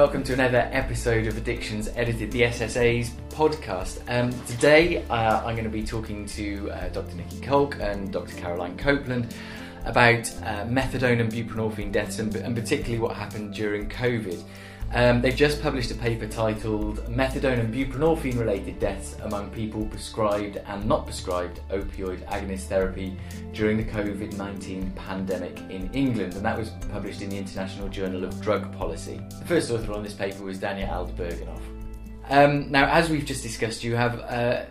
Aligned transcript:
Welcome 0.00 0.24
to 0.24 0.32
another 0.32 0.66
episode 0.72 1.26
of 1.26 1.36
Addictions 1.36 1.90
Edited, 1.94 2.32
the 2.32 2.40
SSA's 2.40 3.10
podcast. 3.28 4.00
Um, 4.08 4.32
today 4.46 5.04
uh, 5.10 5.44
I'm 5.44 5.54
going 5.54 5.64
to 5.64 5.68
be 5.68 5.84
talking 5.84 6.24
to 6.24 6.70
uh, 6.70 6.88
Dr. 6.88 7.16
Nicky 7.16 7.38
Kalk 7.40 7.76
and 7.80 8.10
Dr. 8.10 8.34
Caroline 8.36 8.78
Copeland 8.78 9.34
about 9.84 10.26
uh, 10.42 10.64
methadone 10.64 11.20
and 11.20 11.30
buprenorphine 11.30 11.92
deaths 11.92 12.18
and, 12.18 12.34
and 12.34 12.56
particularly 12.56 12.98
what 12.98 13.14
happened 13.14 13.52
during 13.52 13.90
COVID. 13.90 14.42
Um, 14.92 15.20
they've 15.22 15.36
just 15.36 15.62
published 15.62 15.92
a 15.92 15.94
paper 15.94 16.26
titled 16.26 16.98
Methadone 17.06 17.60
and 17.60 17.72
Buprenorphine 17.72 18.38
Related 18.38 18.80
Deaths 18.80 19.16
Among 19.22 19.48
People 19.50 19.86
Prescribed 19.86 20.56
and 20.56 20.84
Not 20.84 21.04
Prescribed 21.04 21.60
Opioid 21.70 22.26
Agonist 22.26 22.64
Therapy 22.64 23.16
During 23.52 23.76
the 23.76 23.84
COVID 23.84 24.36
19 24.36 24.90
Pandemic 24.92 25.60
in 25.70 25.88
England, 25.92 26.34
and 26.34 26.44
that 26.44 26.58
was 26.58 26.70
published 26.90 27.22
in 27.22 27.30
the 27.30 27.38
International 27.38 27.88
Journal 27.88 28.24
of 28.24 28.40
Drug 28.40 28.76
Policy. 28.76 29.20
The 29.38 29.44
first 29.44 29.70
author 29.70 29.92
on 29.92 30.02
this 30.02 30.14
paper 30.14 30.42
was 30.42 30.58
Daniel 30.58 30.88
Aldabergenov. 30.88 31.60
Um, 32.28 32.70
now, 32.70 32.90
as 32.92 33.10
we've 33.10 33.24
just 33.24 33.44
discussed, 33.44 33.84
you 33.84 33.94
have 33.94 34.20
uh, 34.20 34.64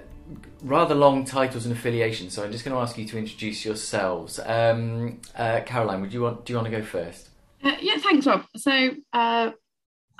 rather 0.64 0.96
long 0.96 1.24
titles 1.24 1.66
and 1.66 1.74
affiliations, 1.74 2.34
so 2.34 2.44
I'm 2.44 2.52
just 2.52 2.66
going 2.66 2.76
to 2.76 2.82
ask 2.82 2.98
you 2.98 3.06
to 3.06 3.18
introduce 3.18 3.64
yourselves. 3.64 4.40
Um, 4.46 5.22
uh, 5.38 5.62
Caroline, 5.66 6.02
would 6.02 6.14
you 6.14 6.22
want? 6.22 6.46
Do 6.46 6.54
you 6.54 6.58
want 6.58 6.70
to 6.70 6.78
go 6.78 6.84
first? 6.84 7.30
Uh, 7.64 7.76
yeah, 7.82 7.98
thanks, 7.98 8.26
Rob. 8.26 8.46
So, 8.56 8.92
uh, 9.14 9.52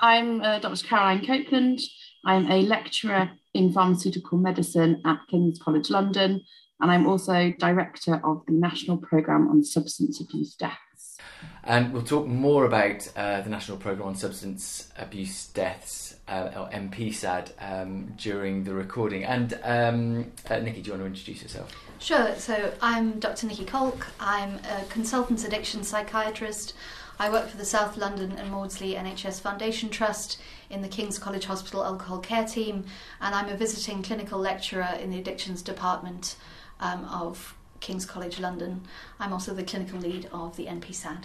I'm 0.00 0.40
uh, 0.40 0.58
Dr. 0.58 0.86
Caroline 0.86 1.24
Copeland. 1.24 1.80
I'm 2.24 2.50
a 2.50 2.62
lecturer 2.62 3.30
in 3.54 3.72
pharmaceutical 3.72 4.38
medicine 4.38 5.00
at 5.04 5.20
King's 5.30 5.58
College 5.58 5.90
London, 5.90 6.42
and 6.80 6.90
I'm 6.90 7.06
also 7.06 7.52
director 7.58 8.20
of 8.24 8.44
the 8.46 8.52
National 8.52 8.96
Programme 8.96 9.48
on 9.48 9.62
Substance 9.62 10.20
Abuse 10.20 10.54
Deaths. 10.54 11.18
And 11.64 11.92
we'll 11.92 12.02
talk 12.02 12.26
more 12.26 12.64
about 12.64 13.08
uh, 13.16 13.42
the 13.42 13.50
National 13.50 13.76
Programme 13.76 14.08
on 14.08 14.14
Substance 14.14 14.90
Abuse 14.96 15.46
Deaths, 15.48 16.16
uh, 16.28 16.50
or 16.56 16.70
NPSAD, 16.70 17.50
um, 17.60 18.14
during 18.16 18.64
the 18.64 18.74
recording. 18.74 19.24
And 19.24 19.58
um, 19.62 20.32
uh, 20.48 20.58
Nicky, 20.58 20.80
do 20.80 20.88
you 20.88 20.92
want 20.92 21.02
to 21.02 21.06
introduce 21.06 21.42
yourself? 21.42 21.70
Sure. 21.98 22.34
So 22.36 22.72
I'm 22.80 23.18
Dr. 23.20 23.46
Nicky 23.46 23.64
Kalk. 23.64 24.06
I'm 24.18 24.58
a 24.70 24.84
consultant 24.88 25.44
addiction 25.44 25.82
psychiatrist. 25.82 26.74
I 27.20 27.28
work 27.28 27.48
for 27.48 27.58
the 27.58 27.66
South 27.66 27.98
London 27.98 28.32
and 28.38 28.50
Maudsley 28.50 28.94
NHS 28.94 29.42
Foundation 29.42 29.90
Trust 29.90 30.40
in 30.70 30.80
the 30.80 30.88
King's 30.88 31.18
College 31.18 31.44
Hospital 31.44 31.84
Alcohol 31.84 32.18
Care 32.18 32.46
Team, 32.46 32.86
and 33.20 33.34
I'm 33.34 33.50
a 33.50 33.58
visiting 33.58 34.02
clinical 34.02 34.38
lecturer 34.38 34.88
in 34.98 35.10
the 35.10 35.18
Addictions 35.18 35.60
Department 35.60 36.36
um, 36.80 37.04
of 37.04 37.54
King's 37.80 38.06
College 38.06 38.40
London. 38.40 38.86
I'm 39.18 39.34
also 39.34 39.52
the 39.52 39.64
clinical 39.64 39.98
lead 39.98 40.30
of 40.32 40.56
the 40.56 40.64
NPSAD. 40.64 41.24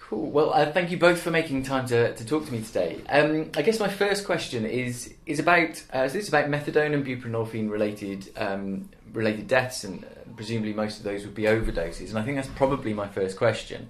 Cool. 0.00 0.28
Well, 0.28 0.52
uh, 0.52 0.72
thank 0.72 0.90
you 0.90 0.96
both 0.96 1.22
for 1.22 1.30
making 1.30 1.62
time 1.62 1.86
to, 1.86 2.12
to 2.12 2.26
talk 2.26 2.46
to 2.46 2.52
me 2.52 2.60
today. 2.60 3.00
Um, 3.08 3.52
I 3.56 3.62
guess 3.62 3.78
my 3.78 3.86
first 3.88 4.26
question 4.26 4.66
is 4.66 5.14
is 5.24 5.38
about 5.38 5.84
uh, 5.92 6.08
so 6.08 6.14
this 6.14 6.24
is 6.24 6.28
about 6.28 6.46
methadone 6.46 6.94
and 6.94 7.06
buprenorphine 7.06 7.70
related 7.70 8.32
um, 8.36 8.88
related 9.12 9.46
deaths, 9.46 9.84
and 9.84 10.02
uh, 10.02 10.08
presumably 10.34 10.72
most 10.72 10.98
of 10.98 11.04
those 11.04 11.24
would 11.24 11.36
be 11.36 11.44
overdoses. 11.44 12.08
And 12.08 12.18
I 12.18 12.24
think 12.24 12.38
that's 12.38 12.48
probably 12.48 12.92
my 12.92 13.06
first 13.06 13.36
question 13.36 13.88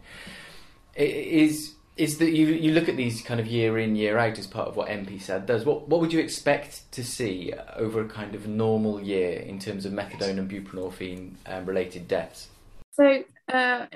is 0.97 1.75
is 1.97 2.19
that 2.19 2.31
you 2.31 2.47
you 2.47 2.73
look 2.73 2.89
at 2.89 2.97
these 2.97 3.21
kind 3.23 3.41
of 3.41 3.47
year 3.47 3.79
in 3.79 3.95
year 3.95 4.17
out 4.19 4.39
as 4.39 4.47
part 4.47 4.69
of 4.69 4.77
what 4.77 4.89
NPSAD 4.89 5.47
does. 5.47 5.65
What 5.65 5.89
what 5.89 6.01
would 6.01 6.13
you 6.13 6.21
expect 6.21 6.91
to 6.93 7.05
see 7.05 7.53
over 7.77 8.01
a 8.01 8.09
kind 8.09 8.35
of 8.35 8.47
normal 8.47 9.01
year 9.01 9.33
in 9.41 9.59
terms 9.59 9.85
of 9.85 9.93
methadone 9.93 10.39
and 10.39 10.51
buprenorphine 10.51 11.35
um, 11.47 11.67
related 11.67 12.09
deaths? 12.09 12.49
So. 12.93 13.25
Uh, 13.53 13.87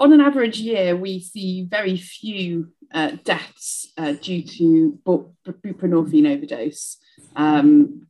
on 0.00 0.12
an 0.12 0.20
average 0.20 0.58
year, 0.58 0.96
we 0.96 1.20
see 1.20 1.66
very 1.70 1.96
few 1.96 2.72
uh, 2.92 3.12
deaths 3.22 3.92
uh, 3.96 4.12
due 4.12 4.42
to 4.42 4.98
buprenorphine 5.06 6.34
overdose. 6.34 6.98
Um, 7.36 8.08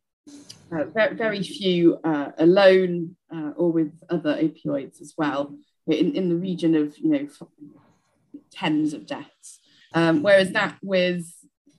uh, 0.73 0.85
very, 0.85 1.15
very, 1.15 1.43
few 1.43 1.99
uh, 2.03 2.31
alone 2.39 3.17
uh, 3.33 3.51
or 3.57 3.71
with 3.71 3.93
other 4.09 4.35
opioids 4.37 5.01
as 5.01 5.15
well, 5.17 5.55
in, 5.87 6.15
in 6.15 6.31
the 6.31 6.37
region 6.37 6.75
of 6.75 6.97
you 6.99 7.11
know 7.11 7.29
tens 8.55 8.95
of 8.95 9.07
deaths. 9.07 9.61
Um, 9.95 10.23
whereas 10.23 10.53
that 10.53 10.77
with 10.83 11.25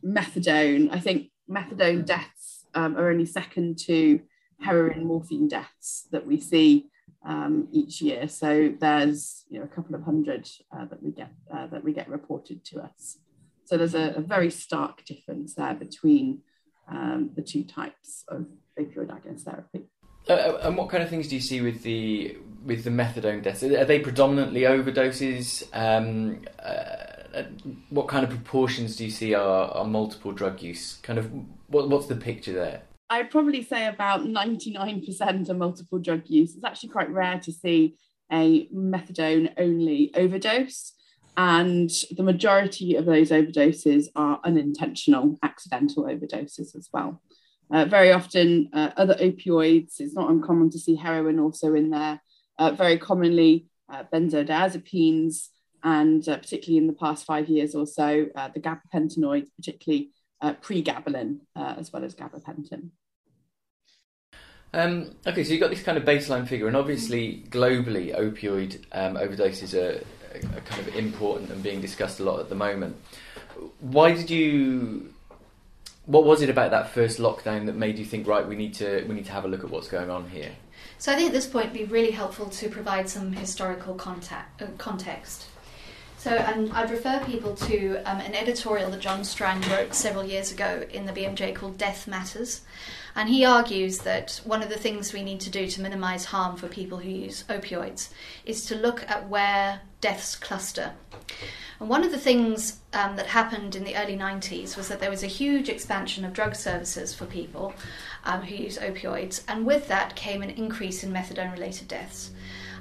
methadone, 0.03 0.90
I 0.91 1.00
think 1.00 1.31
methadone 1.50 2.06
deaths 2.06 2.66
um, 2.74 2.97
are 2.97 3.09
only 3.09 3.25
second 3.25 3.78
to 3.80 4.22
heroin 4.62 5.06
morphine 5.06 5.47
deaths 5.47 6.08
that 6.12 6.25
we 6.25 6.40
see 6.40 6.88
um, 7.25 7.68
each 7.72 8.02
year. 8.02 8.28
So 8.28 8.74
there's 8.80 9.46
you 9.50 9.59
know 9.59 9.66
a 9.66 9.75
couple 9.75 9.96
of 9.96 10.03
hundred 10.03 10.47
uh, 10.72 10.86
that 10.86 11.02
we 11.02 11.12
get 11.12 11.31
uh, 11.53 11.68
that 11.68 11.84
we 11.84 11.94
get 11.94 12.09
reported 12.09 12.63
to 12.66 12.81
us. 12.81 13.18
So 13.66 13.78
there's 13.78 13.96
a, 13.96 14.13
a 14.16 14.22
very 14.22 14.52
stark 14.52 15.03
difference 15.06 15.56
there 15.56 15.74
between 15.74 16.42
um, 16.90 17.31
the 17.36 17.42
two 17.42 17.63
types 17.63 18.24
of 18.28 18.46
opioid 18.80 19.07
agonist 19.07 19.42
therapy. 19.42 19.86
Uh, 20.28 20.34
uh, 20.34 20.59
and 20.63 20.78
what 20.78 20.90
kind 20.90 21.03
of 21.03 21.09
things 21.09 21.28
do 21.28 21.36
you 21.36 21.41
see 21.41 21.62
with 21.62 21.84
the 21.84 22.38
with 22.63 22.84
the 22.84 22.90
methadone 22.90 23.44
deaths? 23.44 23.63
Are 23.63 23.86
they 23.86 24.00
predominantly 24.00 24.62
overdoses? 24.62 25.63
Um, 25.74 26.41
uh, 26.63 27.44
what 27.90 28.08
kind 28.08 28.24
of 28.24 28.30
proportions 28.30 28.96
do 28.96 29.06
you 29.06 29.12
see 29.12 29.34
are, 29.34 29.69
are 29.72 29.86
multiple 29.86 30.31
drug 30.31 30.62
use? 30.62 30.97
Kind 31.03 31.19
of 31.19 31.31
what, 31.68 31.90
what's 31.90 32.08
the 32.08 32.16
picture 32.16 32.53
there? 32.53 32.81
I'd 33.09 33.30
probably 33.30 33.63
say 33.63 33.88
about 33.88 34.22
99% 34.22 35.50
are 35.50 35.53
multiple 35.53 36.00
drug 36.00 36.24
use. 36.25 36.56
It's 36.56 36.63
actually 36.63 36.90
quite 36.90 37.12
rare 37.12 37.40
to 37.40 37.52
see 37.52 37.96
a 38.31 38.68
methadone 38.69 39.53
only 39.57 40.12
overdose. 40.16 40.94
And 41.38 41.92
the 42.16 42.24
majority 42.24 42.96
of 42.96 43.06
those 43.06 43.30
overdoses 43.30 44.06
are 44.16 44.40
unintentional, 44.44 45.38
accidental 45.44 46.06
overdoses 46.06 46.75
as 46.75 46.90
well. 46.94 47.22
Uh, 47.71 47.85
very 47.85 48.11
often, 48.11 48.69
uh, 48.73 48.91
other 48.95 49.15
opioids, 49.15 49.99
it's 49.99 50.13
not 50.13 50.29
uncommon 50.29 50.69
to 50.69 50.79
see 50.79 50.95
heroin 50.95 51.39
also 51.39 51.73
in 51.73 51.89
there. 51.89 52.21
Uh, 52.57 52.71
very 52.71 52.97
commonly, 52.97 53.65
uh, 53.89 54.03
benzodiazepines, 54.13 55.49
and 55.83 56.27
uh, 56.29 56.37
particularly 56.37 56.77
in 56.77 56.87
the 56.87 56.93
past 56.93 57.25
five 57.25 57.49
years 57.49 57.75
or 57.75 57.85
so, 57.85 58.27
uh, 58.35 58.49
the 58.53 58.59
gabapentinoids, 58.59 59.47
particularly 59.57 60.11
pregabalin, 60.41 61.39
as 61.55 61.91
well 61.91 62.03
as 62.03 62.13
gabapentin. 62.13 62.91
Um, 64.73 65.15
okay, 65.25 65.43
so 65.43 65.51
you've 65.51 65.61
got 65.61 65.69
this 65.69 65.81
kind 65.81 65.97
of 65.97 66.03
baseline 66.03 66.47
figure, 66.47 66.67
and 66.67 66.77
obviously 66.77 67.43
globally, 67.49 68.15
opioid 68.15 68.83
um, 68.91 69.15
overdoses 69.15 69.73
are, 69.73 70.03
are 70.55 70.61
kind 70.61 70.87
of 70.87 70.95
important 70.95 71.49
and 71.49 71.63
being 71.63 71.81
discussed 71.81 72.19
a 72.19 72.23
lot 72.23 72.39
at 72.39 72.49
the 72.49 72.55
moment. 72.55 72.95
Why 73.79 74.13
did 74.13 74.29
you 74.29 75.14
what 76.05 76.23
was 76.25 76.41
it 76.41 76.49
about 76.49 76.71
that 76.71 76.89
first 76.89 77.19
lockdown 77.19 77.66
that 77.66 77.75
made 77.75 77.97
you 77.97 78.05
think, 78.05 78.27
right, 78.27 78.47
we 78.47 78.55
need 78.55 78.73
to 78.75 79.03
we 79.07 79.16
need 79.16 79.25
to 79.25 79.31
have 79.31 79.45
a 79.45 79.47
look 79.47 79.63
at 79.63 79.69
what's 79.69 79.88
going 79.88 80.09
on 80.09 80.29
here? 80.29 80.51
So 80.97 81.11
I 81.11 81.16
think 81.16 81.27
at 81.27 81.33
this 81.33 81.47
point 81.47 81.67
it'd 81.67 81.88
be 81.88 81.91
really 81.91 82.11
helpful 82.11 82.47
to 82.47 82.69
provide 82.69 83.09
some 83.09 83.33
historical 83.33 83.95
contact, 83.95 84.61
uh, 84.61 84.67
context. 84.77 85.47
So 86.25 86.31
and 86.31 86.74
I'd 86.74 86.90
refer 86.90 87.24
people 87.24 87.53
to 87.53 87.97
um, 87.97 88.19
an 88.19 88.34
editorial 88.34 88.90
that 88.90 89.00
John 89.00 89.24
Strang 89.24 89.62
wrote 89.69 89.94
several 89.94 90.24
years 90.24 90.52
ago 90.52 90.84
in 90.90 91.06
the 91.06 91.12
BMJ 91.12 91.53
called 91.53 91.78
Death 91.78 92.08
Matters. 92.08 92.62
And 93.16 93.30
he 93.30 93.46
argues 93.46 94.00
that 94.00 94.41
one 94.44 94.63
of 94.63 94.69
the 94.69 94.80
things 94.80 95.13
we 95.13 95.22
need 95.22 95.40
to 95.41 95.52
do 95.52 95.68
to 95.68 95.81
minimize 95.84 96.25
harm 96.25 96.58
for 96.58 96.68
people 96.68 96.97
who 96.97 97.12
use 97.12 97.44
opioids 97.47 98.09
is 98.44 98.66
to 98.66 98.75
look 98.75 99.08
at 99.08 99.30
where 99.30 99.81
deaths 100.02 100.36
cluster. 100.36 100.94
And 101.80 101.90
one 101.90 102.03
of 102.03 102.09
the 102.09 102.18
things 102.18 102.80
um, 102.94 103.18
that 103.18 103.28
happened 103.28 103.75
in 103.75 103.83
the 103.83 103.95
early 103.95 104.18
90s 104.18 104.75
was 104.75 104.88
that 104.88 105.00
there 105.00 105.12
was 105.12 105.21
a 105.21 105.28
huge 105.28 105.69
expansion 105.69 106.25
of 106.25 106.33
drug 106.33 106.56
services 106.56 107.13
for 107.13 107.28
people 107.28 107.71
um, 108.24 108.42
who 108.42 108.56
use 108.56 108.80
opioids, 108.80 109.44
and 109.48 109.63
with 109.63 109.88
that 109.89 110.16
came 110.16 110.42
an 110.42 110.50
increase 110.50 111.04
in 111.04 111.13
methadone 111.13 111.51
related 111.51 111.88
deaths. 111.88 112.31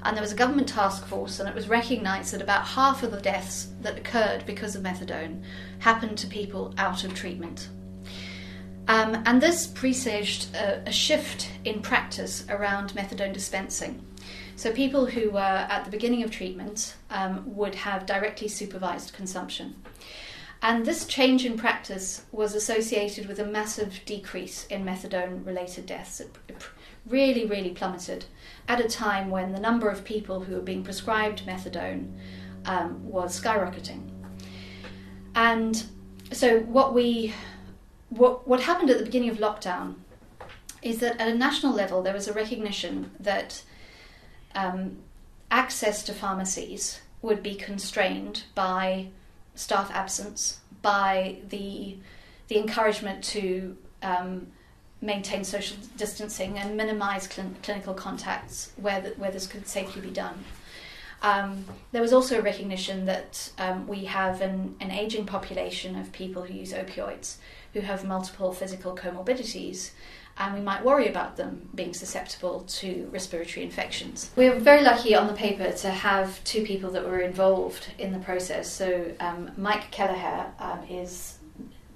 And 0.04 0.16
there 0.16 0.22
was 0.22 0.32
a 0.32 0.36
government 0.36 0.68
task 0.68 1.06
force, 1.06 1.40
and 1.40 1.48
it 1.48 1.54
was 1.54 1.68
recognised 1.68 2.34
that 2.34 2.42
about 2.42 2.66
half 2.66 3.02
of 3.02 3.10
the 3.10 3.20
deaths 3.20 3.68
that 3.80 3.98
occurred 3.98 4.44
because 4.44 4.76
of 4.76 4.82
methadone 4.82 5.42
happened 5.78 6.18
to 6.18 6.26
people 6.26 6.74
out 6.76 7.04
of 7.04 7.14
treatment. 7.14 7.68
Um, 8.86 9.22
and 9.24 9.40
this 9.40 9.66
presaged 9.66 10.54
a, 10.54 10.86
a 10.86 10.92
shift 10.92 11.50
in 11.64 11.80
practice 11.80 12.44
around 12.50 12.92
methadone 12.92 13.32
dispensing. 13.32 14.04
So, 14.56 14.72
people 14.72 15.06
who 15.06 15.30
were 15.30 15.40
at 15.40 15.84
the 15.84 15.90
beginning 15.90 16.22
of 16.22 16.30
treatment 16.30 16.94
um, 17.10 17.42
would 17.56 17.74
have 17.74 18.06
directly 18.06 18.48
supervised 18.48 19.14
consumption. 19.14 19.74
And 20.62 20.86
this 20.86 21.06
change 21.06 21.44
in 21.44 21.58
practice 21.58 22.22
was 22.30 22.54
associated 22.54 23.26
with 23.26 23.38
a 23.38 23.44
massive 23.44 24.00
decrease 24.06 24.66
in 24.66 24.84
methadone 24.84 25.44
related 25.44 25.86
deaths. 25.86 26.20
It 26.20 26.30
really, 27.06 27.44
really 27.46 27.70
plummeted 27.70 28.24
at 28.69 28.81
a 28.81 28.88
time 28.88 29.31
when 29.31 29.52
the 29.52 29.61
number 29.61 29.88
of 29.88 30.05
people 30.05 30.40
who 30.40 30.55
were 30.55 30.61
being 30.61 30.82
prescribed 30.82 31.46
methadone 31.46 32.12
um, 32.64 33.08
was 33.08 33.40
skyrocketing. 33.40 34.11
And 35.34 35.84
so, 36.32 36.61
what 36.61 36.94
we 36.94 37.34
what, 38.11 38.46
what 38.46 38.61
happened 38.61 38.90
at 38.90 38.99
the 38.99 39.05
beginning 39.05 39.31
of 39.31 39.38
lockdown 39.38 39.96
is 40.82 40.99
that 40.99 41.20
at 41.20 41.28
a 41.28 41.34
national 41.34 41.72
level 41.72 42.02
there 42.02 42.14
was 42.14 42.28
a 42.28 42.32
recognition 42.32 43.11
that 43.19 43.62
um, 44.55 44.99
access 45.50 46.02
to 46.05 46.12
pharmacies 46.12 47.00
would 47.22 47.43
be 47.43 47.55
constrained 47.55 48.44
by 48.55 49.08
staff 49.55 49.90
absence, 49.93 50.61
by 50.82 51.37
the 51.49 51.96
the 52.49 52.58
encouragement 52.58 53.25
to 53.25 53.76
um, 54.02 54.46
maintain 55.04 55.44
social 55.44 55.76
distancing 55.96 56.58
and 56.58 56.76
minimise 56.76 57.28
cl- 57.30 57.50
clinical 57.62 57.94
contacts 57.94 58.72
where 58.76 59.00
the, 59.00 59.10
where 59.10 59.30
this 59.30 59.46
could 59.46 59.68
safely 59.68 60.00
be 60.00 60.10
done. 60.10 60.44
Um, 61.22 61.64
there 61.92 62.02
was 62.02 62.12
also 62.12 62.38
a 62.38 62.42
recognition 62.42 63.06
that 63.06 63.50
um, 63.58 63.86
we 63.86 64.04
have 64.04 64.40
an, 64.40 64.76
an 64.80 64.90
aging 64.90 65.26
population 65.26 65.96
of 65.96 66.12
people 66.12 66.42
who 66.42 66.54
use 66.54 66.72
opioids 66.72 67.36
who 67.72 67.80
have 67.80 68.04
multiple 68.04 68.52
physical 68.52 68.94
comorbidities 68.94 69.90
and 70.36 70.54
we 70.54 70.60
might 70.60 70.84
worry 70.84 71.08
about 71.08 71.36
them 71.36 71.68
being 71.74 71.94
susceptible 71.94 72.62
to 72.62 73.08
respiratory 73.12 73.64
infections. 73.64 74.32
We 74.36 74.50
were 74.50 74.58
very 74.58 74.82
lucky 74.82 75.14
on 75.14 75.28
the 75.28 75.32
paper 75.32 75.70
to 75.70 75.90
have 75.90 76.42
two 76.44 76.64
people 76.64 76.90
that 76.90 77.06
were 77.06 77.20
involved 77.20 77.86
in 77.98 78.12
the 78.12 78.18
process. 78.18 78.70
So, 78.70 79.12
um, 79.20 79.52
Mike 79.56 79.90
Kelleher 79.92 80.46
um, 80.58 80.80
is 80.90 81.38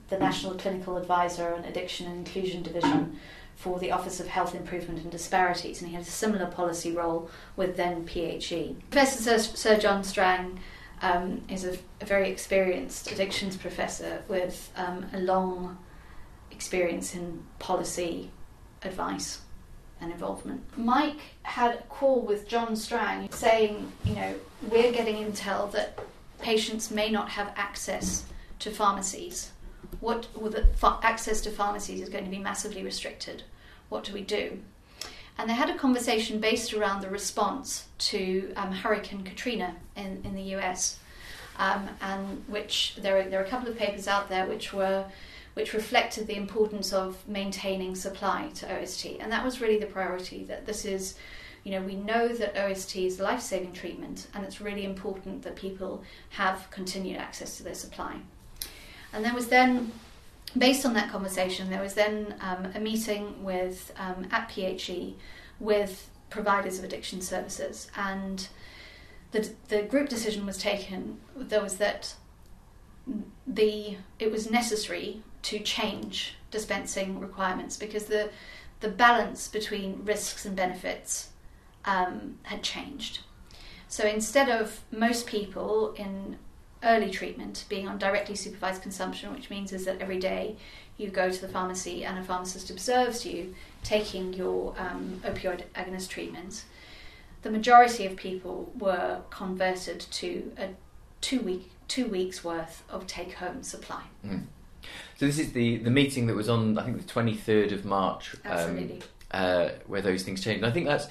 the 0.08 0.18
National 0.18 0.54
Clinical 0.54 0.96
Advisor 0.96 1.54
on 1.54 1.64
Addiction 1.64 2.06
and 2.06 2.26
Inclusion 2.26 2.62
Division 2.62 3.18
for 3.56 3.78
the 3.78 3.90
Office 3.90 4.20
of 4.20 4.28
Health 4.28 4.54
Improvement 4.54 5.02
and 5.02 5.10
Disparities, 5.10 5.80
and 5.80 5.88
he 5.88 5.94
had 5.94 6.04
a 6.04 6.10
similar 6.10 6.46
policy 6.46 6.92
role 6.92 7.28
with 7.56 7.76
then 7.76 8.04
PHE. 8.06 8.76
Professor 8.90 9.22
Sir, 9.22 9.38
Sir 9.38 9.78
John 9.78 10.04
Strang 10.04 10.60
um, 11.02 11.42
is 11.48 11.64
a, 11.64 11.76
a, 12.00 12.04
very 12.04 12.30
experienced 12.30 13.10
addictions 13.10 13.56
professor 13.56 14.22
with 14.28 14.72
um, 14.76 15.06
a 15.12 15.18
long 15.18 15.78
experience 16.50 17.14
in 17.14 17.44
policy 17.58 18.30
advice 18.82 19.40
and 20.00 20.12
involvement. 20.12 20.62
Mike 20.76 21.20
had 21.42 21.74
a 21.74 21.82
call 21.88 22.20
with 22.20 22.48
John 22.48 22.76
Strang 22.76 23.30
saying, 23.30 23.92
you 24.04 24.14
know, 24.14 24.34
we're 24.70 24.92
getting 24.92 25.16
intel 25.16 25.70
that 25.72 25.98
patients 26.40 26.90
may 26.90 27.10
not 27.10 27.30
have 27.30 27.52
access 27.56 28.24
to 28.60 28.70
pharmacies. 28.70 29.52
What 30.00 30.28
access 31.02 31.40
to 31.42 31.50
pharmacies 31.50 32.00
is 32.00 32.08
going 32.08 32.24
to 32.24 32.30
be 32.30 32.38
massively 32.38 32.82
restricted. 32.82 33.42
What 33.88 34.04
do 34.04 34.12
we 34.12 34.22
do? 34.22 34.60
And 35.38 35.48
they 35.48 35.54
had 35.54 35.70
a 35.70 35.76
conversation 35.76 36.40
based 36.40 36.74
around 36.74 37.00
the 37.00 37.08
response 37.08 37.86
to 37.98 38.52
um, 38.56 38.72
Hurricane 38.72 39.22
Katrina 39.22 39.76
in, 39.96 40.20
in 40.24 40.34
the 40.34 40.56
US, 40.56 40.98
um, 41.58 41.88
and 42.00 42.44
which 42.48 42.96
there 43.00 43.18
are, 43.18 43.28
there 43.28 43.40
are 43.40 43.44
a 43.44 43.48
couple 43.48 43.68
of 43.68 43.78
papers 43.78 44.08
out 44.08 44.28
there 44.28 44.46
which 44.46 44.72
were 44.72 45.04
which 45.54 45.74
reflected 45.74 46.28
the 46.28 46.36
importance 46.36 46.92
of 46.92 47.26
maintaining 47.26 47.92
supply 47.96 48.48
to 48.54 48.80
OST. 48.80 49.06
And 49.18 49.32
that 49.32 49.44
was 49.44 49.60
really 49.60 49.78
the 49.78 49.86
priority 49.86 50.44
that 50.44 50.66
this 50.66 50.84
is, 50.84 51.16
you 51.64 51.72
know, 51.72 51.82
we 51.82 51.96
know 51.96 52.28
that 52.28 52.56
OST 52.56 52.94
is 52.94 53.18
life 53.18 53.40
saving 53.40 53.72
treatment 53.72 54.28
and 54.34 54.44
it's 54.44 54.60
really 54.60 54.84
important 54.84 55.42
that 55.42 55.56
people 55.56 56.04
have 56.30 56.68
continued 56.70 57.16
access 57.16 57.56
to 57.56 57.64
their 57.64 57.74
supply. 57.74 58.20
And 59.12 59.24
there 59.24 59.34
was 59.34 59.48
then, 59.48 59.92
based 60.56 60.84
on 60.84 60.94
that 60.94 61.10
conversation, 61.10 61.70
there 61.70 61.82
was 61.82 61.94
then 61.94 62.34
um, 62.40 62.72
a 62.74 62.80
meeting 62.80 63.42
with 63.44 63.92
um, 63.98 64.26
at 64.30 64.50
PHE 64.50 65.14
with 65.60 66.10
providers 66.30 66.78
of 66.78 66.84
addiction 66.84 67.20
services 67.20 67.90
and 67.96 68.48
the, 69.30 69.50
the 69.68 69.82
group 69.82 70.08
decision 70.08 70.46
was 70.46 70.58
taken 70.58 71.18
there 71.36 71.62
was 71.62 71.76
that 71.76 72.14
the 73.46 73.96
it 74.18 74.30
was 74.30 74.50
necessary 74.50 75.22
to 75.42 75.58
change 75.60 76.34
dispensing 76.50 77.18
requirements 77.18 77.76
because 77.76 78.04
the 78.04 78.30
the 78.80 78.88
balance 78.88 79.48
between 79.48 80.04
risks 80.04 80.44
and 80.44 80.54
benefits 80.54 81.30
um, 81.84 82.38
had 82.42 82.62
changed. 82.62 83.20
So 83.88 84.06
instead 84.06 84.48
of 84.48 84.80
most 84.92 85.26
people 85.26 85.94
in 85.94 86.38
early 86.82 87.10
treatment 87.10 87.64
being 87.68 87.88
on 87.88 87.98
directly 87.98 88.34
supervised 88.34 88.82
consumption, 88.82 89.32
which 89.32 89.50
means 89.50 89.72
is 89.72 89.84
that 89.84 90.00
every 90.00 90.18
day 90.18 90.56
you 90.96 91.08
go 91.08 91.30
to 91.30 91.40
the 91.40 91.48
pharmacy 91.48 92.04
and 92.04 92.18
a 92.18 92.24
pharmacist 92.24 92.70
observes 92.70 93.24
you 93.24 93.54
taking 93.84 94.32
your 94.32 94.74
um, 94.78 95.20
opioid 95.24 95.62
agonist 95.74 96.08
treatment, 96.08 96.64
the 97.42 97.50
majority 97.50 98.04
of 98.06 98.16
people 98.16 98.72
were 98.78 99.20
converted 99.30 100.00
to 100.00 100.52
a 100.58 100.68
two 101.20 101.40
week 101.40 101.70
two 101.86 102.06
weeks 102.06 102.44
worth 102.44 102.82
of 102.90 103.06
take 103.06 103.32
home 103.34 103.62
supply. 103.62 104.02
Mm. 104.26 104.44
So 105.16 105.26
this 105.26 105.38
is 105.38 105.52
the 105.52 105.78
the 105.78 105.90
meeting 105.90 106.26
that 106.26 106.34
was 106.34 106.48
on 106.48 106.78
I 106.78 106.84
think 106.84 107.00
the 107.00 107.06
twenty 107.06 107.34
third 107.34 107.72
of 107.72 107.84
March. 107.84 108.34
Um, 108.44 108.52
Absolutely. 108.52 109.02
Uh, 109.30 109.70
where 109.86 110.00
those 110.00 110.22
things 110.22 110.42
changed. 110.42 110.62
And 110.62 110.66
I 110.66 110.70
think 110.70 110.86
that's 110.86 111.06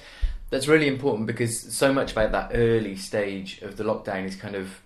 that's 0.50 0.66
really 0.66 0.88
important 0.88 1.26
because 1.26 1.58
so 1.74 1.92
much 1.92 2.12
about 2.12 2.32
that 2.32 2.50
early 2.52 2.96
stage 2.96 3.60
of 3.62 3.76
the 3.76 3.84
lockdown 3.84 4.24
is 4.24 4.34
kind 4.34 4.54
of 4.54 4.80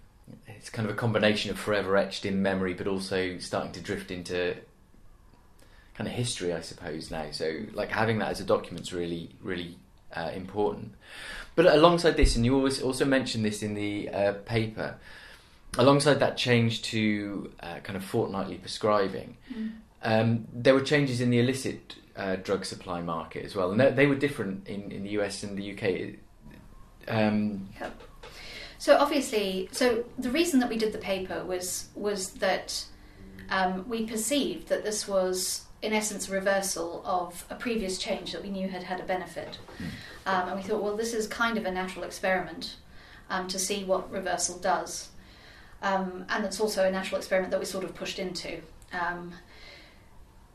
it's 0.63 0.71
kind 0.71 0.89
of 0.89 0.95
a 0.95 0.97
combination 0.97 1.51
of 1.51 1.59
forever 1.59 1.97
etched 1.97 2.25
in 2.25 2.41
memory, 2.41 2.73
but 2.73 2.87
also 2.87 3.37
starting 3.39 3.73
to 3.73 3.81
drift 3.81 4.13
into 4.13 4.55
kind 5.97 6.09
of 6.09 6.15
history, 6.15 6.53
I 6.53 6.61
suppose 6.61 7.11
now. 7.11 7.33
So 7.33 7.65
like 7.73 7.91
having 7.91 8.21
that 8.21 8.29
as 8.29 8.39
a 8.39 8.45
document 8.45 8.87
is 8.87 8.93
really 8.93 9.31
really 9.41 9.77
uh, 10.17 10.31
important. 10.33 10.95
But 11.57 11.67
alongside 11.67 12.17
this, 12.17 12.37
and 12.37 12.45
you 12.45 12.55
always 12.55 12.81
also 12.81 13.05
mentioned 13.05 13.45
this 13.45 13.61
in 13.61 13.75
the 13.75 14.09
uh, 14.11 14.33
paper, 14.45 14.95
alongside 15.79 16.21
that 16.21 16.37
change 16.37 16.83
to 16.83 17.53
uh, 17.59 17.81
kind 17.83 17.97
of 17.97 18.05
fortnightly 18.05 18.59
prescribing, 18.59 19.37
mm. 19.53 19.73
um, 20.05 20.47
there 20.53 20.75
were 20.75 20.81
changes 20.81 21.21
in 21.21 21.31
the 21.31 21.41
illicit 21.41 21.97
uh, 22.15 22.37
drug 22.37 22.65
supply 22.65 23.03
market 23.03 23.45
as 23.45 23.57
well, 23.57 23.73
and 23.73 23.81
they, 23.81 23.91
they, 23.91 24.07
were 24.07 24.15
different 24.15 24.69
in, 24.69 24.93
in 24.93 25.03
the 25.03 25.11
US 25.11 25.43
and 25.43 25.59
the 25.59 25.73
UK. 25.73 26.21
Um, 27.09 27.69
yep. 27.81 28.01
So 28.83 28.97
obviously, 28.99 29.69
so 29.71 30.05
the 30.19 30.29
reason 30.29 30.59
that 30.59 30.69
we 30.69 30.77
did 30.77 30.93
the 30.93 30.99
paper 30.99 31.45
was 31.45 31.87
was 31.95 32.31
that 32.47 32.85
um, 33.49 33.89
we 33.89 34.07
perceived 34.07 34.67
that 34.71 34.83
this 34.83 35.07
was 35.07 35.67
in 35.83 35.93
essence 35.93 36.29
a 36.29 36.33
reversal 36.33 37.01
of 37.07 37.47
a 37.49 37.55
previous 37.55 37.97
change 37.97 38.33
that 38.33 38.43
we 38.43 38.51
knew 38.51 38.67
had 38.67 38.83
had 38.83 38.99
a 38.99 39.05
benefit, 39.05 39.59
mm. 39.79 39.87
um, 40.27 40.49
and 40.49 40.57
we 40.57 40.65
thought, 40.65 40.83
well, 40.83 40.97
this 40.97 41.15
is 41.15 41.29
kind 41.29 41.59
of 41.59 41.65
a 41.65 41.71
natural 41.71 42.05
experiment 42.05 42.75
um, 43.31 43.47
to 43.47 43.57
see 43.57 43.85
what 43.85 44.11
reversal 44.11 44.59
does. 44.59 45.11
Um, 45.81 46.25
and 46.29 46.45
it's 46.45 46.59
also 46.59 46.85
a 46.85 46.91
natural 46.91 47.19
experiment 47.19 47.53
that 47.53 47.61
we 47.61 47.67
sort 47.67 47.85
of 47.85 47.95
pushed 47.95 48.19
into. 48.19 48.63
Um, 48.93 49.35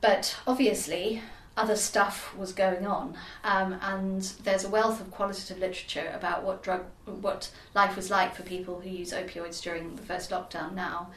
but 0.01 0.35
obviously, 0.45 1.21
other 1.57 1.75
stuff 1.75 2.35
was 2.37 2.53
going 2.53 2.87
on, 2.87 3.15
um, 3.43 3.77
and 3.81 4.21
there's 4.43 4.63
a 4.63 4.69
wealth 4.69 5.01
of 5.01 5.11
qualitative 5.11 5.57
literature 5.57 6.11
about 6.13 6.43
what 6.43 6.63
drug, 6.63 6.85
what 7.05 7.49
life 7.73 7.95
was 7.95 8.09
like 8.09 8.35
for 8.35 8.43
people 8.43 8.79
who 8.79 8.89
use 8.89 9.11
opioids 9.11 9.61
during 9.61 9.95
the 9.95 10.01
first 10.01 10.29
lockdown 10.29 10.73
now. 10.73 11.09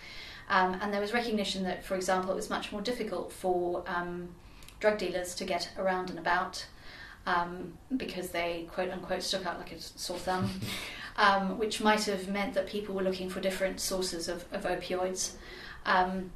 Um, 0.48 0.76
and 0.80 0.92
there 0.92 1.00
was 1.00 1.12
recognition 1.12 1.62
that, 1.64 1.84
for 1.84 1.94
example, 1.94 2.32
it 2.32 2.36
was 2.36 2.50
much 2.50 2.72
more 2.72 2.80
difficult 2.80 3.32
for 3.32 3.84
um, 3.86 4.30
drug 4.80 4.98
dealers 4.98 5.34
to 5.36 5.44
get 5.44 5.70
around 5.78 6.10
and 6.10 6.18
about 6.18 6.66
um, 7.26 7.74
because 7.96 8.30
they 8.30 8.66
quote 8.72 8.90
unquote 8.90 9.22
stuck 9.22 9.46
out 9.46 9.58
like 9.58 9.70
a 9.70 9.80
sore 9.80 10.18
thumb. 10.18 10.50
um, 11.16 11.58
which 11.58 11.80
might 11.80 12.04
have 12.04 12.28
meant 12.28 12.54
that 12.54 12.66
people 12.66 12.94
were 12.94 13.02
looking 13.02 13.28
for 13.28 13.40
different 13.40 13.78
sources 13.78 14.26
of, 14.26 14.44
of 14.52 14.64
opioids. 14.64 15.32
Um, 15.84 16.32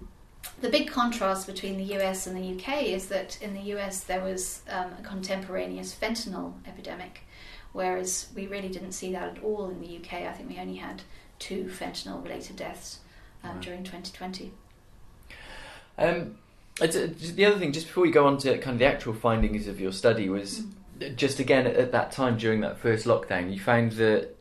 the 0.60 0.68
big 0.68 0.88
contrast 0.88 1.46
between 1.46 1.76
the 1.76 1.96
US 1.98 2.26
and 2.26 2.36
the 2.36 2.56
UK 2.56 2.84
is 2.84 3.06
that 3.06 3.40
in 3.42 3.54
the 3.54 3.74
US 3.74 4.00
there 4.00 4.22
was 4.22 4.62
um, 4.68 4.92
a 4.98 5.02
contemporaneous 5.02 5.94
fentanyl 5.94 6.54
epidemic, 6.66 7.22
whereas 7.72 8.28
we 8.34 8.46
really 8.46 8.68
didn't 8.68 8.92
see 8.92 9.12
that 9.12 9.36
at 9.36 9.42
all 9.42 9.68
in 9.68 9.80
the 9.80 9.96
UK. 9.96 10.22
I 10.22 10.32
think 10.32 10.48
we 10.48 10.58
only 10.58 10.76
had 10.76 11.02
two 11.38 11.64
fentanyl 11.64 12.22
related 12.22 12.56
deaths 12.56 13.00
um, 13.42 13.52
right. 13.52 13.60
during 13.60 13.84
2020. 13.84 14.52
Um, 15.96 16.36
the 16.78 17.44
other 17.44 17.58
thing, 17.58 17.72
just 17.72 17.86
before 17.86 18.02
we 18.02 18.10
go 18.10 18.26
on 18.26 18.38
to 18.38 18.58
kind 18.58 18.74
of 18.74 18.78
the 18.78 18.86
actual 18.86 19.14
findings 19.14 19.68
of 19.68 19.80
your 19.80 19.92
study, 19.92 20.28
was 20.28 20.62
mm. 20.98 21.16
just 21.16 21.38
again 21.38 21.66
at 21.66 21.92
that 21.92 22.10
time 22.10 22.36
during 22.36 22.60
that 22.62 22.78
first 22.78 23.06
lockdown, 23.06 23.52
you 23.52 23.60
found 23.60 23.92
that 23.92 24.34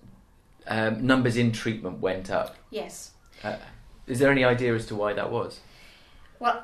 um, 0.68 1.06
numbers 1.06 1.38
in 1.38 1.52
treatment 1.52 2.00
went 2.00 2.32
up. 2.32 2.56
Yes. 2.72 3.12
Uh, 3.44 3.58
is 4.08 4.20
there 4.20 4.32
any 4.32 4.44
idea 4.44 4.74
as 4.74 4.86
to 4.88 4.96
why 4.96 5.14
that 5.14 5.32
was? 5.32 5.60
Well, 6.44 6.62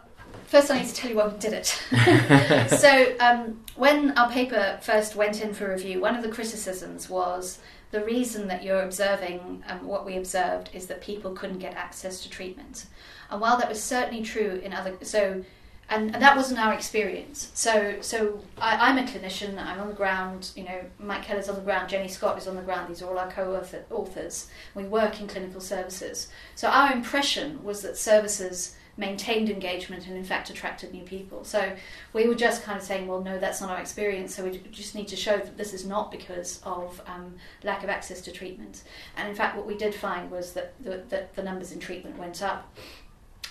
first 0.48 0.70
I 0.70 0.82
need 0.82 0.90
to 0.90 0.94
tell 0.94 1.10
you 1.10 1.16
why 1.16 1.28
we 1.28 1.38
did 1.40 1.54
it. 1.54 1.68
so, 2.70 3.16
um, 3.22 3.62
when 3.78 4.12
our 4.18 4.30
paper 4.30 4.78
first 4.82 5.16
went 5.16 5.40
in 5.40 5.54
for 5.54 5.70
review, 5.70 6.02
one 6.02 6.18
of 6.18 6.22
the 6.22 6.28
criticisms 6.28 7.10
was 7.10 7.60
the 7.92 8.04
reason 8.04 8.50
that 8.50 8.62
you're 8.62 8.82
observing 8.82 9.64
um, 9.70 9.88
what 9.88 10.06
we 10.06 10.18
observed 10.18 10.70
is 10.74 10.88
that 10.88 11.00
people 11.00 11.32
couldn't 11.32 11.60
get 11.60 11.76
access 11.76 12.22
to 12.24 12.30
treatment. 12.30 12.88
And 13.32 13.40
while 13.40 13.58
that 13.58 13.70
was 13.70 13.82
certainly 13.82 14.22
true 14.22 14.60
in 14.62 14.74
other, 14.74 14.98
so 15.02 15.46
and, 15.90 16.14
and 16.14 16.22
that 16.22 16.36
wasn't 16.36 16.60
our 16.60 16.74
experience. 16.74 17.50
So, 17.54 18.00
so 18.02 18.44
I, 18.58 18.90
am 18.90 18.98
a 18.98 19.04
clinician. 19.04 19.58
I'm 19.58 19.80
on 19.80 19.88
the 19.88 19.94
ground. 19.94 20.52
You 20.58 20.66
know, 20.66 20.82
Mike 21.00 21.24
Kelleher's 21.24 21.48
on 21.48 21.56
the 21.56 21.62
ground. 21.62 21.88
Jenny 21.88 22.10
Scott 22.10 22.38
is 22.38 22.48
on 22.48 22.58
the 22.58 22.62
ground. 22.62 22.90
These 22.90 23.02
are 23.02 23.10
all 23.10 23.18
our 23.18 23.32
co-authors. 23.32 24.50
We 24.76 24.84
work 24.84 25.22
in 25.22 25.28
clinical 25.28 25.62
services. 25.62 26.28
So 26.56 26.68
our 26.68 26.92
impression 26.92 27.64
was 27.64 27.82
that 27.84 27.98
services 27.98 28.76
maintained 29.00 29.50
engagement 29.50 30.06
and 30.08 30.18
in 30.18 30.24
fact 30.24 30.50
attracted 30.50 30.91
new 30.94 31.03
people. 31.03 31.44
So 31.46 31.75
we 32.12 32.27
were 32.27 32.36
just 32.36 32.63
kind 32.63 32.77
of 32.77 32.84
saying, 32.84 33.08
well, 33.08 33.22
no, 33.22 33.39
that's 33.39 33.62
not 33.62 33.70
our 33.70 33.79
experience. 33.79 34.36
So 34.36 34.44
we 34.44 34.58
just 34.72 34.94
need 34.94 35.08
to 35.08 35.15
show 35.15 35.38
that 35.38 35.58
this 35.58 35.74
is 35.74 35.86
not 35.86 36.12
because 36.12 36.62
of 36.63 37.01
um, 37.08 37.36
lack 37.63 37.84
of 37.84 37.89
access 37.89 38.20
to 38.22 38.32
treatment. 38.32 38.84
And 39.15 39.29
in 39.29 39.36
fact, 39.36 39.56
what 39.56 39.65
we 39.65 39.77
did 39.77 39.96
find 39.96 40.29
was 40.29 40.51
that 40.53 40.74
the, 40.84 41.01
that 41.10 41.34
the 41.36 41.41
numbers 41.41 41.72
in 41.72 41.79
treatment 41.79 42.18
went 42.18 42.44
up. 42.44 42.72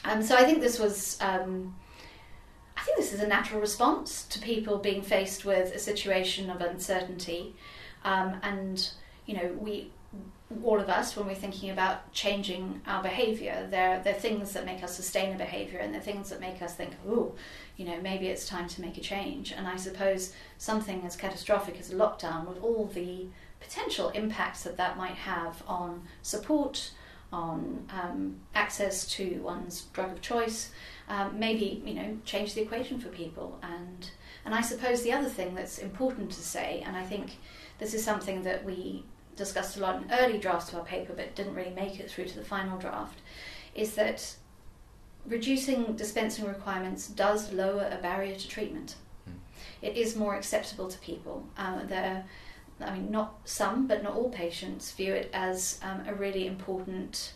Um, 0.04 0.22
so 0.22 0.36
I 0.36 0.44
think 0.44 0.60
this 0.60 0.78
was. 0.78 1.18
Um, 1.20 1.74
I 2.76 2.82
think 2.82 2.98
this 2.98 3.12
is 3.12 3.18
a 3.18 3.26
natural 3.26 3.60
response 3.60 4.24
to 4.26 4.38
people 4.38 4.78
being 4.78 5.02
faced 5.02 5.44
with 5.44 5.74
a 5.74 5.80
situation 5.80 6.48
of 6.48 6.60
uncertainty, 6.60 7.56
um, 8.04 8.36
and 8.44 8.88
you 9.26 9.34
know 9.34 9.50
we 9.58 9.90
all 10.64 10.80
of 10.80 10.88
us 10.88 11.14
when 11.14 11.26
we're 11.26 11.34
thinking 11.34 11.70
about 11.70 12.10
changing 12.12 12.80
our 12.86 13.02
behavior 13.02 13.66
there 13.70 14.00
there 14.02 14.14
are 14.14 14.18
things 14.18 14.52
that 14.52 14.64
make 14.64 14.82
us 14.82 14.96
sustain 14.96 15.34
a 15.34 15.38
behavior 15.38 15.78
and 15.78 15.92
there 15.92 16.00
are 16.00 16.04
things 16.04 16.30
that 16.30 16.40
make 16.40 16.62
us 16.62 16.74
think 16.74 16.94
oh 17.06 17.34
you 17.76 17.84
know 17.84 18.00
maybe 18.00 18.28
it's 18.28 18.48
time 18.48 18.66
to 18.66 18.80
make 18.80 18.96
a 18.96 19.00
change. 19.00 19.52
And 19.52 19.66
i 19.66 19.76
suppose 19.76 20.32
something 20.56 21.02
as 21.04 21.16
catastrophic 21.16 21.78
as 21.78 21.90
a 21.90 21.96
lockdown 21.96 22.46
with 22.48 22.62
all 22.62 22.86
the 22.86 23.26
potential 23.60 24.08
impacts 24.10 24.62
that 24.62 24.76
that 24.78 24.96
might 24.96 25.14
have 25.16 25.62
on 25.66 26.02
support 26.22 26.92
on 27.30 27.86
um, 27.90 28.36
access 28.54 29.06
to 29.06 29.40
one's 29.42 29.82
drug 29.92 30.12
of 30.12 30.22
choice 30.22 30.70
um, 31.10 31.38
maybe 31.38 31.82
you 31.84 31.94
know 31.94 32.16
change 32.24 32.54
the 32.54 32.62
equation 32.62 32.98
for 32.98 33.08
people. 33.08 33.58
And 33.62 34.10
and 34.46 34.54
i 34.54 34.62
suppose 34.62 35.02
the 35.02 35.12
other 35.12 35.28
thing 35.28 35.54
that's 35.54 35.78
important 35.78 36.30
to 36.30 36.40
say 36.40 36.82
and 36.86 36.96
i 36.96 37.04
think 37.04 37.36
this 37.78 37.92
is 37.92 38.02
something 38.02 38.42
that 38.44 38.64
we 38.64 39.04
discussed 39.38 39.76
a 39.76 39.80
lot 39.80 40.02
in 40.02 40.10
early 40.12 40.38
drafts 40.38 40.68
of 40.68 40.78
our 40.78 40.84
paper 40.84 41.14
but 41.14 41.34
didn't 41.34 41.54
really 41.54 41.74
make 41.74 41.98
it 41.98 42.10
through 42.10 42.26
to 42.26 42.38
the 42.38 42.44
final 42.44 42.78
draft, 42.78 43.20
is 43.74 43.94
that 43.94 44.36
reducing 45.26 45.94
dispensing 45.96 46.44
requirements 46.44 47.08
does 47.08 47.52
lower 47.52 47.88
a 47.90 48.02
barrier 48.02 48.34
to 48.34 48.48
treatment. 48.48 48.96
Mm. 49.28 49.34
It 49.82 49.96
is 49.96 50.16
more 50.16 50.34
acceptable 50.36 50.88
to 50.88 50.98
people. 50.98 51.46
Um, 51.56 51.86
there, 51.88 52.24
I 52.80 52.94
mean, 52.94 53.10
not 53.10 53.38
some, 53.44 53.86
but 53.86 54.02
not 54.02 54.14
all 54.14 54.30
patients 54.30 54.92
view 54.92 55.14
it 55.14 55.30
as 55.32 55.80
um, 55.82 56.02
a 56.06 56.14
really 56.14 56.46
important 56.46 57.32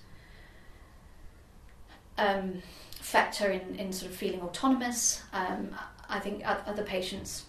um, 2.19 2.63
factor 3.01 3.51
in, 3.51 3.77
in 3.77 3.93
sort 3.93 4.11
of 4.11 4.17
feeling 4.17 4.43
autonomous. 4.43 5.23
Um, 5.33 5.75
I 6.09 6.19
think 6.19 6.43
other 6.45 6.83
patients 6.83 7.45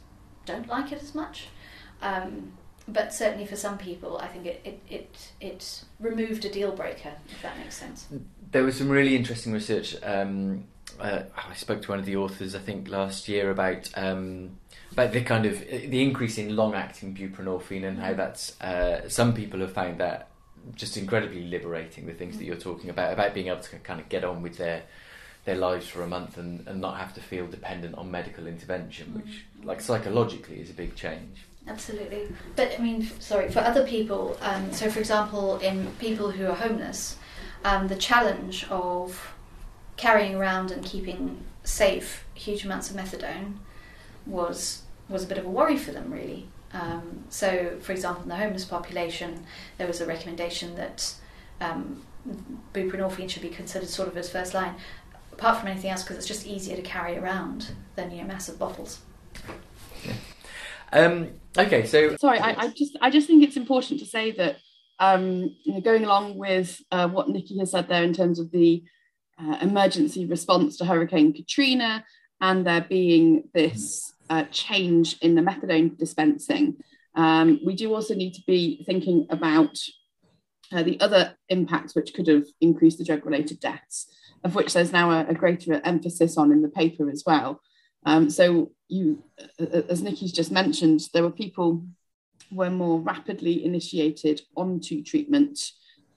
don't 0.45 0.67
like 0.67 0.91
it 0.91 1.01
as 1.01 1.13
much. 1.15 1.47
Um, 2.01 2.53
but 2.87 3.13
certainly 3.13 3.45
for 3.45 3.55
some 3.55 3.77
people, 3.77 4.17
I 4.17 4.27
think 4.27 4.45
it, 4.45 4.61
it, 4.63 4.79
it, 4.89 5.31
it 5.39 5.83
removed 5.99 6.45
a 6.45 6.49
deal 6.49 6.71
breaker, 6.71 7.13
if 7.29 7.41
that 7.41 7.57
makes 7.57 7.77
sense. 7.77 8.07
There 8.51 8.63
was 8.63 8.77
some 8.77 8.89
really 8.89 9.15
interesting 9.15 9.53
research. 9.53 9.95
Um, 10.03 10.65
uh, 10.99 11.23
I 11.35 11.53
spoke 11.55 11.81
to 11.83 11.89
one 11.89 11.99
of 11.99 12.05
the 12.05 12.17
authors, 12.17 12.55
I 12.55 12.59
think, 12.59 12.87
last 12.87 13.27
year 13.27 13.49
about 13.49 13.89
um, 13.95 14.57
about 14.91 15.11
the 15.11 15.21
kind 15.21 15.45
of 15.45 15.59
the 15.59 16.03
increase 16.03 16.37
in 16.37 16.55
long-acting 16.55 17.15
buprenorphine 17.15 17.83
and 17.83 17.97
how 17.97 18.09
mm-hmm. 18.09 18.17
that's 18.17 18.61
uh, 18.61 19.09
some 19.09 19.33
people 19.33 19.59
have 19.61 19.73
found 19.73 19.99
that 19.99 20.29
just 20.75 20.95
incredibly 20.97 21.47
liberating. 21.47 22.05
The 22.05 22.13
things 22.13 22.37
that 22.37 22.45
you're 22.45 22.55
talking 22.55 22.89
about 22.89 23.13
about 23.13 23.33
being 23.33 23.47
able 23.47 23.61
to 23.61 23.79
kind 23.79 23.99
of 23.99 24.07
get 24.09 24.23
on 24.23 24.41
with 24.41 24.57
their 24.57 24.83
their 25.45 25.55
lives 25.55 25.87
for 25.87 26.03
a 26.03 26.07
month 26.07 26.37
and, 26.37 26.65
and 26.67 26.79
not 26.79 26.97
have 26.97 27.13
to 27.15 27.21
feel 27.21 27.47
dependent 27.47 27.95
on 27.95 28.09
medical 28.09 28.47
intervention, 28.47 29.13
which, 29.13 29.43
mm-hmm. 29.57 29.67
like 29.67 29.81
psychologically, 29.81 30.59
is 30.61 30.69
a 30.69 30.73
big 30.73 30.95
change. 30.95 31.45
Absolutely. 31.67 32.27
But 32.55 32.75
I 32.77 32.81
mean, 32.81 33.09
sorry, 33.19 33.49
for 33.49 33.59
other 33.59 33.85
people, 33.87 34.37
um, 34.41 34.71
so 34.73 34.89
for 34.89 34.99
example, 34.99 35.57
in 35.59 35.87
people 35.99 36.31
who 36.31 36.45
are 36.47 36.55
homeless, 36.55 37.17
um, 37.63 37.87
the 37.87 37.95
challenge 37.95 38.65
of 38.69 39.33
carrying 39.95 40.35
around 40.35 40.71
and 40.71 40.83
keeping 40.83 41.43
safe 41.63 42.25
huge 42.33 42.65
amounts 42.65 42.89
of 42.89 42.97
methadone 42.97 43.55
was 44.25 44.81
was 45.07 45.23
a 45.23 45.27
bit 45.27 45.37
of 45.37 45.45
a 45.45 45.49
worry 45.49 45.77
for 45.77 45.91
them, 45.91 46.11
really. 46.11 46.47
Um, 46.73 47.23
so, 47.29 47.77
for 47.81 47.91
example, 47.91 48.23
in 48.23 48.29
the 48.29 48.35
homeless 48.35 48.65
population, 48.65 49.45
there 49.77 49.87
was 49.87 50.01
a 50.01 50.05
recommendation 50.05 50.75
that 50.75 51.13
um, 51.61 52.01
buprenorphine 52.73 53.29
should 53.29 53.41
be 53.41 53.49
considered 53.49 53.89
sort 53.89 54.07
of 54.07 54.17
as 54.17 54.29
first 54.29 54.53
line, 54.53 54.75
apart 55.31 55.59
from 55.59 55.69
anything 55.69 55.91
else, 55.91 56.03
because 56.03 56.17
it's 56.17 56.27
just 56.27 56.47
easier 56.47 56.75
to 56.75 56.81
carry 56.81 57.17
around 57.17 57.73
than 57.95 58.11
you 58.11 58.21
know 58.21 58.27
massive 58.27 58.57
bottles. 58.59 58.99
Yeah. 60.03 60.13
Okay, 61.55 61.85
so 61.85 62.15
sorry, 62.17 62.39
I, 62.39 62.63
I, 62.63 62.67
just 62.69 62.97
I 63.01 63.11
just 63.11 63.27
think 63.27 63.43
it's 63.43 63.57
important 63.57 63.99
to 63.99 64.05
say 64.05 64.31
that 64.31 64.57
um, 64.99 65.55
you 65.63 65.73
know, 65.73 65.81
going 65.81 66.03
along 66.03 66.37
with 66.37 66.81
uh, 66.91 67.07
what 67.07 67.29
Nicky 67.29 67.57
has 67.59 67.71
said 67.71 67.87
there 67.87 68.03
in 68.03 68.13
terms 68.13 68.39
of 68.39 68.51
the 68.51 68.83
uh, 69.39 69.57
emergency 69.61 70.25
response 70.25 70.77
to 70.77 70.85
Hurricane 70.85 71.33
Katrina 71.33 72.05
and 72.41 72.65
there 72.65 72.81
being 72.81 73.49
this 73.53 74.13
uh, 74.29 74.45
change 74.51 75.17
in 75.19 75.35
the 75.35 75.41
methadone 75.41 75.97
dispensing, 75.97 76.77
um, 77.15 77.59
we 77.65 77.75
do 77.75 77.93
also 77.93 78.15
need 78.15 78.33
to 78.33 78.41
be 78.47 78.83
thinking 78.85 79.27
about 79.29 79.77
uh, 80.71 80.81
the 80.81 80.99
other 81.01 81.35
impacts 81.49 81.95
which 81.95 82.13
could 82.13 82.27
have 82.27 82.45
increased 82.61 82.97
the 82.97 83.05
drug-related 83.05 83.59
deaths, 83.59 84.07
of 84.43 84.55
which 84.55 84.73
there's 84.73 84.91
now 84.91 85.11
a, 85.11 85.27
a 85.27 85.33
greater 85.33 85.81
emphasis 85.85 86.37
on 86.37 86.51
in 86.51 86.63
the 86.63 86.69
paper 86.69 87.09
as 87.09 87.23
well. 87.25 87.61
Um, 88.05 88.29
so 88.29 88.71
you, 88.87 89.23
as 89.59 90.01
Nicky's 90.01 90.31
just 90.31 90.51
mentioned, 90.51 91.07
there 91.13 91.23
were 91.23 91.31
people 91.31 91.85
were 92.51 92.69
more 92.69 92.99
rapidly 92.99 93.65
initiated 93.65 94.41
onto 94.55 95.03
treatment. 95.03 95.59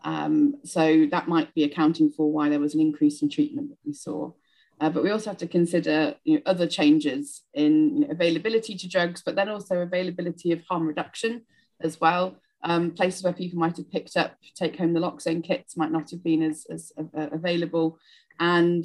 Um, 0.05 0.57
so 0.65 1.07
that 1.11 1.29
might 1.29 1.55
be 1.55 1.65
accounting 1.65 2.11
for 2.11 2.31
why 2.31 2.49
there 2.49 2.61
was 2.61 2.75
an 2.75 2.81
increase 2.81 3.23
in 3.23 3.31
treatment 3.31 3.71
that 3.71 3.79
we 3.85 3.93
saw. 3.93 4.33
Uh, 4.81 4.91
but 4.91 5.03
we 5.03 5.11
also 5.11 5.31
have 5.31 5.39
to 5.39 5.49
consider 5.49 6.15
you 6.25 6.35
know, 6.35 6.43
other 6.45 6.67
changes 6.67 7.43
in 7.55 7.97
you 7.97 8.01
know, 8.01 8.09
availability 8.11 8.77
to 8.77 8.89
drugs, 8.89 9.23
but 9.25 9.35
then 9.35 9.49
also 9.49 9.81
availability 9.81 10.53
of 10.53 10.61
harm 10.69 10.87
reduction 10.87 11.43
as 11.81 12.01
well. 12.01 12.37
Um, 12.63 12.91
places 12.91 13.23
where 13.23 13.33
people 13.33 13.59
might 13.59 13.77
have 13.77 13.91
picked 13.91 14.17
up 14.17 14.37
take 14.55 14.77
home 14.77 14.93
naloxone 14.93 15.43
kits 15.43 15.77
might 15.77 15.93
not 15.93 16.11
have 16.11 16.23
been 16.23 16.43
as, 16.43 16.67
as 16.71 16.93
uh, 16.99 17.29
available. 17.33 17.99
And 18.39 18.85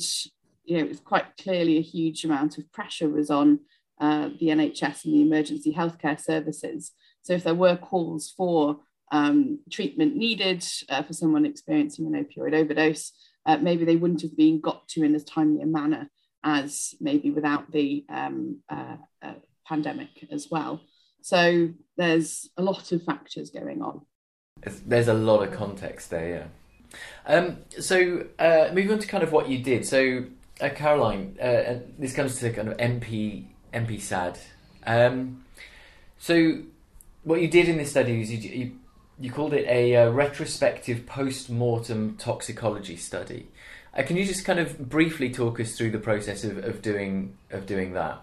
you 0.72 0.78
know, 0.78 0.86
it 0.86 0.90
was 0.90 1.02
quite 1.02 1.26
clearly 1.36 1.78
a 1.78 1.82
huge 1.82 2.24
amount 2.24 2.58
of 2.58 2.72
pressure 2.72 3.10
was 3.10 3.30
on 3.30 3.60
uh, 4.00 4.30
the 4.40 4.48
NHS 4.48 5.04
and 5.04 5.14
the 5.14 5.22
emergency 5.22 5.74
healthcare 5.74 6.18
services. 6.18 6.94
So 7.24 7.34
if 7.34 7.44
there 7.44 7.54
were 7.54 7.76
calls 7.76 8.34
for 8.38 8.78
um, 9.12 9.60
treatment 9.70 10.16
needed 10.16 10.66
uh, 10.88 11.04
for 11.04 11.12
someone 11.12 11.46
experiencing 11.46 12.08
an 12.08 12.26
opioid 12.26 12.54
overdose, 12.54 13.12
uh, 13.46 13.58
maybe 13.58 13.84
they 13.84 13.98
wouldn't 13.98 14.22
have 14.22 14.38
been 14.38 14.62
got 14.62 14.88
to 14.90 15.04
in 15.04 15.14
as 15.14 15.26
timely 15.26 15.62
a 15.62 15.66
manner 15.66 16.10
as 16.42 16.96
maybe 17.02 17.32
without 17.32 17.70
the 17.74 18.06
um, 18.08 18.62
uh, 18.70 18.96
uh, 19.22 19.34
pandemic 19.68 20.26
as 20.32 20.48
well. 20.50 20.80
So 21.22 21.72
there's 21.98 22.50
a 22.56 22.62
lot 22.62 22.94
of 22.94 23.04
factors 23.04 23.50
going 23.50 23.82
on. 23.82 24.04
There's 24.86 25.10
a 25.10 25.14
lot 25.14 25.46
of 25.46 25.54
context 25.54 26.12
there, 26.12 26.30
yeah. 26.30 26.48
Um, 27.26 27.58
so 27.78 28.26
uh, 28.40 28.70
moving 28.74 28.94
on 28.94 29.00
to 29.00 29.08
kind 29.08 29.24
of 29.24 29.34
what 29.34 29.50
you 29.50 29.58
did. 29.58 29.86
So 29.86 30.26
uh, 30.62 30.70
Caroline, 30.70 31.38
uh, 31.42 31.80
this 31.98 32.14
comes 32.14 32.40
to 32.40 32.52
kind 32.52 32.68
of 32.68 32.78
MP 32.78 33.48
NPSAD. 33.74 34.38
Um, 34.86 35.44
so, 36.18 36.62
what 37.24 37.42
you 37.42 37.48
did 37.48 37.68
in 37.68 37.78
this 37.78 37.92
study 37.92 38.22
is 38.22 38.32
you 38.32 38.38
you, 38.38 38.72
you 39.20 39.32
called 39.32 39.54
it 39.54 39.66
a 39.68 39.96
uh, 39.96 40.10
retrospective 40.10 41.06
post-mortem 41.06 42.18
toxicology 42.18 42.96
study. 42.96 43.48
Uh, 43.98 44.04
can 44.04 44.16
you 44.16 44.26
just 44.26 44.46
kind 44.46 44.60
of 44.60 44.90
briefly 44.90 45.30
talk 45.32 45.60
us 45.60 45.78
through 45.78 45.92
the 45.92 46.00
process 46.00 46.44
of, 46.44 46.58
of 46.60 46.82
doing 46.82 47.38
of 47.50 47.66
doing 47.66 47.94
that? 47.94 48.22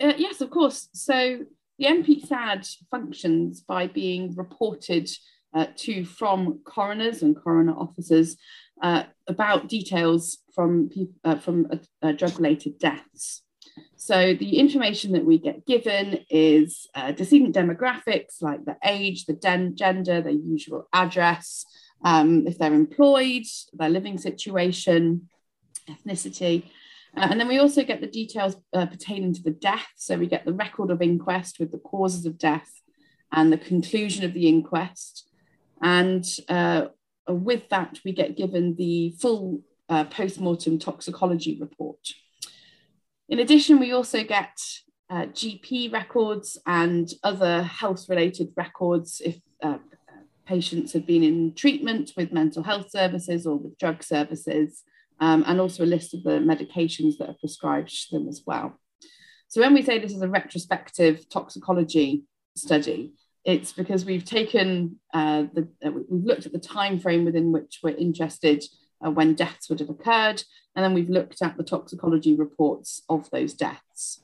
Uh, 0.00 0.12
yes, 0.16 0.40
of 0.40 0.50
course. 0.50 0.88
So 0.92 1.40
the 1.78 1.86
NPSAD 1.86 2.76
functions 2.90 3.60
by 3.60 3.86
being 3.86 4.34
reported 4.34 5.10
uh, 5.54 5.66
to 5.76 6.04
from 6.04 6.60
coroners 6.64 7.22
and 7.22 7.36
coroner 7.36 7.74
officers 7.74 8.36
uh, 8.82 9.04
about 9.26 9.68
details 9.68 10.38
from 10.54 10.90
uh, 11.24 11.36
from 11.36 11.66
uh, 12.02 12.12
drug-related 12.12 12.78
deaths. 12.78 13.42
So 13.96 14.34
the 14.34 14.58
information 14.58 15.12
that 15.12 15.24
we 15.24 15.38
get 15.38 15.66
given 15.66 16.20
is 16.28 16.86
uh, 16.94 17.12
decedent 17.12 17.54
demographics 17.54 18.42
like 18.42 18.64
the 18.64 18.76
age, 18.84 19.24
the 19.24 19.32
den- 19.32 19.76
gender, 19.76 20.20
their 20.20 20.32
usual 20.32 20.88
address, 20.92 21.64
um, 22.04 22.46
if 22.46 22.58
they're 22.58 22.74
employed, 22.74 23.46
their 23.72 23.88
living 23.88 24.18
situation, 24.18 25.28
ethnicity. 25.88 26.64
Uh, 27.16 27.28
and 27.30 27.40
then 27.40 27.48
we 27.48 27.58
also 27.58 27.82
get 27.82 28.00
the 28.00 28.06
details 28.06 28.56
uh, 28.74 28.86
pertaining 28.86 29.32
to 29.32 29.42
the 29.42 29.50
death. 29.50 29.86
So 29.96 30.18
we 30.18 30.26
get 30.26 30.44
the 30.44 30.52
record 30.52 30.90
of 30.90 31.00
inquest 31.00 31.58
with 31.58 31.72
the 31.72 31.78
causes 31.78 32.26
of 32.26 32.36
death 32.36 32.70
and 33.32 33.52
the 33.52 33.58
conclusion 33.58 34.24
of 34.24 34.34
the 34.34 34.48
inquest. 34.48 35.28
And 35.80 36.24
uh, 36.48 36.86
with 37.28 37.68
that, 37.70 38.00
we 38.04 38.12
get 38.12 38.36
given 38.36 38.74
the 38.76 39.14
full 39.18 39.62
uh, 39.88 40.04
post-mortem 40.04 40.78
toxicology 40.78 41.58
report. 41.60 41.98
In 43.28 43.38
addition, 43.38 43.78
we 43.78 43.92
also 43.92 44.22
get 44.22 44.58
uh, 45.10 45.26
GP 45.26 45.92
records 45.92 46.58
and 46.66 47.10
other 47.22 47.62
health-related 47.62 48.52
records 48.56 49.22
if 49.24 49.38
uh, 49.62 49.78
patients 50.46 50.92
have 50.92 51.06
been 51.06 51.22
in 51.22 51.54
treatment 51.54 52.12
with 52.16 52.32
mental 52.32 52.62
health 52.62 52.90
services 52.90 53.46
or 53.46 53.56
with 53.56 53.78
drug 53.78 54.02
services, 54.02 54.82
um, 55.20 55.44
and 55.46 55.60
also 55.60 55.84
a 55.84 55.86
list 55.86 56.14
of 56.14 56.22
the 56.22 56.38
medications 56.38 57.16
that 57.18 57.28
are 57.28 57.36
prescribed 57.40 57.88
to 57.88 58.18
them 58.18 58.28
as 58.28 58.42
well. 58.46 58.78
So 59.48 59.60
when 59.60 59.74
we 59.74 59.82
say 59.82 59.98
this 59.98 60.12
is 60.12 60.22
a 60.22 60.28
retrospective 60.28 61.28
toxicology 61.28 62.24
study, 62.56 63.12
it's 63.44 63.72
because 63.72 64.04
we've 64.04 64.24
taken 64.24 64.98
uh, 65.12 65.44
the 65.52 65.68
uh, 65.84 65.90
we've 65.90 66.24
looked 66.24 66.46
at 66.46 66.52
the 66.52 66.58
time 66.58 66.98
frame 66.98 67.24
within 67.24 67.52
which 67.52 67.80
we're 67.82 67.96
interested 67.96 68.64
uh, 69.04 69.10
when 69.10 69.34
deaths 69.34 69.68
would 69.68 69.80
have 69.80 69.90
occurred, 69.90 70.42
and 70.74 70.84
then 70.84 70.94
we've 70.94 71.10
looked 71.10 71.42
at 71.42 71.56
the 71.56 71.64
toxicology 71.64 72.34
reports 72.34 73.02
of 73.08 73.28
those 73.30 73.52
deaths. 73.52 74.22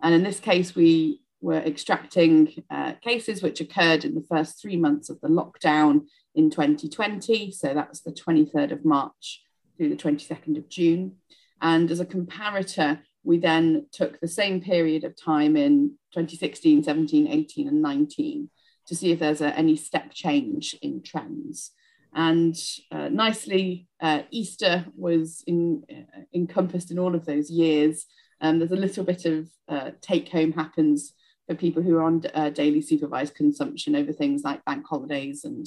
And 0.00 0.14
in 0.14 0.22
this 0.22 0.40
case, 0.40 0.74
we 0.74 1.20
were 1.40 1.58
extracting 1.58 2.64
uh, 2.70 2.92
cases 3.02 3.42
which 3.42 3.60
occurred 3.60 4.04
in 4.04 4.14
the 4.14 4.24
first 4.28 4.60
three 4.60 4.76
months 4.76 5.10
of 5.10 5.20
the 5.20 5.28
lockdown 5.28 6.06
in 6.34 6.50
2020. 6.50 7.50
So 7.50 7.74
that's 7.74 8.00
the 8.00 8.12
23rd 8.12 8.72
of 8.72 8.84
March 8.84 9.42
through 9.76 9.90
the 9.90 9.96
22nd 9.96 10.56
of 10.56 10.68
June. 10.68 11.16
And 11.60 11.90
as 11.90 12.00
a 12.00 12.06
comparator, 12.06 13.00
we 13.24 13.38
then 13.38 13.86
took 13.92 14.20
the 14.20 14.28
same 14.28 14.60
period 14.60 15.04
of 15.04 15.16
time 15.16 15.56
in 15.56 15.96
2016, 16.12 16.84
17, 16.84 17.28
18, 17.28 17.68
and 17.68 17.82
19 17.82 18.48
to 18.86 18.94
see 18.94 19.12
if 19.12 19.18
there's 19.18 19.40
a, 19.40 19.56
any 19.56 19.76
step 19.76 20.12
change 20.12 20.74
in 20.82 21.02
trends. 21.02 21.70
And 22.14 22.56
uh, 22.90 23.08
nicely, 23.08 23.88
uh, 24.00 24.22
Easter 24.30 24.84
was 24.96 25.42
in, 25.46 25.84
uh, 25.90 26.22
encompassed 26.34 26.90
in 26.90 26.98
all 26.98 27.14
of 27.14 27.24
those 27.24 27.50
years. 27.50 28.06
Um, 28.40 28.58
there's 28.58 28.72
a 28.72 28.76
little 28.76 29.04
bit 29.04 29.24
of 29.24 29.48
uh, 29.68 29.90
take 30.00 30.28
home 30.28 30.52
happens 30.52 31.14
for 31.46 31.54
people 31.54 31.82
who 31.82 31.96
are 31.96 32.02
on 32.02 32.22
uh, 32.34 32.50
daily 32.50 32.82
supervised 32.82 33.34
consumption 33.34 33.96
over 33.96 34.12
things 34.12 34.42
like 34.44 34.64
bank 34.64 34.84
holidays 34.86 35.44
and, 35.44 35.66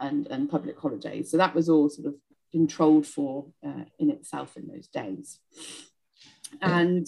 and, 0.00 0.26
and 0.28 0.50
public 0.50 0.78
holidays. 0.78 1.30
So 1.30 1.36
that 1.36 1.54
was 1.54 1.68
all 1.68 1.90
sort 1.90 2.08
of 2.08 2.14
controlled 2.50 3.06
for 3.06 3.46
uh, 3.66 3.84
in 3.98 4.10
itself 4.10 4.56
in 4.56 4.68
those 4.68 4.88
days. 4.88 5.38
And 6.60 7.06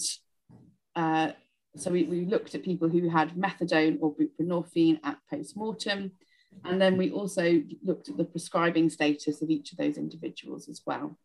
so 1.75 1.91
we, 1.91 2.03
we 2.03 2.25
looked 2.25 2.55
at 2.55 2.63
people 2.63 2.89
who 2.89 3.09
had 3.09 3.35
methadone 3.35 3.97
or 4.01 4.15
buprenorphine 4.15 4.99
at 5.03 5.17
post-mortem. 5.29 6.11
And 6.63 6.81
then 6.81 6.97
we 6.97 7.11
also 7.11 7.61
looked 7.83 8.07
at 8.09 8.17
the 8.17 8.23
prescribing 8.23 8.89
status 8.89 9.41
of 9.41 9.49
each 9.49 9.71
of 9.71 9.77
those 9.77 9.97
individuals 9.97 10.69
as 10.69 10.81
well. 10.85 11.17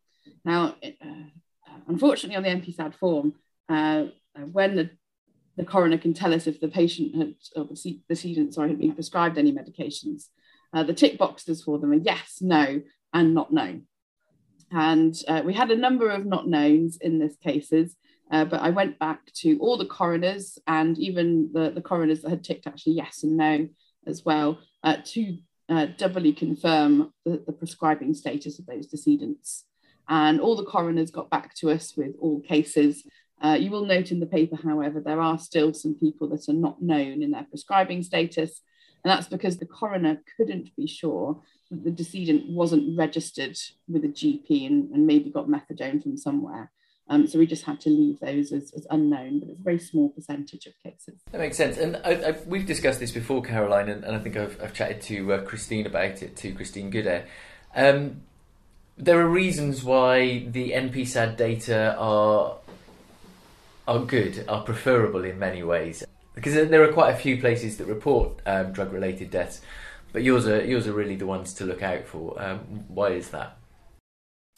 Now, 0.43 0.75
uh, 0.83 1.29
unfortunately, 1.87 2.35
on 2.35 2.43
the 2.43 2.49
NPSAD 2.49 2.93
form, 2.95 3.33
uh, 3.69 4.05
when 4.51 4.75
the, 4.75 4.89
the 5.55 5.65
coroner 5.65 5.97
can 5.97 6.13
tell 6.13 6.33
us 6.33 6.47
if 6.47 6.59
the 6.59 6.67
patient 6.67 7.15
had, 7.15 7.35
or 7.55 7.65
the, 7.65 7.75
the 7.83 8.01
decedent, 8.09 8.53
sorry, 8.53 8.69
had 8.69 8.79
been 8.79 8.93
prescribed 8.93 9.37
any 9.37 9.53
medications, 9.53 10.25
uh, 10.73 10.83
the 10.83 10.93
tick 10.93 11.17
boxes 11.17 11.63
for 11.63 11.79
them 11.79 11.91
are 11.91 11.95
yes, 11.95 12.39
no, 12.41 12.81
and 13.13 13.33
not 13.33 13.53
known. 13.53 13.83
And 14.71 15.15
uh, 15.27 15.41
we 15.45 15.53
had 15.53 15.71
a 15.71 15.75
number 15.75 16.09
of 16.09 16.25
not 16.25 16.47
knowns 16.47 16.97
in 16.97 17.19
this 17.19 17.35
cases, 17.37 17.95
uh, 18.31 18.45
but 18.45 18.61
I 18.61 18.69
went 18.69 18.97
back 18.97 19.31
to 19.35 19.57
all 19.59 19.77
the 19.77 19.85
coroners 19.85 20.57
and 20.65 20.97
even 20.97 21.49
the, 21.53 21.69
the 21.69 21.81
coroners 21.81 22.21
that 22.21 22.29
had 22.29 22.43
ticked 22.43 22.65
actually 22.65 22.93
yes 22.93 23.23
and 23.23 23.35
no 23.35 23.67
as 24.07 24.23
well 24.25 24.59
uh, 24.83 24.97
to 25.03 25.37
uh, 25.69 25.87
doubly 25.97 26.33
confirm 26.33 27.13
the, 27.25 27.43
the, 27.45 27.53
prescribing 27.53 28.13
status 28.13 28.59
of 28.59 28.65
those 28.65 28.87
decedents. 28.87 29.65
And 30.09 30.41
all 30.41 30.55
the 30.55 30.65
coroners 30.65 31.11
got 31.11 31.29
back 31.29 31.55
to 31.55 31.69
us 31.69 31.95
with 31.95 32.15
all 32.19 32.41
cases. 32.41 33.03
Uh, 33.41 33.57
you 33.59 33.69
will 33.69 33.85
note 33.85 34.11
in 34.11 34.19
the 34.19 34.25
paper, 34.25 34.57
however, 34.61 34.99
there 34.99 35.21
are 35.21 35.37
still 35.37 35.73
some 35.73 35.95
people 35.95 36.27
that 36.29 36.49
are 36.49 36.53
not 36.53 36.81
known 36.81 37.21
in 37.21 37.31
their 37.31 37.45
prescribing 37.49 38.03
status. 38.03 38.61
And 39.03 39.11
that's 39.11 39.27
because 39.27 39.57
the 39.57 39.65
coroner 39.65 40.21
couldn't 40.35 40.75
be 40.75 40.87
sure 40.87 41.41
that 41.69 41.83
the 41.83 41.91
decedent 41.91 42.49
wasn't 42.49 42.97
registered 42.97 43.57
with 43.87 44.03
a 44.03 44.09
GP 44.09 44.67
and, 44.67 44.91
and 44.91 45.07
maybe 45.07 45.31
got 45.31 45.47
methadone 45.47 46.03
from 46.03 46.17
somewhere. 46.17 46.71
Um, 47.07 47.27
so 47.27 47.39
we 47.39 47.45
just 47.45 47.65
had 47.65 47.81
to 47.81 47.89
leave 47.89 48.19
those 48.19 48.53
as, 48.53 48.71
as, 48.71 48.87
unknown, 48.89 49.39
but 49.39 49.49
it's 49.49 49.59
a 49.59 49.63
very 49.63 49.79
small 49.79 50.09
percentage 50.09 50.65
of 50.65 50.73
cases. 50.81 51.19
That 51.31 51.39
makes 51.39 51.57
sense. 51.57 51.77
And 51.77 51.97
I, 52.05 52.11
I, 52.11 52.35
we've 52.45 52.65
discussed 52.65 53.01
this 53.01 53.11
before, 53.11 53.41
Caroline, 53.41 53.89
and, 53.89 54.05
and 54.05 54.15
I 54.15 54.19
think 54.19 54.37
I've, 54.37 54.57
I've, 54.63 54.73
chatted 54.73 55.01
to 55.03 55.33
uh, 55.33 55.41
Christine 55.41 55.85
about 55.85 56.21
it, 56.21 56.37
to 56.37 56.53
Christine 56.53 56.89
Goodair. 56.89 57.25
Um, 57.75 58.21
there 58.97 59.19
are 59.19 59.27
reasons 59.27 59.83
why 59.83 60.45
the 60.47 60.71
NPSAD 60.71 61.35
data 61.35 61.95
are 61.97 62.57
are 63.87 63.99
good, 63.99 64.45
are 64.47 64.61
preferable 64.61 65.25
in 65.25 65.39
many 65.39 65.63
ways, 65.63 66.03
because 66.35 66.53
there 66.53 66.83
are 66.83 66.93
quite 66.93 67.13
a 67.13 67.17
few 67.17 67.39
places 67.41 67.77
that 67.77 67.87
report 67.87 68.39
um, 68.45 68.71
drug-related 68.71 69.31
deaths, 69.31 69.59
but 70.13 70.23
yours 70.23 70.47
are 70.47 70.63
yours 70.63 70.87
are 70.87 70.93
really 70.93 71.15
the 71.15 71.25
ones 71.25 71.53
to 71.55 71.65
look 71.65 71.81
out 71.81 72.05
for. 72.05 72.41
Um, 72.41 72.59
why 72.87 73.09
is 73.09 73.31
that? 73.31 73.57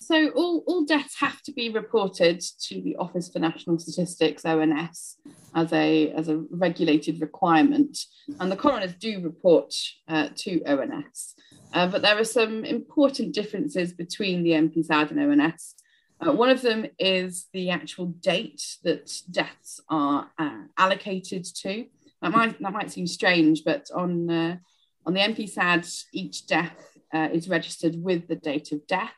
So 0.04 0.30
all, 0.32 0.64
all 0.68 0.84
deaths 0.84 1.16
have 1.20 1.42
to 1.44 1.54
be 1.54 1.70
reported 1.70 2.42
to 2.64 2.82
the 2.82 2.98
Office 2.98 3.30
for 3.32 3.40
National 3.40 3.80
Statistics, 3.80 4.44
ONS, 4.44 5.18
as 5.56 5.72
a, 5.72 6.12
as 6.12 6.28
a 6.28 6.44
regulated 6.50 7.22
requirement. 7.22 7.98
And 8.40 8.52
the 8.52 8.58
coroners 8.58 8.94
do 8.96 9.22
report 9.22 9.74
uh, 10.10 10.30
to 10.36 10.62
ONS. 10.66 11.36
Uh, 11.74 11.88
but 11.88 12.02
there 12.02 12.20
are 12.20 12.26
some 12.26 12.66
important 12.66 13.34
differences 13.34 13.94
between 13.94 14.44
the 14.44 14.52
NPSAD 14.52 15.12
and 15.12 15.42
ONS. 15.42 15.76
Uh, 16.20 16.34
one 16.34 16.50
of 16.50 16.62
them 16.62 16.86
is 17.00 17.48
the 17.54 17.70
actual 17.70 18.08
date 18.08 18.62
that 18.84 19.10
deaths 19.32 19.80
are 19.90 20.30
uh, 20.38 20.64
allocated 20.78 21.46
to. 21.62 21.86
That 22.22 22.32
might, 22.32 22.62
that 22.62 22.74
might 22.74 22.92
seem 22.92 23.08
strange, 23.08 23.64
but 23.66 23.88
on, 23.96 24.30
uh, 24.30 24.58
on 25.06 25.14
the 25.14 25.22
NPSAD, 25.22 26.04
each 26.12 26.46
death 26.46 26.98
uh, 27.14 27.30
is 27.32 27.48
registered 27.48 27.96
with 27.96 28.28
the 28.28 28.36
date 28.36 28.74
of 28.74 28.86
death 28.88 29.14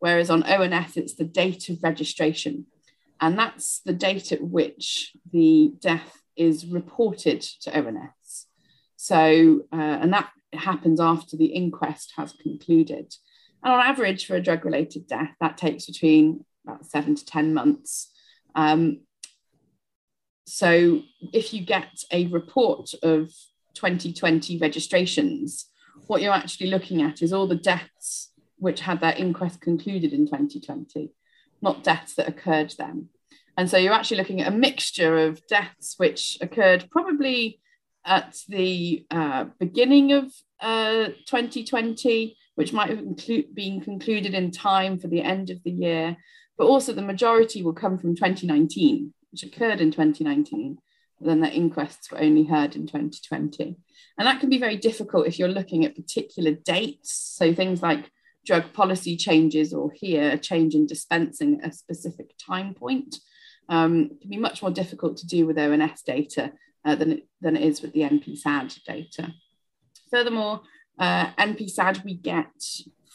whereas 0.00 0.30
on 0.30 0.42
ONS, 0.42 0.96
it's 0.96 1.14
the 1.14 1.24
date 1.24 1.68
of 1.68 1.82
registration. 1.82 2.66
And 3.20 3.38
that's 3.38 3.80
the 3.80 3.92
date 3.92 4.32
at 4.32 4.42
which 4.42 5.12
the 5.30 5.72
death 5.78 6.22
is 6.36 6.66
reported 6.66 7.42
to 7.62 7.78
ONS. 7.78 8.46
So, 8.96 9.62
uh, 9.72 9.76
and 9.76 10.12
that 10.12 10.30
happens 10.52 11.00
after 11.00 11.36
the 11.36 11.46
inquest 11.46 12.14
has 12.16 12.32
concluded. 12.32 13.14
And 13.62 13.72
on 13.74 13.86
average, 13.86 14.26
for 14.26 14.36
a 14.36 14.42
drug 14.42 14.64
related 14.64 15.06
death, 15.06 15.30
that 15.40 15.58
takes 15.58 15.86
between 15.86 16.44
about 16.66 16.86
seven 16.86 17.14
to 17.14 17.24
10 17.24 17.54
months. 17.54 18.10
Um, 18.54 19.00
so, 20.46 21.02
if 21.32 21.52
you 21.54 21.64
get 21.64 22.02
a 22.10 22.26
report 22.28 22.92
of 23.02 23.30
2020 23.74 24.58
registrations, 24.58 25.66
what 26.06 26.22
you're 26.22 26.32
actually 26.32 26.70
looking 26.70 27.02
at 27.02 27.22
is 27.22 27.32
all 27.32 27.46
the 27.46 27.54
deaths 27.54 28.29
which 28.60 28.80
had 28.80 29.00
their 29.00 29.16
inquest 29.16 29.60
concluded 29.60 30.12
in 30.12 30.26
2020, 30.26 31.12
not 31.60 31.82
deaths 31.82 32.14
that 32.14 32.28
occurred 32.28 32.74
then. 32.78 33.08
And 33.56 33.68
so 33.68 33.76
you're 33.76 33.92
actually 33.92 34.18
looking 34.18 34.40
at 34.40 34.52
a 34.52 34.56
mixture 34.56 35.18
of 35.18 35.46
deaths 35.46 35.94
which 35.96 36.38
occurred 36.40 36.88
probably 36.90 37.60
at 38.04 38.38
the 38.48 39.04
uh, 39.10 39.46
beginning 39.58 40.12
of 40.12 40.32
uh, 40.60 41.06
2020, 41.26 42.36
which 42.54 42.72
might 42.72 42.90
have 42.90 43.04
been 43.54 43.80
concluded 43.80 44.34
in 44.34 44.50
time 44.50 44.98
for 44.98 45.08
the 45.08 45.22
end 45.22 45.50
of 45.50 45.62
the 45.64 45.70
year, 45.70 46.16
but 46.56 46.66
also 46.66 46.92
the 46.92 47.02
majority 47.02 47.62
will 47.62 47.72
come 47.72 47.98
from 47.98 48.14
2019, 48.14 49.12
which 49.30 49.42
occurred 49.42 49.80
in 49.80 49.90
2019. 49.90 50.78
Then 51.22 51.40
the 51.40 51.54
inquests 51.54 52.10
were 52.10 52.20
only 52.20 52.44
heard 52.44 52.74
in 52.76 52.86
2020. 52.86 53.76
And 54.16 54.26
that 54.26 54.40
can 54.40 54.48
be 54.48 54.58
very 54.58 54.76
difficult 54.76 55.26
if 55.26 55.38
you're 55.38 55.48
looking 55.48 55.84
at 55.84 55.94
particular 55.94 56.52
dates. 56.52 57.12
So 57.12 57.52
things 57.52 57.82
like 57.82 58.10
drug 58.46 58.72
policy 58.72 59.16
changes 59.16 59.72
or 59.72 59.90
here 59.92 60.30
a 60.30 60.38
change 60.38 60.74
in 60.74 60.86
dispensing 60.86 61.60
at 61.62 61.70
a 61.70 61.74
specific 61.74 62.34
time 62.38 62.74
point 62.74 63.16
um, 63.68 64.10
can 64.20 64.30
be 64.30 64.36
much 64.36 64.62
more 64.62 64.70
difficult 64.70 65.16
to 65.18 65.26
do 65.26 65.46
with 65.46 65.58
ONS 65.58 66.02
data 66.02 66.52
uh, 66.84 66.94
than, 66.94 67.12
it, 67.12 67.28
than 67.40 67.56
it 67.56 67.62
is 67.62 67.82
with 67.82 67.92
the 67.92 68.00
NPSAD 68.00 68.82
data. 68.84 69.34
Furthermore, 70.10 70.62
uh, 70.98 71.30
NPSAD, 71.38 72.04
we 72.04 72.14
get 72.14 72.50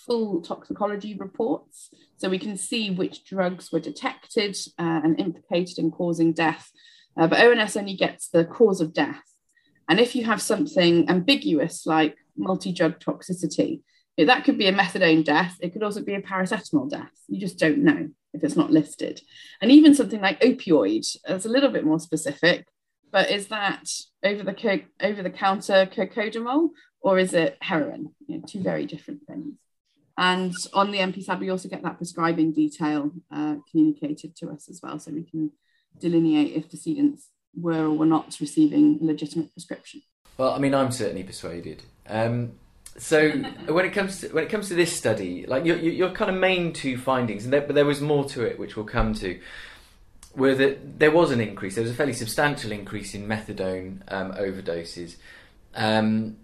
full 0.05 0.41
toxicology 0.41 1.15
reports, 1.15 1.89
so 2.17 2.29
we 2.29 2.39
can 2.39 2.57
see 2.57 2.89
which 2.89 3.25
drugs 3.25 3.71
were 3.71 3.79
detected 3.79 4.55
uh, 4.79 5.01
and 5.03 5.19
implicated 5.19 5.77
in 5.77 5.91
causing 5.91 6.31
death. 6.31 6.71
Uh, 7.17 7.27
but 7.27 7.39
ONS 7.39 7.75
only 7.75 7.95
gets 7.95 8.29
the 8.29 8.45
cause 8.45 8.81
of 8.81 8.93
death. 8.93 9.23
And 9.89 9.99
if 9.99 10.15
you 10.15 10.25
have 10.25 10.41
something 10.41 11.09
ambiguous 11.09 11.85
like 11.85 12.15
multi 12.37 12.71
drug 12.71 12.99
toxicity, 12.99 13.81
that 14.17 14.45
could 14.45 14.57
be 14.57 14.67
a 14.67 14.73
methadone 14.73 15.23
death. 15.23 15.57
It 15.59 15.73
could 15.73 15.83
also 15.83 16.01
be 16.01 16.15
a 16.15 16.21
paracetamol 16.21 16.89
death. 16.89 17.11
You 17.27 17.39
just 17.39 17.59
don't 17.59 17.79
know 17.79 18.09
if 18.33 18.43
it's 18.43 18.55
not 18.55 18.71
listed. 18.71 19.21
And 19.61 19.71
even 19.71 19.93
something 19.93 20.21
like 20.21 20.39
opioid, 20.41 21.05
it's 21.27 21.45
a 21.45 21.49
little 21.49 21.69
bit 21.69 21.85
more 21.85 21.99
specific. 21.99 22.65
But 23.11 23.29
is 23.29 23.47
that 23.47 23.89
over 24.23 24.43
the 24.43 24.53
co- 24.53 24.81
over 25.01 25.23
the 25.23 25.29
counter 25.29 25.85
cocodamol 25.85 26.69
or 27.01 27.19
is 27.19 27.33
it 27.33 27.57
heroin? 27.61 28.13
You 28.27 28.37
know, 28.37 28.43
two 28.47 28.61
very 28.61 28.85
different 28.85 29.21
things. 29.27 29.55
And 30.17 30.53
on 30.73 30.91
the 30.91 30.99
NPSAD, 30.99 31.39
we 31.39 31.49
also 31.49 31.67
get 31.67 31.83
that 31.83 31.97
prescribing 31.97 32.53
detail 32.53 33.11
uh, 33.31 33.55
communicated 33.69 34.35
to 34.37 34.49
us 34.49 34.69
as 34.69 34.79
well, 34.81 34.97
so 34.97 35.11
we 35.11 35.23
can 35.23 35.51
delineate 35.99 36.55
if 36.55 36.69
decedents 36.69 37.29
were 37.53 37.85
or 37.85 37.91
were 37.91 38.05
not 38.05 38.37
receiving 38.39 38.97
a 39.01 39.05
legitimate 39.05 39.51
prescription. 39.51 40.01
Well, 40.37 40.53
I 40.53 40.59
mean, 40.59 40.73
I'm 40.73 40.91
certainly 40.91 41.23
persuaded. 41.23 41.83
Um, 42.07 42.53
so 42.97 43.29
when 43.67 43.85
it 43.85 43.91
comes 43.91 44.21
to 44.21 44.29
when 44.29 44.43
it 44.43 44.49
comes 44.49 44.69
to 44.69 44.73
this 44.73 44.95
study, 44.95 45.45
like 45.45 45.65
your, 45.65 45.77
your 45.77 46.11
kind 46.11 46.31
of 46.31 46.37
main 46.37 46.71
two 46.71 46.97
findings, 46.97 47.43
and 47.43 47.51
there, 47.51 47.61
but 47.61 47.75
there 47.75 47.85
was 47.85 47.99
more 47.99 48.23
to 48.29 48.43
it, 48.43 48.57
which 48.57 48.77
we'll 48.77 48.85
come 48.85 49.13
to, 49.15 49.39
were 50.35 50.55
that 50.55 50.99
there 50.99 51.11
was 51.11 51.31
an 51.31 51.41
increase. 51.41 51.75
There 51.75 51.83
was 51.83 51.91
a 51.91 51.95
fairly 51.95 52.13
substantial 52.13 52.71
increase 52.71 53.13
in 53.13 53.27
methadone 53.27 54.01
um, 54.07 54.31
overdoses, 54.33 55.17
um, 55.75 56.37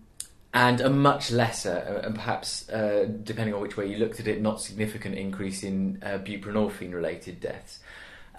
and 0.54 0.82
a 0.82 0.90
much 0.90 1.32
lesser, 1.32 2.02
uh, 2.04 2.06
and 2.06 2.16
perhaps 2.16 2.70
uh, 2.70 3.08
depending 3.24 3.54
on 3.54 3.62
which 3.62 3.78
way 3.78 3.88
you 3.88 3.98
looked 3.98 4.20
at 4.20 4.28
it, 4.28 4.42
not 4.42 4.62
significant 4.62 5.16
increase 5.16 5.64
in 5.64 6.02
uh, 6.04 6.18
buprenorphine-related 6.18 7.40
deaths. 7.40 7.80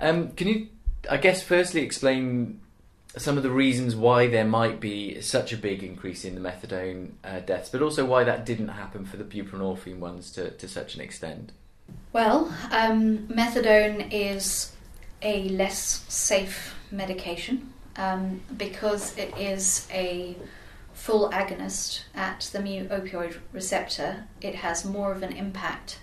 Um, 0.01 0.33
can 0.33 0.49
you, 0.49 0.69
I 1.11 1.17
guess, 1.17 1.43
firstly 1.43 1.81
explain 1.81 2.61
some 3.17 3.37
of 3.37 3.43
the 3.43 3.51
reasons 3.51 3.95
why 3.95 4.27
there 4.27 4.45
might 4.45 4.81
be 4.81 5.21
such 5.21 5.53
a 5.53 5.57
big 5.57 5.83
increase 5.83 6.25
in 6.25 6.35
the 6.35 6.41
methadone 6.41 7.13
uh, 7.25 7.41
deaths, 7.41 7.69
but 7.69 7.83
also 7.83 8.05
why 8.05 8.25
that 8.25 8.47
didn't 8.47 8.69
happen 8.69 9.05
for 9.05 9.17
the 9.17 9.25
buprenorphine 9.25 9.99
ones 9.99 10.31
to, 10.33 10.51
to 10.53 10.67
such 10.67 10.95
an 10.95 11.01
extent? 11.03 11.53
Well, 12.13 12.55
um, 12.71 13.29
methadone 13.29 14.13
is 14.13 14.73
a 15.21 15.49
less 15.51 16.05
safe 16.09 16.75
medication 16.91 17.73
um, 17.97 18.41
because 18.57 19.17
it 19.19 19.37
is 19.37 19.87
a 19.91 20.37
full 20.95 21.31
agonist 21.31 22.03
at 22.15 22.49
the 22.53 22.61
mu 22.61 22.89
opioid 22.89 23.37
receptor. 23.53 24.25
It 24.41 24.57
has 24.57 24.85
more 24.85 25.13
of 25.13 25.23
an 25.23 25.33
impact 25.33 25.99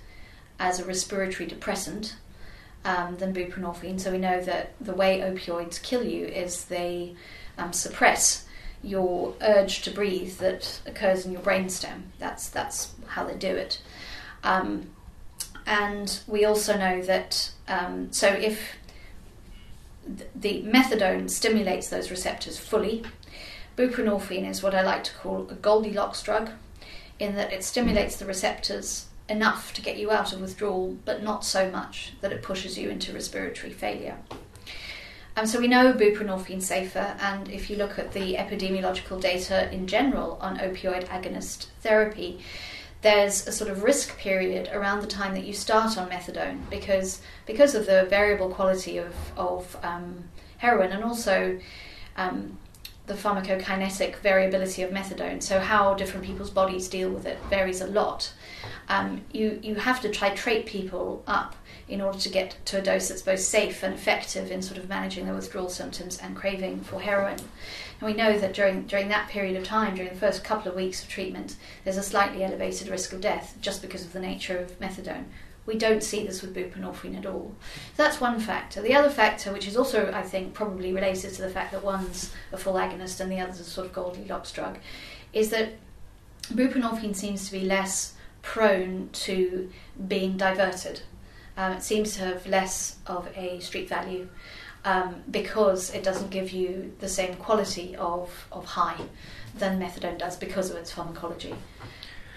as 0.59 0.79
a 0.79 0.85
respiratory 0.85 1.47
depressant 1.47 2.15
um, 2.85 3.17
than 3.17 3.33
buprenorphine. 3.33 3.99
So 3.99 4.11
we 4.11 4.17
know 4.17 4.41
that 4.41 4.73
the 4.79 4.93
way 4.93 5.19
opioids 5.19 5.81
kill 5.81 6.03
you 6.03 6.25
is 6.25 6.65
they 6.65 7.15
um, 7.57 7.73
suppress 7.73 8.45
your 8.81 9.35
urge 9.41 9.81
to 9.81 9.91
breathe 9.91 10.37
that 10.37 10.81
occurs 10.85 11.25
in 11.25 11.31
your 11.31 11.41
brainstem. 11.41 12.03
That's 12.17 12.49
that's 12.49 12.93
how 13.07 13.25
they 13.25 13.35
do 13.35 13.55
it. 13.55 13.81
Um, 14.43 14.91
and 15.65 16.19
we 16.27 16.45
also 16.45 16.77
know 16.77 17.01
that 17.01 17.51
um, 17.67 18.11
so 18.11 18.29
if 18.29 18.75
the 20.33 20.63
methadone 20.63 21.29
stimulates 21.29 21.89
those 21.89 22.09
receptors 22.09 22.57
fully, 22.57 23.03
buprenorphine 23.77 24.49
is 24.49 24.63
what 24.63 24.73
I 24.73 24.81
like 24.81 25.03
to 25.03 25.13
call 25.13 25.47
a 25.49 25.55
Goldilocks 25.55 26.23
drug, 26.23 26.51
in 27.19 27.35
that 27.35 27.51
it 27.51 27.63
stimulates 27.63 28.15
the 28.15 28.25
receptors 28.25 29.08
enough 29.29 29.73
to 29.73 29.81
get 29.81 29.97
you 29.97 30.11
out 30.11 30.33
of 30.33 30.41
withdrawal, 30.41 30.97
but 31.05 31.23
not 31.23 31.45
so 31.45 31.69
much 31.69 32.13
that 32.21 32.31
it 32.31 32.41
pushes 32.41 32.77
you 32.77 32.89
into 32.89 33.13
respiratory 33.13 33.71
failure. 33.71 34.17
Um, 35.37 35.45
so 35.45 35.59
we 35.59 35.67
know 35.67 35.93
buprenorphine 35.93 36.61
safer, 36.61 37.15
and 37.21 37.49
if 37.49 37.69
you 37.69 37.77
look 37.77 37.97
at 37.97 38.11
the 38.11 38.35
epidemiological 38.35 39.21
data 39.21 39.71
in 39.71 39.87
general 39.87 40.37
on 40.41 40.57
opioid 40.57 41.07
agonist 41.07 41.67
therapy, 41.81 42.39
there's 43.01 43.47
a 43.47 43.51
sort 43.51 43.69
of 43.69 43.83
risk 43.83 44.17
period 44.17 44.69
around 44.73 45.01
the 45.01 45.07
time 45.07 45.33
that 45.33 45.45
you 45.45 45.53
start 45.53 45.97
on 45.97 46.09
methadone 46.09 46.59
because 46.69 47.21
because 47.45 47.73
of 47.73 47.85
the 47.85 48.05
variable 48.09 48.49
quality 48.49 48.97
of 48.97 49.13
of 49.37 49.77
um, 49.83 50.25
heroin 50.57 50.91
and 50.91 51.03
also 51.03 51.57
um, 52.17 52.57
the 53.07 53.13
pharmacokinetic 53.13 54.17
variability 54.17 54.81
of 54.81 54.91
methadone. 54.91 55.41
So 55.41 55.59
how 55.59 55.93
different 55.93 56.25
people's 56.25 56.49
bodies 56.49 56.89
deal 56.89 57.09
with 57.09 57.25
it 57.25 57.39
varies 57.49 57.79
a 57.79 57.87
lot 57.87 58.33
um, 58.87 59.21
you, 59.31 59.59
you 59.61 59.75
have 59.75 60.01
to 60.01 60.09
titrate 60.09 60.65
people 60.65 61.23
up 61.27 61.55
in 61.87 62.01
order 62.01 62.19
to 62.19 62.29
get 62.29 62.55
to 62.65 62.77
a 62.77 62.81
dose 62.81 63.09
that's 63.09 63.23
both 63.23 63.39
safe 63.39 63.83
and 63.83 63.93
effective 63.93 64.51
in 64.51 64.61
sort 64.61 64.77
of 64.77 64.87
managing 64.87 65.25
their 65.25 65.33
withdrawal 65.33 65.69
symptoms 65.69 66.17
and 66.19 66.35
craving 66.35 66.81
for 66.81 67.01
heroin. 67.01 67.39
And 67.99 68.07
we 68.07 68.13
know 68.13 68.37
that 68.37 68.53
during, 68.53 68.83
during 68.83 69.09
that 69.09 69.27
period 69.27 69.55
of 69.55 69.63
time, 69.63 69.95
during 69.95 70.13
the 70.13 70.19
first 70.19 70.43
couple 70.43 70.69
of 70.69 70.77
weeks 70.77 71.01
of 71.01 71.09
treatment, 71.09 71.55
there's 71.83 71.97
a 71.97 72.03
slightly 72.03 72.43
elevated 72.43 72.87
risk 72.87 73.11
of 73.11 73.21
death 73.21 73.57
just 73.59 73.81
because 73.81 74.05
of 74.05 74.13
the 74.13 74.19
nature 74.19 74.57
of 74.57 74.79
methadone. 74.79 75.25
We 75.65 75.77
don't 75.77 76.03
see 76.03 76.25
this 76.25 76.41
with 76.41 76.55
buprenorphine 76.55 77.17
at 77.17 77.25
all. 77.25 77.53
So 77.95 78.03
that's 78.03 78.21
one 78.21 78.39
factor. 78.39 78.81
The 78.81 78.95
other 78.95 79.09
factor, 79.09 79.51
which 79.51 79.67
is 79.67 79.77
also, 79.77 80.11
I 80.11 80.23
think, 80.23 80.53
probably 80.53 80.93
related 80.93 81.33
to 81.33 81.41
the 81.41 81.49
fact 81.49 81.71
that 81.73 81.83
one's 81.83 82.33
a 82.51 82.57
full 82.57 82.73
agonist 82.73 83.19
and 83.19 83.31
the 83.31 83.39
other's 83.39 83.59
a 83.59 83.63
sort 83.63 83.87
of 83.87 83.93
Goldilocks 83.93 84.51
drug, 84.51 84.79
is 85.33 85.49
that 85.49 85.73
buprenorphine 86.53 87.15
seems 87.15 87.45
to 87.45 87.51
be 87.51 87.61
less 87.61 88.13
prone 88.41 89.09
to 89.11 89.69
being 90.07 90.37
diverted. 90.37 91.01
Um, 91.57 91.73
it 91.73 91.83
seems 91.83 92.13
to 92.13 92.21
have 92.21 92.47
less 92.47 92.97
of 93.05 93.27
a 93.35 93.59
street 93.59 93.89
value 93.89 94.29
um, 94.85 95.23
because 95.29 95.93
it 95.93 96.03
doesn't 96.03 96.29
give 96.29 96.51
you 96.51 96.93
the 96.99 97.09
same 97.09 97.35
quality 97.35 97.95
of, 97.97 98.47
of 98.51 98.65
high 98.65 99.01
than 99.57 99.79
methadone 99.79 100.17
does 100.17 100.37
because 100.37 100.69
of 100.69 100.77
its 100.77 100.91
pharmacology. 100.91 101.53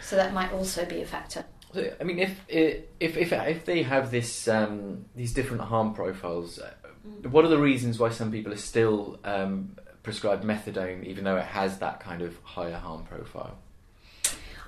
So 0.03 0.17
that 0.17 0.35
might 0.35 0.53
also 0.53 0.85
be 0.85 1.03
a 1.03 1.07
factor. 1.07 1.45
I 1.75 2.05
mean, 2.05 2.19
if 2.19 2.39
if 2.49 3.17
if 3.17 3.33
if 3.33 3.65
they 3.65 3.83
have 3.83 4.11
this 4.11 4.47
um, 4.47 5.07
these 5.17 5.33
different 5.33 5.63
harm 5.63 5.95
profiles, 5.95 6.59
uh, 6.59 6.71
mm. 7.07 7.27
what 7.31 7.47
are 7.47 7.49
the 7.49 7.59
reasons 7.59 7.99
why 7.99 8.11
some 8.11 8.31
people 8.31 8.53
are 8.53 8.59
still 8.59 9.19
um, 9.25 9.77
prescribed 10.03 10.45
methadone, 10.45 11.05
even 11.07 11.25
though 11.25 11.39
it 11.39 11.47
has 11.47 11.79
that 11.79 12.01
kind 12.01 12.21
of 12.21 12.37
higher 12.43 12.77
harm 12.77 13.05
profile? 13.05 13.57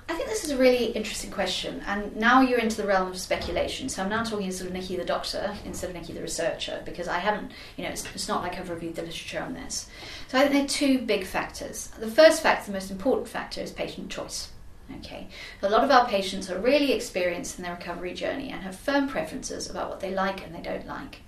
I 0.07 0.13
think 0.13 0.29
this 0.29 0.43
is 0.43 0.51
a 0.51 0.57
really 0.57 0.85
interesting 0.91 1.31
question, 1.31 1.81
and 1.87 2.15
now 2.15 2.41
you're 2.41 2.59
into 2.59 2.77
the 2.77 2.87
realm 2.87 3.09
of 3.09 3.17
speculation. 3.17 3.89
So 3.89 4.03
I'm 4.03 4.09
now 4.09 4.23
talking 4.23 4.47
as 4.47 4.57
sort 4.57 4.67
of 4.67 4.73
Nicky 4.73 4.95
the 4.95 5.03
doctor 5.03 5.55
instead 5.65 5.89
of 5.89 5.95
Nicky 5.95 6.13
the 6.13 6.21
researcher, 6.21 6.83
because 6.85 7.07
I 7.07 7.17
haven't, 7.17 7.51
you 7.75 7.83
know, 7.83 7.89
it's, 7.89 8.05
it's, 8.13 8.27
not 8.27 8.43
like 8.43 8.55
I've 8.59 8.69
reviewed 8.69 8.95
the 8.95 9.01
literature 9.01 9.41
on 9.41 9.55
this. 9.55 9.89
So 10.27 10.37
I 10.37 10.41
think 10.41 10.53
there 10.53 10.63
are 10.65 10.67
two 10.67 11.05
big 11.05 11.25
factors. 11.25 11.87
The 11.99 12.07
first 12.07 12.43
factor, 12.43 12.67
the 12.67 12.73
most 12.73 12.91
important 12.91 13.27
factor, 13.27 13.61
is 13.61 13.71
patient 13.71 14.11
choice. 14.11 14.49
Okay, 14.97 15.27
a 15.63 15.69
lot 15.69 15.83
of 15.83 15.89
our 15.89 16.07
patients 16.07 16.51
are 16.51 16.59
really 16.59 16.93
experienced 16.93 17.57
in 17.57 17.63
their 17.63 17.73
recovery 17.73 18.13
journey 18.13 18.51
and 18.51 18.61
have 18.61 18.75
firm 18.75 19.07
preferences 19.07 19.67
about 19.67 19.89
what 19.89 19.99
they 20.01 20.13
like 20.13 20.45
and 20.45 20.53
they 20.53 20.61
don't 20.61 20.85
like. 20.85 21.21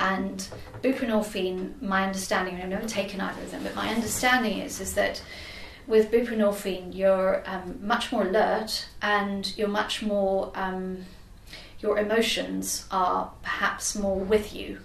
And 0.00 0.46
buprenorphine, 0.82 1.80
my 1.80 2.04
understanding, 2.04 2.54
and 2.54 2.62
I've 2.64 2.68
never 2.68 2.88
taken 2.88 3.20
either 3.20 3.40
of 3.40 3.52
them, 3.52 3.62
but 3.62 3.76
my 3.76 3.88
understanding 3.88 4.58
is 4.58 4.80
is 4.80 4.94
that 4.94 5.22
with 5.88 6.12
buprenorphine, 6.12 6.94
you're 6.94 7.42
um, 7.46 7.78
much 7.82 8.12
more 8.12 8.22
alert 8.22 8.86
and 9.02 9.56
you're 9.56 9.66
much 9.66 10.02
more, 10.02 10.52
um, 10.54 11.06
your 11.80 11.98
emotions 11.98 12.86
are 12.90 13.32
perhaps 13.42 13.96
more 13.96 14.18
with 14.18 14.54
you. 14.54 14.78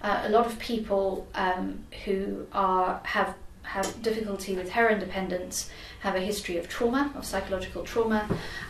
Uh, 0.00 0.22
a 0.24 0.30
lot 0.30 0.46
of 0.46 0.58
people 0.58 1.28
um, 1.34 1.84
who 2.04 2.46
are 2.52 3.00
have 3.04 3.36
have 3.62 4.02
difficulty 4.02 4.56
with 4.56 4.68
heroin 4.70 4.98
dependence 4.98 5.70
have 6.00 6.16
a 6.16 6.20
history 6.20 6.58
of 6.58 6.68
trauma, 6.68 7.12
of 7.14 7.24
psychological 7.24 7.84
trauma, 7.84 8.26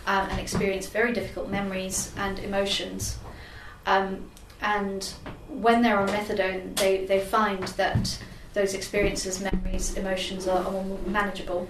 um, 0.07 0.29
and 0.29 0.39
experience 0.39 0.87
very 0.87 1.13
difficult 1.13 1.49
memories 1.49 2.13
and 2.19 2.39
emotions. 2.41 3.19
Um, 3.87 4.31
and 4.61 5.13
when 5.49 5.83
they're 5.83 5.99
on 5.99 6.09
methadone, 6.09 6.77
they, 6.77 7.07
they 7.07 7.21
find 7.21 7.65
that 7.69 8.19
those 8.55 8.75
experiences, 8.75 9.41
memories, 9.41 9.97
emotions 9.97 10.47
are, 10.47 10.65
are 10.65 10.73
more 10.73 10.99
manageable 11.07 11.69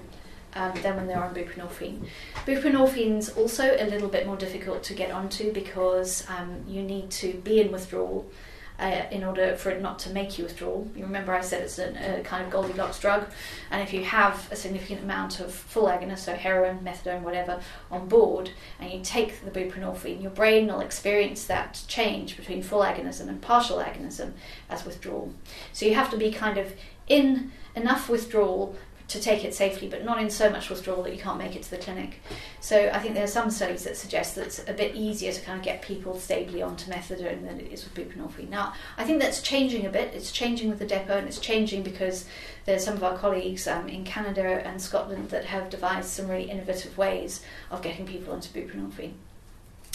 um, 0.54 0.72
than 0.82 0.96
when 0.96 1.06
they're 1.06 1.22
on 1.22 1.34
buprenorphine. 1.34 2.06
Buprenorphine's 2.46 3.30
also 3.30 3.76
a 3.78 3.86
little 3.86 4.08
bit 4.08 4.26
more 4.26 4.36
difficult 4.36 4.82
to 4.84 4.94
get 4.94 5.10
onto 5.10 5.52
because 5.52 6.26
um, 6.28 6.62
you 6.66 6.82
need 6.82 7.10
to 7.10 7.34
be 7.34 7.60
in 7.60 7.72
withdrawal 7.72 8.30
uh, 8.78 9.02
in 9.10 9.22
order 9.24 9.56
for 9.56 9.70
it 9.70 9.80
not 9.80 9.98
to 10.00 10.10
make 10.10 10.38
you 10.38 10.44
withdraw. 10.44 10.82
You 10.96 11.04
remember 11.04 11.32
I 11.32 11.40
said 11.40 11.62
it's 11.62 11.78
a, 11.78 12.20
a, 12.20 12.22
kind 12.22 12.44
of 12.44 12.50
Goldilocks 12.50 12.98
drug, 12.98 13.26
and 13.70 13.82
if 13.82 13.92
you 13.92 14.04
have 14.04 14.48
a 14.50 14.56
significant 14.56 15.02
amount 15.02 15.40
of 15.40 15.54
full 15.54 15.86
agonist, 15.86 16.20
so 16.20 16.34
heroin, 16.34 16.80
methadone, 16.80 17.22
whatever, 17.22 17.60
on 17.90 18.08
board, 18.08 18.50
and 18.80 18.90
you 18.90 19.00
take 19.02 19.44
the 19.44 19.50
buprenorphine, 19.50 20.22
your 20.22 20.30
brain 20.30 20.66
will 20.66 20.80
experience 20.80 21.44
that 21.44 21.82
change 21.86 22.36
between 22.36 22.62
full 22.62 22.80
agonism 22.80 23.28
and 23.28 23.40
partial 23.40 23.78
agonism 23.78 24.32
as 24.68 24.84
withdrawal. 24.84 25.32
So 25.72 25.86
you 25.86 25.94
have 25.94 26.10
to 26.10 26.16
be 26.16 26.32
kind 26.32 26.58
of 26.58 26.72
in 27.06 27.52
enough 27.74 28.08
withdrawal 28.08 28.76
to 29.12 29.20
take 29.20 29.44
it 29.44 29.54
safely, 29.54 29.88
but 29.88 30.04
not 30.04 30.20
in 30.20 30.30
so 30.30 30.48
much 30.48 30.70
withdrawal 30.70 31.02
that 31.02 31.14
you 31.14 31.20
can't 31.20 31.38
make 31.38 31.54
it 31.54 31.62
to 31.62 31.70
the 31.70 31.76
clinic. 31.76 32.20
So 32.60 32.90
I 32.92 32.98
think 32.98 33.14
there 33.14 33.24
are 33.24 33.28
some 33.28 33.50
studies 33.50 33.84
that 33.84 33.96
suggest 33.96 34.34
that 34.34 34.46
it's 34.46 34.66
a 34.66 34.72
bit 34.72 34.94
easier 34.94 35.32
to 35.32 35.40
kind 35.42 35.58
of 35.58 35.64
get 35.64 35.82
people 35.82 36.18
stably 36.18 36.62
onto 36.62 36.90
methadone 36.90 37.44
than 37.46 37.60
it 37.60 37.70
is 37.70 37.84
with 37.84 37.94
buprenorphine. 37.94 38.48
Now, 38.48 38.72
I 38.96 39.04
think 39.04 39.20
that's 39.20 39.42
changing 39.42 39.84
a 39.84 39.90
bit. 39.90 40.14
It's 40.14 40.32
changing 40.32 40.70
with 40.70 40.78
the 40.78 40.86
depot, 40.86 41.18
and 41.18 41.26
it's 41.26 41.38
changing 41.38 41.82
because 41.82 42.24
there's 42.64 42.84
some 42.84 42.94
of 42.94 43.04
our 43.04 43.18
colleagues 43.18 43.66
um, 43.66 43.88
in 43.88 44.04
Canada 44.04 44.66
and 44.66 44.80
Scotland 44.80 45.28
that 45.28 45.44
have 45.44 45.68
devised 45.68 46.08
some 46.08 46.28
really 46.28 46.50
innovative 46.50 46.96
ways 46.96 47.42
of 47.70 47.82
getting 47.82 48.06
people 48.06 48.32
onto 48.32 48.48
buprenorphine. 48.48 49.12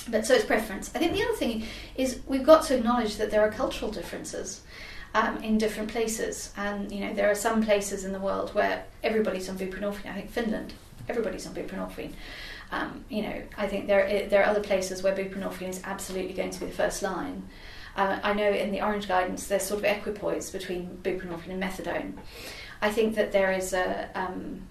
But 0.09 0.25
so 0.25 0.35
it's 0.35 0.45
preference. 0.45 0.91
I 0.95 0.99
think 0.99 1.13
the 1.13 1.23
other 1.23 1.35
thing 1.35 1.63
is 1.95 2.21
we've 2.27 2.45
got 2.45 2.63
to 2.65 2.77
acknowledge 2.77 3.17
that 3.17 3.31
there 3.31 3.41
are 3.41 3.51
cultural 3.51 3.91
differences 3.91 4.61
um, 5.17 5.43
in 5.43 5.57
different 5.57 5.89
places. 5.89 6.53
And 6.57 6.91
you 6.91 6.99
know, 7.01 7.13
there 7.13 7.29
are 7.29 7.35
some 7.35 7.63
places 7.63 8.05
in 8.05 8.13
the 8.13 8.19
world 8.19 8.53
where 8.53 8.85
everybody's 9.03 9.49
on 9.49 9.57
buprenorphine. 9.57 10.11
I 10.11 10.13
think 10.13 10.31
Finland, 10.31 10.73
everybody's 11.09 11.47
on 11.47 11.55
buprenorphine. 11.55 12.13
Um, 12.71 13.05
you 13.09 13.23
know, 13.23 13.41
I 13.57 13.67
think 13.67 13.87
there 13.87 14.27
there 14.27 14.43
are 14.43 14.49
other 14.49 14.61
places 14.61 15.01
where 15.01 15.15
buprenorphine 15.15 15.69
is 15.69 15.81
absolutely 15.83 16.33
going 16.33 16.51
to 16.51 16.59
be 16.59 16.67
the 16.67 16.71
first 16.71 17.01
line. 17.01 17.49
Uh, 17.95 18.19
I 18.21 18.33
know 18.33 18.51
in 18.51 18.71
the 18.71 18.81
Orange 18.81 19.07
Guidance 19.07 19.47
there's 19.47 19.63
sort 19.63 19.79
of 19.79 19.85
equipoise 19.85 20.51
between 20.51 20.99
buprenorphine 21.01 21.51
and 21.51 21.63
methadone. 21.63 22.13
I 22.79 22.91
think 22.91 23.15
that 23.15 23.31
there 23.31 23.51
is 23.51 23.73
a 23.73 24.09
um, 24.13 24.67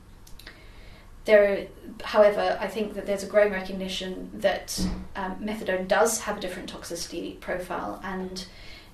there, 1.25 1.67
however, 2.05 2.57
I 2.61 2.69
think 2.69 2.95
that 2.95 3.05
there's 3.05 3.25
a 3.25 3.27
growing 3.27 3.53
recognition 3.53 4.31
that 4.35 4.81
um, 5.17 5.35
methadone 5.43 5.89
does 5.89 6.21
have 6.21 6.37
a 6.37 6.41
different 6.41 6.73
toxicity 6.73 7.41
profile, 7.41 8.01
and 8.05 8.47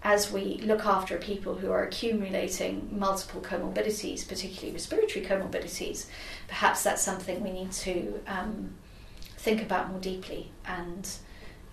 as 0.04 0.32
we 0.32 0.58
look 0.58 0.84
after 0.84 1.16
people 1.16 1.54
who 1.54 1.70
are 1.70 1.84
accumulating 1.84 2.88
multiple 2.90 3.40
comorbidities, 3.40 4.26
particularly 4.26 4.72
respiratory 4.72 5.24
comorbidities, 5.24 6.06
perhaps 6.48 6.82
that's 6.82 7.02
something 7.02 7.42
we 7.42 7.52
need 7.52 7.70
to 7.72 8.20
um, 8.26 8.74
think 9.36 9.62
about 9.62 9.90
more 9.90 10.00
deeply. 10.00 10.50
And 10.64 11.08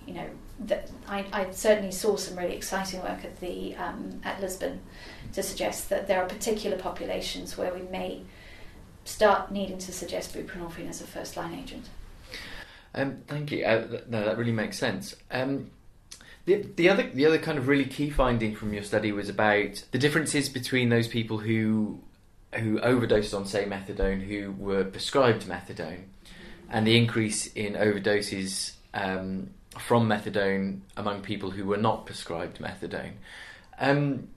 you 0.06 0.14
know, 0.14 0.78
I, 1.08 1.26
I, 1.32 1.52
certainly 1.52 1.92
saw 1.92 2.16
some 2.16 2.38
really 2.38 2.56
exciting 2.56 3.02
work 3.02 3.24
at 3.24 3.40
the 3.40 3.76
um, 3.76 4.22
at 4.24 4.42
Lisbon 4.42 4.82
to 5.34 5.44
suggest 5.44 5.90
that 5.90 6.08
there 6.08 6.22
are 6.22 6.28
particular 6.28 6.78
populations 6.78 7.58
where 7.58 7.74
we 7.74 7.82
may 7.82 8.24
start 9.06 9.52
needing 9.52 9.78
to 9.78 9.92
suggest 9.92 10.34
buprenorphine 10.34 10.90
as 10.90 11.02
a 11.02 11.08
first 11.08 11.38
line 11.38 11.54
agent. 11.54 11.90
Um, 12.96 13.22
thank 13.28 13.52
you. 13.52 13.64
Uh, 13.66 14.02
no, 14.08 14.26
that 14.26 14.38
really 14.38 14.52
makes 14.52 14.78
sense. 14.78 15.16
Um, 15.30 15.70
the, 16.50 16.66
the 16.76 16.90
other 16.90 17.04
the 17.04 17.26
other 17.28 17.38
kind 17.38 17.60
of 17.60 17.68
really 17.68 17.86
key 17.86 18.10
finding 18.10 18.56
from 18.56 18.74
your 18.74 18.84
study 18.84 19.12
was 19.12 19.30
about 19.30 19.84
the 19.92 20.00
differences 20.00 20.50
between 20.50 20.90
those 20.90 21.08
people 21.08 21.38
who 21.38 22.02
who 22.56 22.80
overdosed 22.80 23.36
on 23.36 23.46
say 23.46 23.66
methadone 23.66 24.26
who 24.28 24.52
were 24.54 24.84
prescribed 24.84 25.44
methadone 25.44 26.06
and 26.72 26.88
the 26.88 26.98
increase 26.98 27.46
in 27.54 27.74
overdoses 27.74 28.74
um, 28.96 29.52
from 29.78 30.10
methadone 30.10 30.80
among 30.98 31.22
people 31.22 31.52
who 31.52 31.66
were 31.66 31.78
not 31.78 32.08
prescribed 32.08 32.58
methadone. 32.60 33.14
Um, 33.80 34.30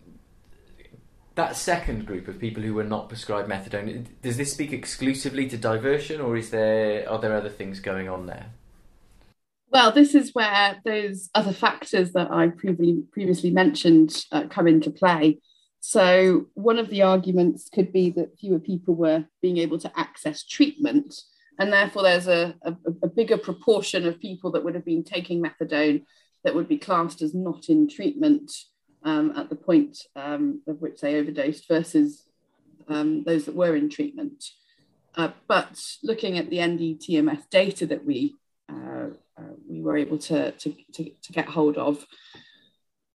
that 1.35 1.57
second 1.57 2.07
group 2.07 2.29
of 2.29 2.39
people 2.39 2.63
who 2.63 2.75
were 2.75 2.85
not 2.85 3.09
prescribed 3.09 3.49
methadone, 3.49 4.05
does 4.21 4.37
this 4.37 4.53
speak 4.53 4.73
exclusively 4.73 5.49
to 5.49 5.57
diversion, 5.57 6.21
or 6.21 6.37
is 6.37 6.51
there 6.51 7.09
are 7.09 7.19
there 7.19 7.35
other 7.35 7.49
things 7.49 7.81
going 7.81 8.11
on 8.11 8.27
there? 8.27 8.51
Well, 9.73 9.91
this 9.91 10.15
is 10.15 10.35
where 10.35 10.81
those 10.85 11.31
other 11.35 11.53
factors 11.53 12.13
that 12.13 12.31
I 12.31 12.49
previously 12.49 13.03
previously 13.11 13.51
mentioned 13.51 14.25
uh, 14.31 14.45
come 14.49 14.69
into 14.69 14.91
play. 14.91 15.41
So, 15.81 16.47
one 16.55 16.79
of 16.79 16.91
the 16.91 17.03
arguments 17.03 17.69
could 17.69 17.93
be 17.93 18.11
that 18.11 18.39
fewer 18.39 18.61
people 18.61 18.95
were 18.95 19.25
being 19.41 19.57
able 19.57 19.79
to 19.79 19.99
access 19.99 20.45
treatment 20.45 21.15
and 21.59 21.73
therefore 21.73 22.03
there's 22.03 22.29
a, 22.29 22.55
a, 22.63 22.75
a, 23.03 23.09
bigger 23.09 23.37
proportion 23.37 24.07
of 24.07 24.21
people 24.21 24.51
that 24.51 24.65
would 24.65 24.75
have 24.75 24.85
been 24.85 25.05
taking 25.05 25.43
methadone 25.43 26.05
that 26.45 26.55
would 26.55 26.69
be 26.69 26.79
classed 26.79 27.23
as 27.23 27.35
not 27.35 27.69
in 27.69 27.89
treatment 27.89 28.53
um, 29.05 29.33
at 29.37 29.49
the 29.49 29.57
point 29.57 29.99
um, 30.17 30.61
of 30.67 30.81
which 30.81 31.01
they 31.01 31.17
overdosed 31.17 31.69
versus 31.69 32.25
um, 32.89 33.23
those 33.25 33.45
that 33.45 33.55
were 33.55 33.77
in 33.77 33.89
treatment. 33.89 34.45
Uh, 35.15 35.29
but 35.47 35.79
looking 36.03 36.39
at 36.39 36.49
the 36.51 36.57
NDTMS 36.57 37.49
data 37.51 37.87
that 37.87 38.05
we 38.05 38.35
uh, 38.73 39.07
uh, 39.39 39.55
we 39.69 39.83
were 39.83 39.97
able 39.97 40.19
to, 40.19 40.53
to, 40.53 40.75
to, 40.95 41.11
to, 41.23 41.33
get 41.33 41.47
hold 41.47 41.77
of, 41.77 42.07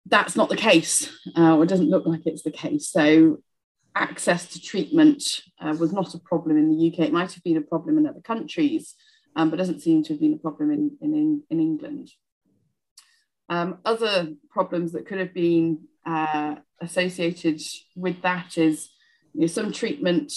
that's 0.05 0.35
not 0.35 0.49
the 0.49 0.55
case, 0.55 1.11
uh, 1.37 1.55
or 1.55 1.63
it 1.63 1.69
doesn't 1.69 1.89
look 1.89 2.05
like 2.05 2.25
it's 2.25 2.43
the 2.43 2.51
case. 2.51 2.89
So 2.89 3.39
access 3.95 4.47
to 4.47 4.61
treatment 4.61 5.41
uh, 5.61 5.75
was 5.79 5.93
not 5.93 6.13
a 6.13 6.19
problem 6.19 6.57
in 6.57 6.69
the 6.69 6.87
UK. 6.91 7.07
It 7.07 7.13
might 7.13 7.33
have 7.33 7.43
been 7.43 7.57
a 7.57 7.61
problem 7.61 7.97
in 7.97 8.07
other 8.07 8.21
countries, 8.21 8.95
um, 9.35 9.49
but 9.49 9.57
doesn't 9.57 9.81
seem 9.81 10.03
to 10.03 10.13
have 10.13 10.19
been 10.19 10.33
a 10.33 10.37
problem 10.37 10.71
in, 10.71 10.97
in, 11.01 11.43
in 11.49 11.59
England. 11.59 12.09
Um, 13.49 13.79
other 13.85 14.33
problems 14.49 14.93
that 14.93 15.05
could 15.05 15.19
have 15.19 15.33
been 15.33 15.87
uh, 16.05 16.55
associated 16.81 17.61
with 17.95 18.21
that 18.21 18.57
is 18.57 18.89
you 19.33 19.41
know, 19.41 19.47
some 19.47 19.71
treatment 19.71 20.31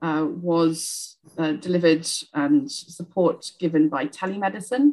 uh, 0.00 0.26
was 0.28 1.16
uh, 1.36 1.52
delivered 1.52 2.06
and 2.34 2.70
support 2.70 3.50
given 3.58 3.88
by 3.88 4.06
telemedicine, 4.06 4.92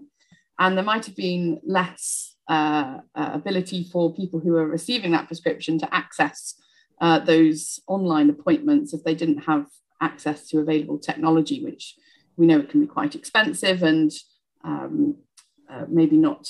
and 0.58 0.76
there 0.76 0.84
might 0.84 1.06
have 1.06 1.16
been 1.16 1.60
less 1.64 2.36
uh, 2.48 3.00
uh, 3.16 3.32
ability 3.34 3.84
for 3.92 4.14
people 4.14 4.40
who 4.40 4.56
are 4.56 4.68
receiving 4.68 5.12
that 5.12 5.28
prescription 5.28 5.78
to 5.80 5.94
access 5.94 6.56
uh, 7.02 7.20
those 7.20 7.80
online 7.88 8.30
appointments 8.30 8.94
if 8.94 9.04
they 9.04 9.16
didn't 9.16 9.40
have 9.40 9.66
access 10.02 10.48
to 10.48 10.60
available 10.60 10.98
technology, 10.98 11.64
which 11.64 11.96
we 12.38 12.46
know 12.46 12.60
it 12.60 12.70
can 12.70 12.82
be 12.82 12.88
quite 12.88 13.16
expensive 13.16 13.84
and 13.84 14.12
um, 14.64 15.16
uh, 15.70 15.86
maybe 15.88 16.18
not 16.18 16.48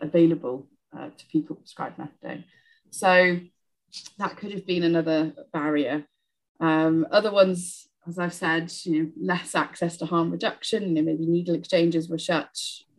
available 0.00 0.66
to 1.18 1.26
people 1.30 1.54
prescribed 1.54 1.98
methadone. 1.98 2.42
So 2.90 3.38
that 4.18 4.36
could 4.36 4.52
have 4.52 4.66
been 4.66 4.82
another 4.82 5.32
barrier. 5.52 6.06
Um, 6.60 7.06
other 7.10 7.30
ones, 7.30 7.88
as 8.06 8.18
I've 8.18 8.34
said, 8.34 8.72
you 8.84 9.02
know, 9.02 9.10
less 9.20 9.54
access 9.54 9.96
to 9.98 10.06
harm 10.06 10.30
reduction. 10.30 10.88
You 10.88 10.94
know, 10.94 11.02
maybe 11.02 11.26
needle 11.26 11.54
exchanges 11.54 12.08
were 12.08 12.18
shut, 12.18 12.48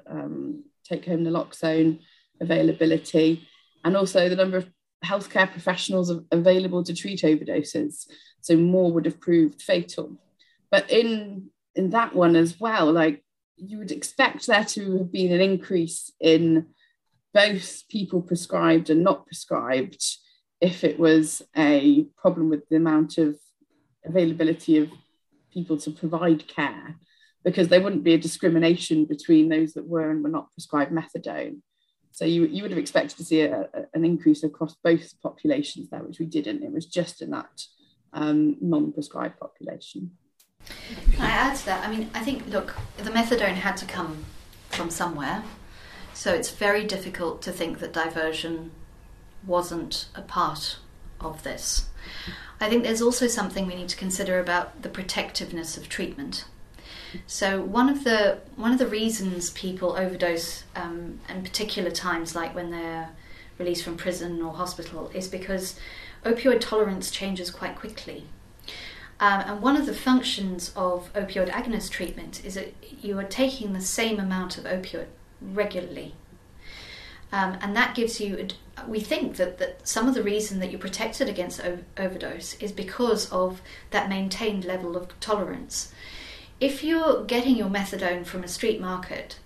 um, 0.10 0.64
take 0.84 1.06
home 1.06 1.24
naloxone 1.24 2.00
availability, 2.40 3.48
and 3.84 3.98
also 3.98 4.30
the 4.30 4.36
number 4.36 4.58
of 4.58 4.70
healthcare 5.04 5.50
professionals 5.50 6.12
available 6.32 6.84
to 6.84 6.94
treat 6.94 7.22
overdoses. 7.22 8.08
So 8.42 8.56
more 8.58 8.92
would 8.92 9.06
have 9.06 9.20
proved 9.20 9.62
fatal. 9.62 10.18
But 10.72 10.90
in 10.92 11.50
in 11.76 11.92
that 11.92 12.16
one 12.16 12.36
as 12.36 12.60
well, 12.60 12.92
like 12.92 13.24
you 13.56 13.78
would 13.78 13.92
expect 13.92 14.48
there 14.48 14.66
to 14.66 14.98
have 14.98 15.12
been 15.12 15.32
an 15.32 15.42
increase 15.42 16.12
in 16.20 16.68
both 17.34 17.84
people 17.90 18.22
prescribed 18.22 18.90
and 18.90 19.04
not 19.04 19.26
prescribed 19.26 20.04
if 20.62 20.84
it 20.84 21.00
was 21.00 21.42
a 21.56 22.04
problem 22.18 22.50
with 22.50 22.68
the 22.70 22.76
amount 22.76 23.18
of 23.18 23.38
availability 24.06 24.78
of 24.78 24.90
people 25.54 25.78
to 25.78 25.92
provide 25.92 26.48
care 26.48 26.96
because 27.44 27.70
there 27.70 27.82
wouldn't 27.82 28.04
be 28.04 28.14
a 28.14 28.18
discrimination 28.18 29.06
between 29.06 29.50
those 29.50 29.74
that 29.74 29.88
were 29.88 30.12
and 30.12 30.24
were 30.24 30.30
not 30.30 30.52
prescribed 30.54 30.92
methadone. 30.92 31.62
So 32.12 32.26
you, 32.26 32.46
you 32.46 32.62
would 32.62 32.72
have 32.72 32.80
expected 32.80 33.18
to 33.18 33.24
see 33.24 33.42
a, 33.42 33.62
a, 33.74 33.86
an 33.94 34.04
increase 34.04 34.44
across 34.44 34.76
both 34.84 35.14
populations 35.22 35.90
there, 35.90 36.04
which 36.04 36.20
we 36.20 36.26
didn't. 36.26 36.64
It 36.64 36.72
was 36.72 36.86
just 36.86 37.22
in 37.22 37.32
that 37.32 37.62
um, 38.12 38.58
non-prescribed 38.60 39.40
population. 39.40 40.12
Can 41.12 41.22
I 41.22 41.30
add 41.30 41.56
to 41.58 41.66
that? 41.68 41.88
I 41.88 41.92
mean, 41.92 42.10
I 42.14 42.24
think, 42.24 42.48
look, 42.48 42.76
the 42.98 43.12
methadone 43.12 43.56
had 43.56 43.78
to 43.78 43.86
come 43.86 44.26
from 44.70 44.90
somewhere. 44.90 45.44
So 46.14 46.34
it's 46.34 46.50
very 46.50 46.84
difficult 46.84 47.42
to 47.44 47.52
think 47.52 47.80
that 47.80 47.94
diversion 47.94 48.72
wasn't 49.48 50.08
a 50.16 50.22
part 50.22 50.78
of 51.20 51.44
this. 51.44 51.86
I 52.60 52.70
think 52.70 52.84
there's 52.84 53.02
also 53.02 53.28
something 53.28 53.68
we 53.68 53.76
need 53.76 53.90
to 53.90 53.98
consider 53.98 54.40
about 54.40 54.82
the 54.82 54.90
protectiveness 54.90 55.78
of 55.78 55.90
treatment. 55.90 56.46
So 57.26 57.62
one 57.62 57.90
of 57.90 58.04
the 58.04 58.40
one 58.56 58.72
of 58.72 58.80
the 58.80 58.88
reasons 58.88 59.52
people 59.52 59.96
overdose, 59.96 60.64
um, 60.76 61.20
in 61.30 61.44
particular 61.44 61.92
times 61.92 62.36
like 62.36 62.54
when 62.54 62.72
they're 62.72 63.10
released 63.58 63.84
from 63.84 63.98
prison 63.98 64.42
or 64.42 64.54
hospital, 64.54 65.10
is 65.14 65.28
because 65.28 65.80
opioid 66.26 66.60
tolerance 66.60 67.10
changes 67.10 67.50
quite 67.50 67.76
quickly. 67.76 68.26
Um, 69.20 69.42
and 69.42 69.62
one 69.62 69.76
of 69.76 69.86
the 69.86 69.94
functions 69.96 70.72
of 70.76 71.12
opioid 71.14 71.50
agonist 71.50 71.90
treatment 71.90 72.46
is 72.46 72.54
that 72.54 72.76
you 73.02 73.18
are 73.18 73.24
taking 73.24 73.74
the 73.74 73.82
same 73.82 74.20
amount 74.20 74.58
of 74.58 74.66
opioid 74.66 75.08
regularly. 75.42 76.14
Um, 77.32 77.58
and 77.62 77.76
that 77.76 77.94
gives 77.94 78.22
you, 78.22 78.48
we 78.88 79.00
think 79.00 79.36
that, 79.36 79.58
that 79.58 79.86
some 79.88 80.08
of 80.08 80.14
the 80.14 80.24
reason 80.24 80.60
that 80.60 80.72
you're 80.72 80.80
protected 80.80 81.28
against 81.28 81.64
o- 81.64 81.80
overdose 81.98 82.56
is 82.56 82.72
because 82.72 83.30
of 83.32 83.62
that 83.92 84.08
maintained 84.08 84.64
level 84.64 84.96
of 84.96 85.20
tolerance 85.20 85.92
if 86.60 86.84
you're 86.84 87.24
getting 87.26 87.56
your 87.56 87.70
methadone 87.70 88.26
from 88.26 88.44
a 88.44 88.48
street 88.48 88.82
market, 88.82 89.40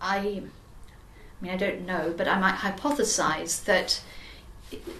I, 0.00 0.16
I 0.18 0.42
mean, 1.40 1.52
I 1.52 1.56
don't 1.56 1.84
know, 1.84 2.14
but 2.16 2.28
I 2.28 2.38
might 2.38 2.56
hypothesize 2.56 3.64
that 3.64 4.00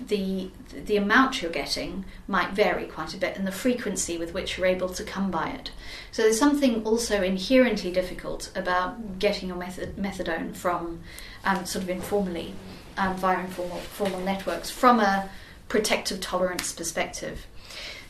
the 0.06 0.50
the 0.72 0.96
amount 0.96 1.42
you're 1.42 1.50
getting 1.50 2.04
might 2.28 2.50
vary 2.50 2.84
quite 2.84 3.12
a 3.12 3.16
bit 3.16 3.36
and 3.36 3.44
the 3.44 3.50
frequency 3.50 4.16
with 4.16 4.32
which 4.32 4.56
you're 4.56 4.66
able 4.66 4.90
to 4.90 5.02
come 5.02 5.32
by 5.32 5.48
it. 5.48 5.72
So 6.12 6.22
there's 6.22 6.38
something 6.38 6.84
also 6.84 7.22
inherently 7.22 7.90
difficult 7.90 8.52
about 8.54 9.18
getting 9.18 9.48
your 9.48 9.56
method, 9.56 9.96
methadone 9.96 10.54
from 10.54 11.00
um, 11.44 11.64
sort 11.64 11.84
of 11.84 11.90
informally 11.90 12.54
um, 12.96 13.16
via 13.16 13.40
informal 13.40 13.78
formal 13.78 14.20
networks 14.20 14.70
from 14.70 15.00
a 15.00 15.28
protective 15.68 16.20
tolerance 16.20 16.72
perspective. 16.72 17.46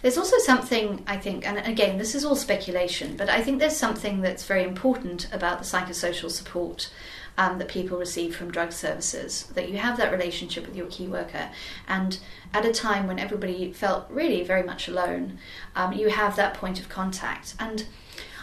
There's 0.03 0.19
also 0.19 0.37
something, 0.39 1.03
I 1.07 1.17
think, 1.17 1.49
and 1.49 1.59
again, 1.59 1.97
this 1.97 2.15
is 2.15 2.27
all 2.27 2.37
speculation, 2.37 3.17
but 3.17 3.31
I 3.31 3.41
think 3.43 3.59
there's 3.59 3.77
something 3.77 4.21
that's 4.21 4.45
very 4.45 4.63
important 4.63 5.33
about 5.33 5.59
the 5.61 5.65
psychosocial 5.65 6.31
support 6.31 6.91
um, 7.39 7.59
that 7.59 7.69
people 7.69 7.99
receive 7.99 8.37
from 8.37 8.51
drug 8.51 8.73
services, 8.73 9.45
that 9.55 9.71
you 9.71 9.79
have 9.79 9.97
that 9.97 10.13
relationship 10.13 10.67
with 10.67 10.77
your 10.77 10.87
key 10.89 11.07
worker. 11.07 11.49
And 11.89 12.19
at 12.53 12.67
a 12.67 12.73
time 12.73 13.07
when 13.07 13.19
everybody 13.19 13.73
felt 13.73 14.07
really 14.11 14.45
very 14.45 14.63
much 14.63 14.89
alone, 14.89 15.39
um, 15.75 15.95
you 15.95 16.11
have 16.11 16.37
that 16.37 16.55
point 16.55 16.79
of 16.79 16.91
contact. 16.91 17.55
And 17.59 17.87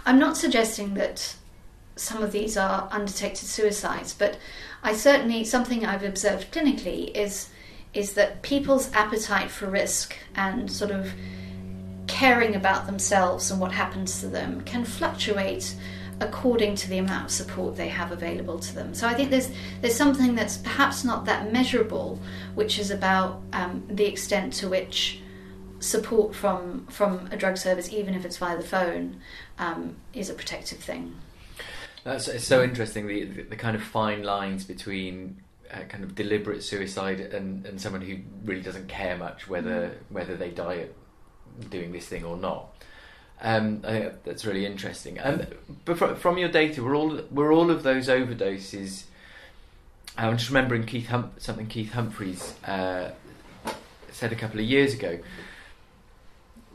I'm 0.06 0.20
not 0.20 0.38
suggesting 0.38 0.96
that 0.96 1.36
some 2.02 2.24
of 2.24 2.32
these 2.32 2.58
are 2.58 2.90
undetected 2.92 3.48
suicides, 3.48 4.14
but 4.14 4.38
I 4.84 4.94
certainly, 4.94 5.44
something 5.44 5.86
I've 5.86 6.04
observed 6.04 6.52
clinically 6.52 7.16
is, 7.16 7.50
is 7.94 8.14
that 8.14 8.42
people's 8.42 8.92
appetite 8.94 9.52
for 9.52 9.68
risk 9.68 10.16
and 10.36 10.72
sort 10.72 10.92
of 10.92 11.14
caring 12.08 12.56
about 12.56 12.88
themselves 12.88 13.52
and 13.52 13.60
what 13.60 13.72
happens 13.72 14.20
to 14.20 14.28
them 14.28 14.62
can 14.62 14.84
fluctuate 14.84 15.76
according 16.20 16.76
to 16.76 16.90
the 16.90 16.98
amount 16.98 17.26
of 17.26 17.32
support 17.32 17.76
they 17.76 17.88
have 17.88 18.12
available 18.12 18.60
to 18.60 18.76
them. 18.76 18.94
So 18.94 19.08
I 19.08 19.14
think 19.14 19.32
there's 19.32 19.50
there's 19.82 19.96
something 19.96 20.36
that's 20.36 20.58
perhaps 20.58 21.04
not 21.04 21.26
that 21.26 21.52
measurable, 21.52 22.20
which 22.54 22.78
is 22.80 22.92
about 22.92 23.42
um, 23.54 23.84
the 23.90 24.06
extent 24.06 24.54
to 24.54 24.70
which 24.70 25.20
support 25.80 26.36
from 26.36 26.86
from 26.88 27.28
a 27.32 27.38
drug 27.38 27.58
service, 27.58 27.92
even 27.92 28.14
if 28.14 28.24
it's 28.24 28.38
via 28.38 28.56
the 28.58 28.64
phone, 28.64 29.20
um, 29.58 29.96
is 30.14 30.30
a 30.30 30.34
protective 30.34 30.80
thing. 30.80 31.16
That's 32.04 32.44
so 32.44 32.64
interesting. 32.64 33.08
The, 33.08 33.26
the, 33.26 33.42
the 33.44 33.56
kind 33.56 33.76
of 33.76 33.84
fine 33.84 34.24
lines 34.24 34.64
between 34.64 35.42
uh, 35.72 35.84
kind 35.88 36.04
of 36.04 36.16
deliberate 36.16 36.64
suicide 36.64 37.20
and, 37.20 37.66
and 37.66 37.80
someone 37.80 38.02
who 38.02 38.18
really 38.44 38.62
doesn't 38.62 38.88
care 38.88 39.18
much 39.18 39.48
whether 39.48 39.90
mm. 39.90 39.94
whether 40.10 40.36
they 40.36 40.50
die 40.50 40.88
doing 41.70 41.92
this 41.92 42.08
thing 42.08 42.26
or 42.26 42.38
not. 42.38 42.68
Um, 43.42 43.82
I 43.84 43.92
think 43.92 44.24
that's 44.24 44.46
really 44.46 44.66
interesting. 44.66 45.20
Um, 45.22 45.44
but 45.86 45.98
from, 45.98 46.16
from 46.16 46.38
your 46.38 46.50
data, 46.50 46.84
were 46.84 46.96
all 46.96 47.22
were 47.32 47.52
all 47.52 47.72
of 47.72 47.84
those 47.84 48.08
overdoses? 48.08 49.04
I'm 50.18 50.38
just 50.38 50.50
remembering 50.50 50.86
Keith 50.86 51.08
hum- 51.08 51.32
something 51.38 51.68
Keith 51.68 51.94
Humphreys 51.94 52.54
uh, 52.66 53.12
said 54.12 54.32
a 54.32 54.36
couple 54.36 54.60
of 54.60 54.66
years 54.66 54.94
ago. 54.94 55.20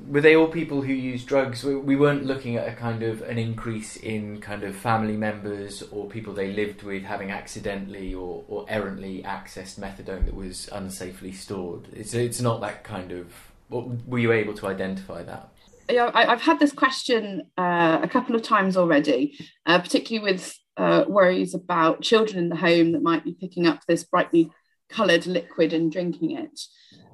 Were 0.09 0.21
they 0.21 0.37
all 0.37 0.49
people 0.49 0.83
who 0.83 0.93
use 0.93 1.25
drugs? 1.25 1.65
We, 1.65 1.75
we 1.75 1.97
weren't 1.97 2.25
looking 2.25 2.57
at 2.57 2.69
a 2.69 2.73
kind 2.73 3.03
of 3.03 3.23
an 3.23 3.39
increase 3.39 3.97
in 3.97 4.41
kind 4.41 4.63
of 4.63 4.77
family 4.77 5.17
members 5.17 5.83
or 5.91 6.09
people 6.09 6.35
they 6.35 6.53
lived 6.53 6.83
with 6.83 7.03
having 7.03 7.31
accidentally 7.31 8.15
or, 8.15 8.45
or 8.49 8.67
errantly 8.69 9.23
accessed 9.25 9.79
methadone 9.79 10.27
that 10.27 10.35
was 10.35 10.69
unsafely 10.73 11.35
stored. 11.35 11.89
It's 11.93 12.15
it's 12.15 12.41
not 12.41 12.61
that 12.61 12.85
kind 12.85 13.13
of. 13.13 13.33
Were 13.69 14.19
you 14.19 14.33
able 14.33 14.55
to 14.55 14.69
identify 14.69 15.25
that? 15.25 15.49
yeah, 15.91 16.11
I, 16.13 16.25
have 16.25 16.43
had 16.43 16.59
this 16.59 16.73
question 16.73 17.51
uh, 17.57 18.01
a 18.03 18.09
couple 18.09 18.35
of 18.35 18.43
times 18.43 18.77
already, 18.77 19.39
uh, 19.67 19.79
particularly 19.79 20.33
with 20.33 20.59
uh, 20.77 21.05
worries 21.09 21.55
about 21.55 22.03
children 22.03 22.39
in 22.39 22.49
the 22.49 22.57
home 22.57 22.93
that 22.93 23.03
might 23.03 23.25
be 23.25 23.33
picking 23.33 23.67
up 23.67 23.81
this 23.87 24.05
brightly 24.05 24.51
coloured 24.89 25.27
liquid 25.27 25.73
and 25.73 25.91
drinking 25.91 26.33
it. 26.33 26.61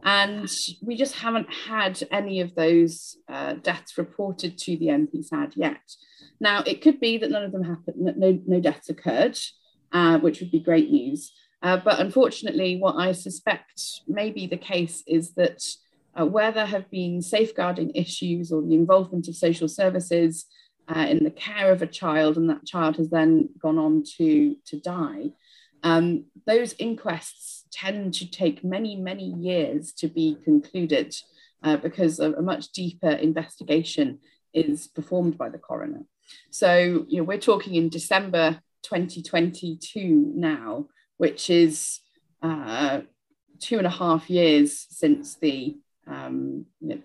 And 0.05 0.51
we 0.83 0.97
just 0.97 1.15
haven't 1.15 1.53
had 1.53 2.03
any 2.11 2.41
of 2.41 2.55
those 2.55 3.17
uh, 3.29 3.55
deaths 3.55 3.97
reported 3.97 4.59
to 4.59 4.77
the 4.77 4.87
NPSAD 4.87 5.53
yet. 5.57 5.81
Now, 6.41 6.65
it 6.67 6.83
could 6.83 6.99
be 6.99 7.19
that 7.19 7.31
none 7.31 7.45
of 7.45 7.53
them 7.53 7.63
happened, 7.63 8.15
no, 8.17 8.41
no 8.47 8.61
deaths 8.61 8.89
occurred, 8.89 9.39
uh, 9.93 10.19
which 10.19 10.41
would 10.41 10.51
be 10.51 10.59
great 10.59 10.91
news. 10.91 11.33
Uh, 11.63 11.77
but 11.77 12.01
unfortunately, 12.01 12.79
what 12.79 12.97
I 12.97 13.13
suspect 13.13 13.81
may 14.09 14.31
be 14.31 14.49
the 14.49 14.57
case 14.57 15.05
is 15.07 15.35
that 15.35 15.63
uh, 16.19 16.27
where 16.27 16.51
there 16.51 16.67
have 16.67 16.91
been 16.91 17.23
safeguarding 17.23 17.93
issues 17.95 18.51
or 18.51 18.61
the 18.61 18.75
involvement 18.75 19.29
of 19.29 19.37
social 19.37 19.69
services 19.69 20.47
uh, 20.89 21.07
in 21.09 21.23
the 21.23 21.31
care 21.31 21.71
of 21.71 21.81
a 21.81 21.87
child 21.87 22.37
and 22.37 22.51
that 22.51 22.67
child 22.67 22.97
has 22.97 23.09
then 23.11 23.49
gone 23.61 23.79
on 23.79 24.03
to, 24.17 24.57
to 24.67 24.81
die, 24.81 25.31
um, 25.85 26.25
those 26.47 26.73
inquests 26.75 27.62
tend 27.73 28.15
to 28.15 28.31
take 28.31 28.63
many, 28.63 28.97
many 28.97 29.25
years 29.25 29.93
to 29.93 30.09
be 30.09 30.37
concluded 30.45 31.15
uh, 31.63 31.77
because 31.77 32.21
a, 32.21 32.33
a, 32.33 32.43
much 32.43 32.73
deeper 32.73 33.11
investigation 33.11 34.19
is 34.53 34.89
performed 34.89 35.39
by 35.39 35.49
the 35.49 35.59
coroner. 35.59 36.03
So, 36.51 37.07
you 37.09 37.19
know, 37.19 37.25
we're 37.25 37.39
talking 37.39 37.75
in 37.75 37.89
December 37.89 38.61
2022 38.83 40.33
now, 40.35 40.87
which 41.17 41.51
is 41.51 42.01
uh, 42.43 43.03
two 43.61 43.79
and 43.79 43.87
a 43.87 43.91
half 43.91 44.29
years 44.29 44.87
since 44.91 45.37
the 45.37 45.77
um, 46.07 46.67
you 46.81 46.89
know, 46.89 46.99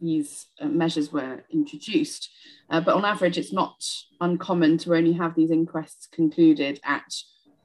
these 0.00 0.46
uh, 0.60 0.66
measures 0.66 1.12
were 1.12 1.44
introduced. 1.50 2.30
Uh, 2.70 2.80
but 2.80 2.94
on 2.94 3.04
average, 3.04 3.38
it's 3.38 3.52
not 3.52 3.82
uncommon 4.20 4.78
to 4.78 4.94
only 4.94 5.12
have 5.12 5.34
these 5.34 5.50
inquests 5.50 6.06
concluded 6.06 6.80
at 6.84 7.12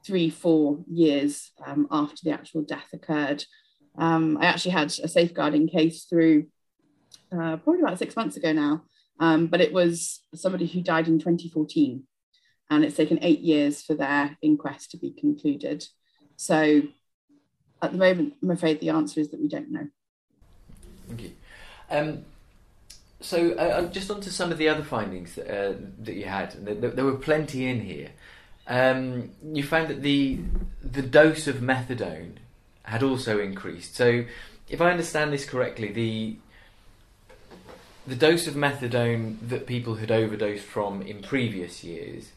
three, 0.04 0.30
four 0.30 0.84
years 0.90 1.52
um, 1.66 1.86
after 1.90 2.18
the 2.24 2.32
actual 2.32 2.62
death 2.62 2.88
occurred. 2.92 3.44
Um, 3.96 4.38
I 4.40 4.46
actually 4.46 4.72
had 4.72 4.88
a 5.02 5.08
safeguarding 5.08 5.68
case 5.68 6.04
through 6.04 6.46
uh, 7.32 7.56
probably 7.58 7.82
about 7.82 7.98
six 7.98 8.16
months 8.16 8.36
ago 8.36 8.52
now, 8.52 8.84
um, 9.20 9.46
but 9.46 9.60
it 9.60 9.72
was 9.72 10.20
somebody 10.34 10.66
who 10.66 10.82
died 10.82 11.08
in 11.08 11.18
2014. 11.18 12.04
And 12.70 12.84
it's 12.84 12.96
taken 12.96 13.18
eight 13.22 13.40
years 13.40 13.82
for 13.82 13.94
their 13.94 14.36
inquest 14.40 14.92
to 14.92 14.96
be 14.96 15.10
concluded. 15.10 15.84
So 16.36 16.82
at 17.82 17.92
the 17.92 17.98
moment, 17.98 18.34
I'm 18.42 18.50
afraid 18.50 18.80
the 18.80 18.90
answer 18.90 19.20
is 19.20 19.30
that 19.30 19.40
we 19.40 19.48
don't 19.48 19.70
know. 19.70 19.88
Thank 21.08 21.22
you. 21.22 21.32
Um, 21.90 22.24
so, 23.20 23.52
uh, 23.52 23.62
uh, 23.62 23.86
just 23.88 24.10
on 24.10 24.20
to 24.22 24.30
some 24.30 24.50
of 24.50 24.58
the 24.58 24.68
other 24.68 24.82
findings 24.82 25.34
that, 25.34 25.48
uh, 25.48 25.74
that 26.00 26.14
you 26.14 26.24
had. 26.24 26.52
There, 26.64 26.90
there, 26.90 27.04
were 27.04 27.16
plenty 27.16 27.66
in 27.66 27.80
here. 27.80 28.10
Um, 28.66 29.30
you 29.42 29.62
found 29.62 29.88
that 29.88 30.02
the 30.02 30.40
the 30.82 31.02
dose 31.02 31.46
of 31.46 31.56
methadone 31.56 32.34
had 32.84 33.02
also 33.02 33.40
increased. 33.40 33.96
So, 33.96 34.24
if 34.68 34.80
I 34.80 34.90
understand 34.90 35.32
this 35.32 35.44
correctly, 35.44 35.92
the 35.92 36.36
the 38.06 38.16
dose 38.16 38.46
of 38.46 38.54
methadone 38.54 39.36
that 39.48 39.66
people 39.66 39.96
had 39.96 40.10
overdosed 40.10 40.64
from 40.64 41.02
in 41.02 41.22
previous 41.22 41.84
years 41.84 42.32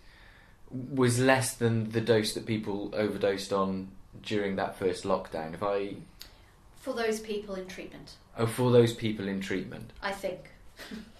was 0.71 1.19
less 1.19 1.53
than 1.53 1.91
the 1.91 2.01
dose 2.01 2.33
that 2.33 2.45
people 2.45 2.91
overdosed 2.93 3.53
on 3.53 3.89
during 4.23 4.55
that 4.55 4.77
first 4.77 5.03
lockdown. 5.03 5.53
If 5.53 5.63
I 5.63 5.95
for 6.79 6.93
those 6.93 7.19
people 7.19 7.55
in 7.55 7.67
treatment. 7.67 8.15
Oh, 8.37 8.45
for 8.45 8.71
those 8.71 8.93
people 8.93 9.27
in 9.27 9.41
treatment. 9.41 9.91
I 10.01 10.11
think. 10.11 10.51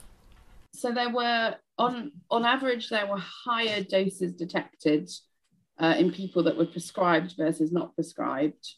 so 0.76 0.92
there 0.92 1.10
were 1.10 1.56
on 1.78 2.12
on 2.30 2.46
average 2.46 2.90
there 2.90 3.08
were 3.08 3.20
higher 3.20 3.84
doses 3.84 4.34
detected 4.34 5.10
uh, 5.80 5.96
in 5.98 6.12
people 6.12 6.44
that 6.44 6.58
were 6.58 6.66
prescribed 6.66 7.36
versus 7.38 7.72
not 7.72 7.96
prescribed, 7.96 8.76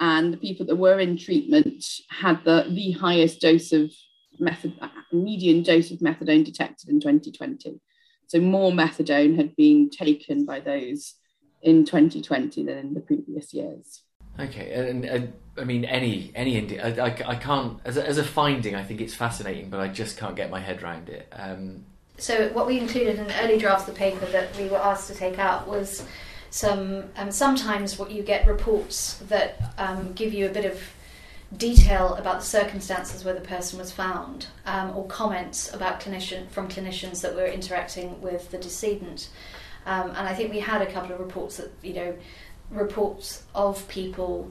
and 0.00 0.32
the 0.32 0.38
people 0.38 0.66
that 0.66 0.76
were 0.76 0.98
in 0.98 1.16
treatment 1.16 1.84
had 2.10 2.42
the 2.44 2.66
the 2.68 2.92
highest 2.92 3.40
dose 3.40 3.72
of 3.72 3.90
method 4.38 4.74
median 5.12 5.62
dose 5.62 5.90
of 5.90 5.98
methadone 5.98 6.44
detected 6.44 6.88
in 6.88 7.00
2020. 7.00 7.80
So 8.26 8.40
more 8.40 8.72
methadone 8.72 9.36
had 9.36 9.54
been 9.56 9.88
taken 9.88 10.44
by 10.44 10.60
those 10.60 11.14
in 11.62 11.84
2020 11.84 12.64
than 12.64 12.78
in 12.78 12.94
the 12.94 13.00
previous 13.00 13.54
years. 13.54 14.02
Okay, 14.38 14.72
and, 14.72 15.04
and, 15.04 15.32
I 15.58 15.64
mean 15.64 15.84
any 15.84 16.32
any 16.34 16.56
Indi- 16.56 16.80
I, 16.80 17.06
I, 17.06 17.16
I, 17.26 17.34
can't 17.36 17.80
as 17.84 17.96
a, 17.96 18.06
as 18.06 18.18
a 18.18 18.24
finding. 18.24 18.74
I 18.74 18.82
think 18.82 19.00
it's 19.00 19.14
fascinating, 19.14 19.70
but 19.70 19.80
I 19.80 19.88
just 19.88 20.18
can't 20.18 20.36
get 20.36 20.50
my 20.50 20.60
head 20.60 20.82
around 20.82 21.08
it. 21.08 21.28
Um, 21.32 21.84
so 22.18 22.48
what 22.48 22.66
we 22.66 22.78
included 22.78 23.18
in 23.18 23.30
early 23.42 23.58
drafts 23.58 23.88
of 23.88 23.94
the 23.94 23.98
paper 23.98 24.26
that 24.26 24.56
we 24.56 24.68
were 24.68 24.78
asked 24.78 25.08
to 25.08 25.14
take 25.14 25.38
out 25.38 25.68
was 25.68 26.04
some 26.50 27.04
um, 27.16 27.30
sometimes 27.30 27.98
what 27.98 28.10
you 28.10 28.22
get 28.22 28.46
reports 28.46 29.14
that 29.28 29.74
um, 29.78 30.12
give 30.14 30.32
you 30.32 30.46
a 30.46 30.50
bit 30.50 30.64
of 30.64 30.80
detail 31.56 32.14
about 32.14 32.40
the 32.40 32.46
circumstances 32.46 33.24
where 33.24 33.34
the 33.34 33.40
person 33.40 33.78
was 33.78 33.92
found, 33.92 34.46
um, 34.64 34.96
or 34.96 35.06
comments 35.06 35.72
about 35.72 36.00
clinician 36.00 36.48
from 36.50 36.68
clinicians 36.68 37.20
that 37.20 37.34
were 37.34 37.46
interacting 37.46 38.20
with 38.20 38.50
the 38.50 38.58
decedent. 38.58 39.28
Um, 39.84 40.08
and 40.08 40.28
I 40.28 40.34
think 40.34 40.52
we 40.52 40.60
had 40.60 40.82
a 40.82 40.90
couple 40.90 41.12
of 41.12 41.20
reports 41.20 41.58
that 41.58 41.70
you 41.82 41.94
know 41.94 42.16
reports 42.70 43.44
of 43.54 43.86
people 43.88 44.50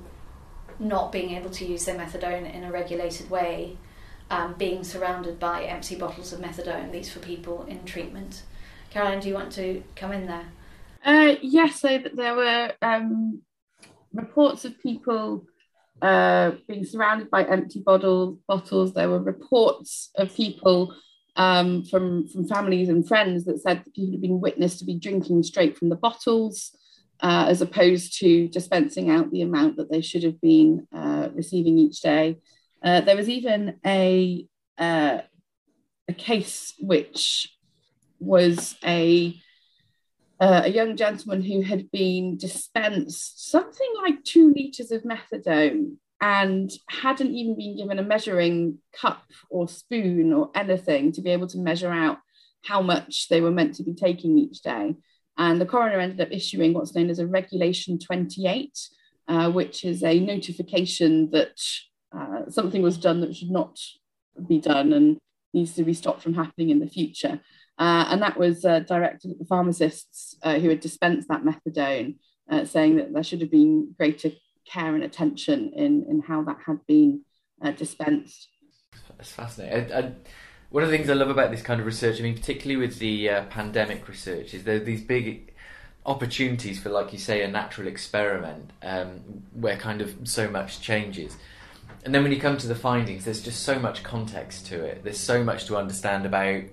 not 0.80 1.12
being 1.12 1.32
able 1.32 1.50
to 1.50 1.66
use 1.66 1.86
their 1.86 1.98
methadone 1.98 2.52
in 2.54 2.64
a 2.64 2.72
regulated 2.72 3.30
way, 3.30 3.78
um, 4.30 4.54
being 4.58 4.84
surrounded 4.84 5.40
by 5.40 5.64
empty 5.64 5.96
bottles 5.96 6.34
of 6.34 6.40
methadone, 6.40 6.92
these 6.92 7.12
for 7.12 7.20
people 7.20 7.66
in 7.68 7.84
treatment. 7.86 8.44
Caroline, 8.90 9.20
do 9.20 9.28
you 9.28 9.34
want 9.34 9.52
to 9.54 9.84
come 9.96 10.12
in 10.12 10.28
there? 10.28 10.46
Uh, 11.04 11.36
yes, 11.42 11.82
so 11.82 12.00
there 12.14 12.36
were 12.36 12.72
um, 12.82 13.42
reports 14.14 14.66
of 14.66 14.80
people 14.82 15.46
uh, 16.02 16.52
being 16.68 16.86
surrounded 16.86 17.30
by 17.30 17.44
empty 17.44 17.80
bottle, 17.80 18.40
bottles. 18.48 18.94
There 18.94 19.10
were 19.10 19.20
reports 19.20 20.10
of 20.16 20.34
people 20.34 20.96
um, 21.36 21.84
from, 21.84 22.28
from 22.28 22.48
families 22.48 22.90
and 22.90 23.08
friends 23.08 23.45
that 23.45 23.62
said 23.62 23.84
that 23.84 23.93
people 23.93 24.14
had 24.14 24.22
been 24.22 24.41
witnessed 24.41 24.80
to 24.80 24.86
be 24.86 24.95
drinking 24.95 25.43
straight 25.43 25.78
from 25.78 25.89
the 25.89 25.95
bottles 25.95 26.76
uh, 27.22 27.45
as 27.49 27.61
opposed 27.61 28.20
to 28.20 28.47
dispensing 28.47 29.09
out 29.09 29.32
the 29.32 29.41
amount 29.41 29.78
that 29.78 29.91
they 29.91 30.01
should 30.01 30.24
have 30.24 30.39
been 30.41 30.88
uh, 30.93 31.30
receiving 31.34 31.78
each 31.78 32.01
day. 32.01 32.38
Uh, 32.84 33.01
there 33.01 33.16
was 33.16 33.30
even 33.30 33.80
a 33.86 34.45
uh, 34.78 35.20
a 36.07 36.13
case 36.13 36.74
which 36.80 37.55
was 38.20 38.76
a 38.86 39.36
uh, 40.39 40.63
a 40.66 40.70
young 40.70 40.97
gentleman 40.97 41.41
who 41.41 41.61
had 41.61 41.89
been 41.91 42.38
dispensed 42.38 43.49
something 43.49 43.89
like 44.03 44.24
two 44.24 44.53
liters 44.53 44.91
of 44.91 45.03
methadone 45.03 45.95
and 46.22 46.72
hadn't 46.89 47.34
even 47.34 47.55
been 47.55 47.78
given 47.78 47.99
a 47.99 48.03
measuring 48.03 48.78
cup 48.93 49.24
or 49.49 49.68
spoon 49.68 50.34
or 50.34 50.49
anything 50.55 51.11
to 51.11 51.22
be 51.22 51.30
able 51.30 51.47
to 51.47 51.57
measure 51.57 51.91
out 51.91 52.18
how 52.63 52.82
much 52.82 53.30
they 53.30 53.41
were 53.41 53.51
meant 53.51 53.76
to 53.76 53.84
be 53.84 53.93
taking 53.93 54.38
each 54.38 54.61
day. 54.61 54.95
And 55.38 55.60
the 55.60 55.66
coroner 55.66 56.00
ended 56.00 56.22
up 56.22 56.32
issuing 56.32 56.74
what's 56.74 56.96
known 56.96 57.10
as 57.10 57.20
a 57.20 57.28
Regulation 57.28 58.00
28, 58.00 58.78
uh, 59.28 59.52
which 59.52 59.84
is 59.84 60.04
a 60.04 60.20
notification 60.20 61.32
that 61.32 61.62
uh, 62.18 62.50
something 62.50 62.82
was 62.82 62.98
done 62.98 63.22
that 63.22 63.36
should 63.36 63.52
not 63.52 63.80
be 64.48 64.60
done. 64.60 64.94
And 64.94 65.18
needs 65.56 65.74
to 65.74 65.84
be 65.84 65.94
stopped 65.94 66.22
from 66.22 66.36
happening 66.36 66.70
in 66.70 66.80
the 66.80 66.88
future. 66.88 67.40
Uh, 67.80 68.06
and 68.10 68.22
that 68.22 68.38
was 68.38 68.64
uh, 68.64 68.80
directed 68.82 69.32
at 69.32 69.40
the 69.40 69.46
pharmacists 69.46 70.36
uh, 70.44 70.60
who 70.60 70.70
had 70.70 70.82
dispensed 70.82 71.28
that 71.30 71.44
methadone, 71.44 72.18
uh, 72.52 72.66
saying 72.66 72.98
that 72.98 73.12
there 73.14 73.24
should 73.24 73.42
have 73.42 73.50
been 73.50 73.94
greater 73.98 74.30
care 74.72 74.94
and 74.94 75.04
attention 75.04 75.72
in, 75.76 76.06
in 76.10 76.22
how 76.22 76.44
that 76.44 76.58
had 76.66 76.80
been 76.88 77.22
dispensed. 77.78 78.50
That's 79.18 79.32
fascinating. 79.32 79.92
I, 79.92 79.98
I, 79.98 80.12
one 80.76 80.84
of 80.84 80.91
the 80.91 80.97
things 80.97 81.09
I 81.09 81.13
love 81.13 81.30
about 81.30 81.51
this 81.51 81.61
kind 81.61 81.80
of 81.80 81.86
research, 81.86 82.19
I 82.19 82.23
mean, 82.23 82.36
particularly 82.36 82.76
with 82.76 82.99
the 82.99 83.30
uh, 83.30 83.43
pandemic 83.45 84.09
research, 84.09 84.53
is 84.53 84.65
there 84.65 84.76
are 84.76 84.80
these 84.80 85.01
big 85.01 85.53
opportunities 86.05 86.82
for, 86.82 86.89
like 86.89 87.13
you 87.13 87.17
say, 87.17 87.43
a 87.43 87.47
natural 87.47 87.88
experiment 87.88 88.71
um, 88.84 89.21
where 89.53 89.78
kind 89.78 90.01
of 90.01 90.13
so 90.26 90.49
much 90.49 90.82
changes. 90.82 91.38
And 92.03 92.13
then 92.13 92.23
when 92.23 92.34
you 92.34 92.41
come 92.41 92.57
to 92.57 92.67
the 92.67 92.76
findings, 92.76 93.23
there's 93.23 93.41
just 93.41 93.63
so 93.63 93.80
much 93.80 94.03
context 94.03 94.67
to 94.67 94.84
it. 94.84 95.05
There's 95.05 95.17
so 95.17 95.45
much 95.45 95.63
to 95.67 95.78
understand 95.78 96.26
about 96.26 96.63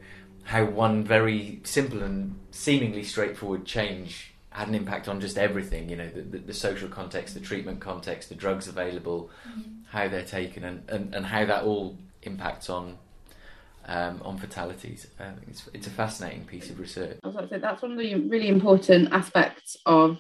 how 0.43 0.65
one 0.65 1.05
very 1.05 1.61
simple 1.63 2.03
and 2.03 2.37
seemingly 2.51 3.05
straightforward 3.05 3.67
change 3.67 4.35
had 4.51 4.67
an 4.67 4.75
impact 4.75 5.07
on 5.07 5.21
just 5.21 5.39
everything. 5.39 5.89
You 5.89 5.95
know, 5.95 6.09
the, 6.09 6.23
the, 6.23 6.39
the 6.39 6.55
social 6.55 6.89
context, 6.89 7.35
the 7.35 7.41
treatment 7.41 7.79
context, 7.79 8.31
the 8.31 8.35
drugs 8.35 8.67
available, 8.67 9.31
mm-hmm. 9.49 9.85
how 9.91 10.09
they're 10.09 10.25
taken, 10.25 10.65
and, 10.65 10.91
and, 10.91 11.15
and 11.15 11.27
how 11.27 11.45
that 11.45 11.63
all 11.63 11.97
impacts 12.25 12.69
on 12.69 12.99
um, 13.87 14.21
on 14.25 14.39
fatalities. 14.39 15.07
Um, 15.19 15.35
it's, 15.49 15.69
it's 15.73 15.87
a 15.87 15.91
fascinating 15.91 16.45
piece 16.45 16.71
of 16.71 16.79
research. 16.79 17.19
I 17.23 17.27
was 17.27 17.37
about 17.37 17.49
to 17.49 17.55
say 17.55 17.61
that's 17.61 17.83
one 17.83 17.93
of 17.93 17.99
the 17.99 18.15
really 18.15 18.49
important 18.49 19.13
aspects 19.13 19.77
of 19.87 20.19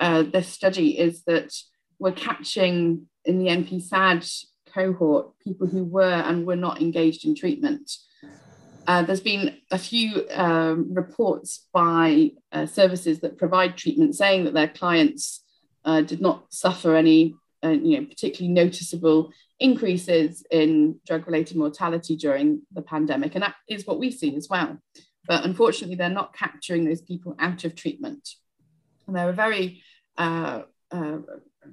uh, 0.00 0.22
this 0.22 0.48
study 0.48 0.98
is 0.98 1.22
that 1.24 1.54
we're 1.98 2.12
catching 2.12 3.06
in 3.24 3.38
the 3.38 3.46
NPSAD 3.50 4.44
cohort 4.74 5.38
people 5.44 5.66
who 5.66 5.84
were 5.84 6.02
and 6.02 6.46
were 6.46 6.56
not 6.56 6.80
engaged 6.80 7.24
in 7.24 7.34
treatment. 7.34 7.90
Uh, 8.86 9.02
there's 9.02 9.20
been 9.20 9.58
a 9.70 9.78
few 9.78 10.28
um, 10.30 10.92
reports 10.92 11.68
by 11.72 12.32
uh, 12.50 12.66
services 12.66 13.20
that 13.20 13.38
provide 13.38 13.76
treatment 13.76 14.16
saying 14.16 14.44
that 14.44 14.54
their 14.54 14.68
clients 14.68 15.44
uh, 15.84 16.00
did 16.00 16.20
not 16.20 16.52
suffer 16.52 16.96
any, 16.96 17.34
uh, 17.64 17.68
you 17.68 18.00
know, 18.00 18.06
particularly 18.06 18.52
noticeable 18.52 19.30
increases 19.62 20.44
in 20.50 20.98
drug-related 21.06 21.56
mortality 21.56 22.16
during 22.16 22.62
the 22.72 22.82
pandemic, 22.82 23.34
and 23.34 23.42
that 23.42 23.54
is 23.68 23.86
what 23.86 23.98
we 23.98 24.10
see 24.10 24.34
as 24.36 24.48
well. 24.48 24.78
But 25.26 25.44
unfortunately, 25.44 25.96
they're 25.96 26.08
not 26.08 26.34
capturing 26.34 26.84
those 26.84 27.00
people 27.00 27.36
out 27.38 27.64
of 27.64 27.74
treatment, 27.74 28.28
and 29.06 29.16
they're 29.16 29.30
a 29.30 29.34
very, 29.34 29.82
uh, 30.18 30.62
uh, 30.90 31.18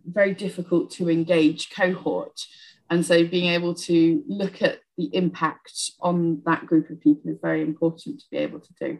very 0.06 0.34
difficult 0.34 0.92
to 0.92 1.10
engage 1.10 1.72
cohort. 1.72 2.40
And 2.92 3.06
so, 3.06 3.26
being 3.26 3.52
able 3.52 3.74
to 3.76 4.24
look 4.28 4.62
at 4.62 4.80
the 4.98 5.10
impact 5.16 5.92
on 6.00 6.42
that 6.46 6.66
group 6.66 6.90
of 6.90 7.02
people 7.02 7.32
is 7.32 7.38
very 7.42 7.62
important 7.62 8.20
to 8.20 8.26
be 8.32 8.38
able 8.38 8.60
to 8.60 8.74
do. 8.80 9.00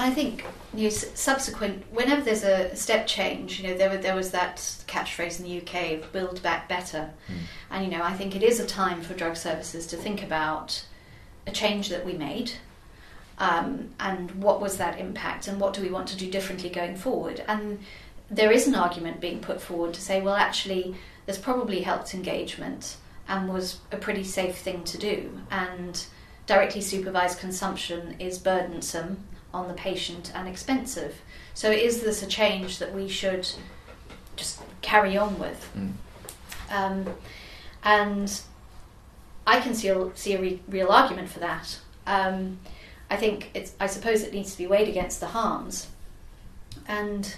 I 0.00 0.10
think 0.10 0.44
you 0.74 0.84
know, 0.84 0.88
subsequent, 0.88 1.84
whenever 1.92 2.22
there's 2.22 2.44
a 2.44 2.74
step 2.74 3.06
change, 3.06 3.60
you 3.60 3.68
know, 3.68 3.76
there, 3.76 3.96
there 3.98 4.14
was 4.14 4.30
that 4.30 4.56
catchphrase 4.86 5.38
in 5.38 5.44
the 5.44 5.60
UK 5.60 6.02
of 6.02 6.12
build 6.12 6.42
back 6.42 6.68
better. 6.68 7.10
Mm. 7.28 7.34
And, 7.70 7.84
you 7.84 7.90
know, 7.90 8.02
I 8.02 8.14
think 8.14 8.34
it 8.34 8.42
is 8.42 8.60
a 8.60 8.66
time 8.66 9.02
for 9.02 9.14
drug 9.14 9.36
services 9.36 9.86
to 9.88 9.96
think 9.96 10.22
about 10.22 10.84
a 11.46 11.50
change 11.50 11.88
that 11.88 12.06
we 12.06 12.14
made 12.14 12.52
um, 13.38 13.90
and 13.98 14.30
what 14.42 14.60
was 14.60 14.76
that 14.78 14.98
impact 14.98 15.48
and 15.48 15.60
what 15.60 15.74
do 15.74 15.82
we 15.82 15.90
want 15.90 16.08
to 16.08 16.16
do 16.16 16.30
differently 16.30 16.70
going 16.70 16.96
forward. 16.96 17.42
And 17.46 17.80
there 18.30 18.52
is 18.52 18.66
an 18.66 18.74
argument 18.74 19.20
being 19.20 19.40
put 19.40 19.60
forward 19.60 19.92
to 19.94 20.00
say, 20.00 20.20
well, 20.20 20.36
actually, 20.36 20.94
there's 21.26 21.38
probably 21.38 21.82
helped 21.82 22.14
engagement 22.14 22.96
and 23.28 23.48
was 23.52 23.80
a 23.92 23.96
pretty 23.96 24.24
safe 24.24 24.58
thing 24.58 24.84
to 24.84 24.98
do. 24.98 25.40
And 25.50 26.04
directly 26.46 26.80
supervised 26.80 27.38
consumption 27.38 28.16
is 28.18 28.38
burdensome 28.38 29.24
on 29.52 29.68
the 29.68 29.74
patient 29.74 30.32
and 30.34 30.48
expensive. 30.48 31.20
So 31.54 31.70
is 31.70 32.02
this 32.02 32.22
a 32.22 32.26
change 32.26 32.78
that 32.78 32.94
we 32.94 33.08
should 33.08 33.48
just 34.36 34.60
carry 34.82 35.16
on 35.16 35.38
with? 35.38 35.70
Mm. 35.76 35.92
Um, 36.70 37.14
and 37.82 38.40
I 39.46 39.60
can 39.60 39.74
see 39.74 39.88
a, 39.88 40.10
see 40.14 40.34
a 40.34 40.40
re- 40.40 40.62
real 40.68 40.88
argument 40.88 41.28
for 41.28 41.40
that. 41.40 41.80
Um, 42.06 42.58
I 43.10 43.16
think 43.16 43.50
it's. 43.54 43.74
I 43.80 43.86
suppose 43.86 44.22
it 44.22 44.32
needs 44.32 44.52
to 44.52 44.58
be 44.58 44.66
weighed 44.66 44.88
against 44.88 45.18
the 45.18 45.26
harms, 45.26 45.88
and 46.86 47.36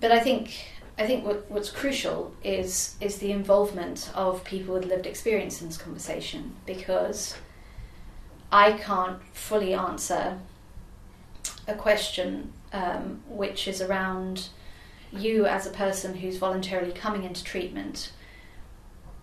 but 0.00 0.10
I 0.10 0.20
think 0.20 0.54
I 0.98 1.06
think 1.06 1.24
what, 1.24 1.50
what's 1.50 1.70
crucial 1.70 2.32
is 2.42 2.96
is 3.00 3.18
the 3.18 3.32
involvement 3.32 4.10
of 4.14 4.44
people 4.44 4.74
with 4.74 4.86
lived 4.86 5.06
experience 5.06 5.60
in 5.60 5.68
this 5.68 5.76
conversation 5.76 6.54
because 6.64 7.36
I 8.52 8.72
can't 8.72 9.18
fully 9.32 9.72
answer 9.72 10.38
a 11.66 11.74
question 11.74 12.52
um, 12.72 13.22
which 13.28 13.66
is 13.66 13.80
around 13.80 14.48
you 15.10 15.46
as 15.46 15.66
a 15.66 15.70
person 15.70 16.16
who's 16.16 16.36
voluntarily 16.36 16.92
coming 16.92 17.24
into 17.24 17.42
treatment 17.42 18.12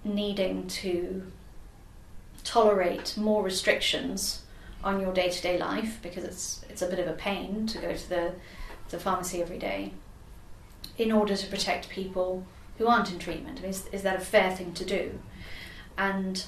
needing 0.03 0.67
to 0.67 1.23
tolerate 2.43 3.15
more 3.17 3.43
restrictions 3.43 4.43
on 4.83 4.99
your 4.99 5.13
day-to-day 5.13 5.57
life 5.57 5.99
because 6.01 6.23
it's 6.23 6.65
it's 6.69 6.81
a 6.81 6.87
bit 6.87 6.99
of 6.99 7.07
a 7.07 7.13
pain 7.13 7.67
to 7.67 7.79
go 7.79 7.93
to 7.93 8.09
the 8.09 8.33
the 8.89 8.99
pharmacy 8.99 9.41
every 9.41 9.57
day 9.57 9.91
in 10.97 11.11
order 11.11 11.35
to 11.35 11.47
protect 11.47 11.89
people 11.89 12.45
who 12.77 12.87
aren't 12.87 13.11
in 13.11 13.19
treatment. 13.19 13.59
I 13.59 13.61
mean, 13.61 13.71
is, 13.71 13.87
is 13.91 14.03
that 14.03 14.15
a 14.15 14.23
fair 14.23 14.55
thing 14.55 14.73
to 14.73 14.85
do? 14.85 15.19
And 15.97 16.45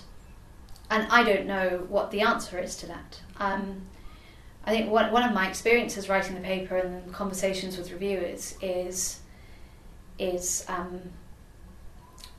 and 0.91 1.07
I 1.09 1.23
don't 1.23 1.47
know 1.47 1.85
what 1.87 2.11
the 2.11 2.21
answer 2.21 2.59
is 2.59 2.75
to 2.77 2.85
that. 2.87 3.21
Um, 3.37 3.83
I 4.65 4.71
think 4.71 4.91
one, 4.91 5.11
one 5.11 5.23
of 5.23 5.33
my 5.33 5.47
experiences 5.47 6.09
writing 6.09 6.35
the 6.35 6.41
paper 6.41 6.77
and 6.77 7.11
conversations 7.11 7.77
with 7.77 7.91
reviewers 7.91 8.55
is 8.61 9.21
is 10.19 10.65
um, 10.67 11.01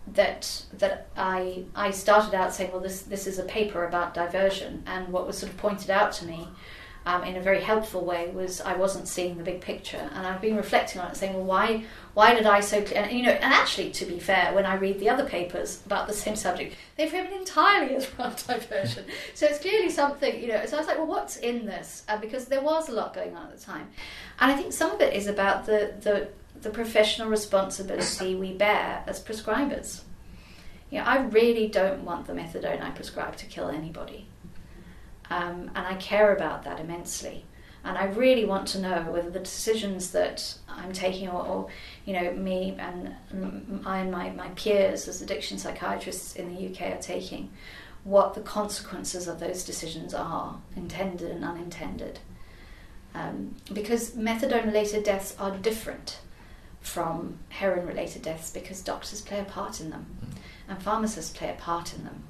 that 0.06 0.64
that 0.74 1.08
I 1.16 1.64
I 1.74 1.90
started 1.90 2.34
out 2.34 2.54
saying, 2.54 2.70
well, 2.70 2.80
this 2.80 3.02
this 3.02 3.26
is 3.26 3.38
a 3.38 3.44
paper 3.44 3.84
about 3.86 4.14
diversion, 4.14 4.84
and 4.86 5.08
what 5.08 5.26
was 5.26 5.38
sort 5.38 5.50
of 5.50 5.58
pointed 5.58 5.90
out 5.90 6.12
to 6.12 6.26
me 6.26 6.48
um, 7.04 7.24
in 7.24 7.36
a 7.36 7.40
very 7.40 7.60
helpful 7.60 8.04
way 8.04 8.30
was 8.30 8.60
I 8.60 8.76
wasn't 8.76 9.08
seeing 9.08 9.36
the 9.36 9.42
big 9.42 9.60
picture, 9.60 10.08
and 10.14 10.26
I've 10.26 10.40
been 10.40 10.56
reflecting 10.56 11.00
on 11.00 11.10
it, 11.10 11.16
saying, 11.16 11.34
well, 11.34 11.44
why 11.44 11.84
why 12.14 12.34
did 12.34 12.46
I 12.46 12.60
so 12.60 12.78
and 12.78 13.10
you 13.10 13.24
know, 13.24 13.32
and 13.32 13.52
actually, 13.52 13.90
to 13.92 14.04
be 14.04 14.20
fair, 14.20 14.52
when 14.54 14.66
I 14.66 14.76
read 14.76 15.00
the 15.00 15.08
other 15.08 15.24
papers 15.24 15.82
about 15.84 16.06
the 16.06 16.12
same 16.12 16.36
subject, 16.36 16.76
they 16.96 17.08
frame 17.08 17.26
it 17.26 17.32
entirely 17.32 17.96
as 17.96 18.12
about 18.12 18.44
diversion. 18.46 19.06
so 19.34 19.46
it's 19.46 19.58
clearly 19.58 19.90
something, 19.90 20.40
you 20.40 20.48
know. 20.48 20.64
So 20.66 20.76
I 20.76 20.80
was 20.80 20.86
like, 20.86 20.98
well, 20.98 21.06
what's 21.06 21.38
in 21.38 21.66
this? 21.66 22.04
Uh, 22.08 22.18
because 22.18 22.46
there 22.46 22.62
was 22.62 22.88
a 22.88 22.92
lot 22.92 23.14
going 23.14 23.36
on 23.36 23.46
at 23.46 23.58
the 23.58 23.64
time, 23.64 23.88
and 24.38 24.52
I 24.52 24.56
think 24.56 24.72
some 24.72 24.92
of 24.92 25.00
it 25.00 25.14
is 25.14 25.26
about 25.26 25.66
the 25.66 25.94
the 26.00 26.28
the 26.60 26.70
professional 26.70 27.28
responsibility 27.28 28.36
we 28.36 28.52
bear 28.52 29.02
as 29.08 29.20
prescribers. 29.20 30.02
You 30.90 30.98
know, 30.98 31.04
I 31.04 31.22
really 31.22 31.66
don't 31.68 32.04
want 32.04 32.26
the 32.26 32.34
methadone 32.34 32.82
I 32.82 32.90
prescribe 32.90 33.36
to 33.36 33.46
kill 33.46 33.68
anybody. 33.68 34.26
Um, 35.30 35.70
and 35.74 35.86
I 35.86 35.94
care 35.94 36.34
about 36.34 36.64
that 36.64 36.80
immensely. 36.80 37.44
And 37.84 37.98
I 37.98 38.04
really 38.04 38.44
want 38.44 38.68
to 38.68 38.80
know 38.80 39.10
whether 39.10 39.30
the 39.30 39.40
decisions 39.40 40.12
that 40.12 40.54
I'm 40.68 40.92
taking, 40.92 41.28
or, 41.28 41.44
or 41.44 41.68
you 42.04 42.12
know, 42.12 42.32
me 42.32 42.76
and 42.78 43.14
I 43.84 43.98
and 43.98 44.12
my, 44.12 44.30
my 44.30 44.48
peers 44.50 45.08
as 45.08 45.20
addiction 45.20 45.58
psychiatrists 45.58 46.36
in 46.36 46.54
the 46.54 46.68
UK 46.68 46.92
are 46.92 47.02
taking, 47.02 47.50
what 48.04 48.34
the 48.34 48.40
consequences 48.40 49.26
of 49.26 49.40
those 49.40 49.64
decisions 49.64 50.14
are, 50.14 50.60
intended 50.76 51.30
and 51.30 51.44
unintended. 51.44 52.20
Um, 53.14 53.56
because 53.72 54.12
methadone 54.12 54.66
related 54.66 55.04
deaths 55.04 55.34
are 55.38 55.56
different 55.56 56.20
from 56.80 57.38
heroin 57.48 57.86
related 57.86 58.22
deaths 58.22 58.50
because 58.50 58.80
doctors 58.82 59.20
play 59.20 59.38
a 59.40 59.44
part 59.44 59.80
in 59.80 59.90
them 59.90 60.06
mm. 60.24 60.36
and 60.68 60.82
pharmacists 60.82 61.36
play 61.36 61.50
a 61.50 61.54
part 61.54 61.94
in 61.94 62.04
them 62.04 62.24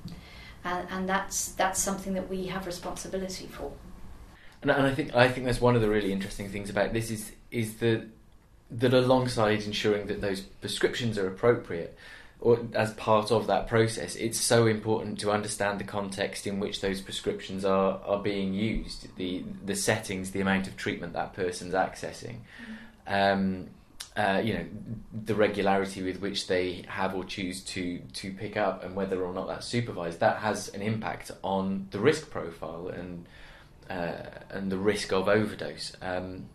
and, 0.65 0.87
and 0.91 1.09
that's 1.09 1.53
that's 1.53 1.81
something 1.81 2.15
that 2.15 2.29
we 2.29 2.47
have 2.47 2.67
responsibility 2.67 3.47
for. 3.47 3.73
And, 4.63 4.71
and 4.71 4.87
I 4.87 4.95
think 4.95 5.15
I 5.15 5.29
think 5.29 5.47
that's 5.47 5.61
one 5.61 5.75
of 5.75 5.83
the 5.83 5.89
really 5.89 6.13
interesting 6.13 6.49
things 6.49 6.71
about 6.71 6.93
this 6.93 7.11
is 7.11 7.33
is 7.51 7.77
that 7.79 8.07
that 8.71 8.95
alongside 8.95 9.63
ensuring 9.63 10.07
that 10.07 10.21
those 10.21 10.41
prescriptions 10.41 11.19
are 11.19 11.27
appropriate, 11.27 11.97
or 12.41 12.61
as 12.75 12.93
part 12.95 13.31
of 13.31 13.47
that 13.49 13.69
process, 13.69 14.17
it's 14.17 14.41
so 14.41 14.67
important 14.67 15.19
to 15.21 15.31
understand 15.31 15.79
the 15.79 15.85
context 15.85 16.47
in 16.47 16.59
which 16.59 16.81
those 16.81 17.01
prescriptions 17.01 17.65
are, 17.65 18.01
are 18.05 18.23
being 18.23 18.55
used, 18.55 19.15
the 19.17 19.45
the 19.65 19.77
settings, 19.77 20.31
the 20.31 20.41
amount 20.41 20.69
of 20.69 20.77
treatment 20.77 21.13
that 21.13 21.35
person's 21.35 21.75
accessing. 21.75 22.37
Mm. 23.09 23.33
Um, 23.33 23.69
uh, 24.17 24.41
you 24.45 24.55
know 24.55 24.65
the 25.25 25.35
regularity 25.35 26.03
with 26.03 26.21
which 26.21 26.47
they 26.47 26.85
have 26.89 27.15
or 27.15 27.25
choose 27.25 27.63
to 27.63 27.99
to 28.13 28.33
pick 28.33 28.57
up 28.57 28.85
and 28.85 28.95
whether 28.95 29.23
or 29.25 29.33
not 29.33 29.49
that's 29.49 29.67
supervised 29.67 30.21
that 30.21 30.39
has 30.39 30.69
an 30.69 30.83
impact 30.83 31.31
on 31.43 31.87
the 31.91 31.99
risk 31.99 32.31
profile 32.31 32.89
and 32.89 33.27
uh, 33.89 34.23
and 34.51 34.71
the 34.71 34.79
risk 34.79 35.13
of 35.13 35.29
overdose 35.29 35.97
um, 36.03 36.47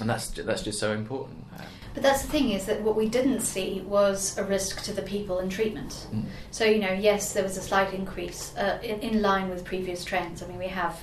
and 0.00 0.08
that's 0.08 0.28
that's 0.30 0.62
just 0.62 0.78
so 0.78 0.92
important. 0.92 1.44
Um, 1.58 1.66
But 1.94 2.02
that's 2.02 2.22
the 2.22 2.28
thing 2.28 2.50
is 2.50 2.64
that 2.66 2.82
what 2.82 2.96
we 2.96 3.08
didn't 3.08 3.40
see 3.40 3.82
was 3.82 4.38
a 4.38 4.44
risk 4.44 4.82
to 4.84 4.92
the 4.92 5.02
people 5.02 5.40
in 5.40 5.48
treatment. 5.48 6.06
Mm. 6.12 6.24
So 6.50 6.64
you 6.64 6.78
know, 6.78 6.92
yes, 6.92 7.32
there 7.32 7.42
was 7.42 7.56
a 7.56 7.62
slight 7.62 7.92
increase 7.92 8.56
uh, 8.56 8.78
in, 8.82 9.00
in 9.00 9.22
line 9.22 9.50
with 9.50 9.64
previous 9.64 10.04
trends. 10.04 10.42
I 10.42 10.46
mean, 10.46 10.58
we 10.58 10.68
have 10.68 10.98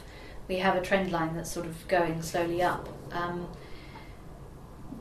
we 0.48 0.58
have 0.58 0.76
a 0.76 0.82
trend 0.82 1.12
line 1.12 1.36
that's 1.36 1.52
sort 1.52 1.66
of 1.66 1.88
going 1.88 2.22
slowly 2.22 2.62
up. 2.62 2.90
Um, 3.12 3.48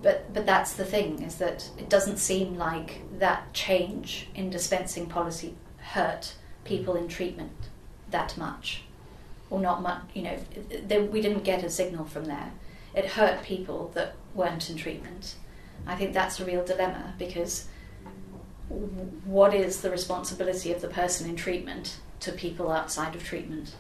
but 0.03 0.33
but 0.33 0.47
that's 0.47 0.75
the 0.75 0.85
thing 0.85 1.23
is 1.23 1.37
that 1.37 1.71
it 1.79 1.89
doesn't 1.89 2.19
seem 2.19 2.57
like 2.57 3.03
that 3.19 3.53
change 3.53 4.29
in 4.35 4.51
dispensing 4.51 5.07
policy 5.07 5.55
hurt 5.79 6.35
people 6.65 6.97
in 6.97 7.09
treatment 7.09 7.53
that 8.11 8.37
much, 8.37 8.83
or 9.51 9.61
not 9.61 9.83
much. 9.83 10.03
You 10.15 10.23
know, 10.23 10.39
there, 10.85 11.03
we 11.03 11.21
didn't 11.21 11.45
get 11.45 11.65
a 11.65 11.71
signal 11.71 12.05
from 12.05 12.27
there. 12.27 12.53
It 12.95 13.07
hurt 13.07 13.43
people 13.43 13.91
that 13.95 14.15
weren't 14.35 14.71
in 14.71 14.77
treatment. 14.77 15.35
I 15.87 15.95
think 15.97 16.13
that's 16.13 16.41
a 16.41 16.45
real 16.45 16.65
dilemma 16.65 17.15
because 17.19 17.67
what 19.25 19.55
is 19.55 19.81
the 19.81 19.91
responsibility 19.91 20.73
of 20.73 20.81
the 20.81 20.89
person 20.89 21.29
in 21.29 21.37
treatment 21.37 21.99
to 22.21 22.33
people 22.33 22.71
outside 22.71 23.15
of 23.15 23.23
treatment? 23.23 23.77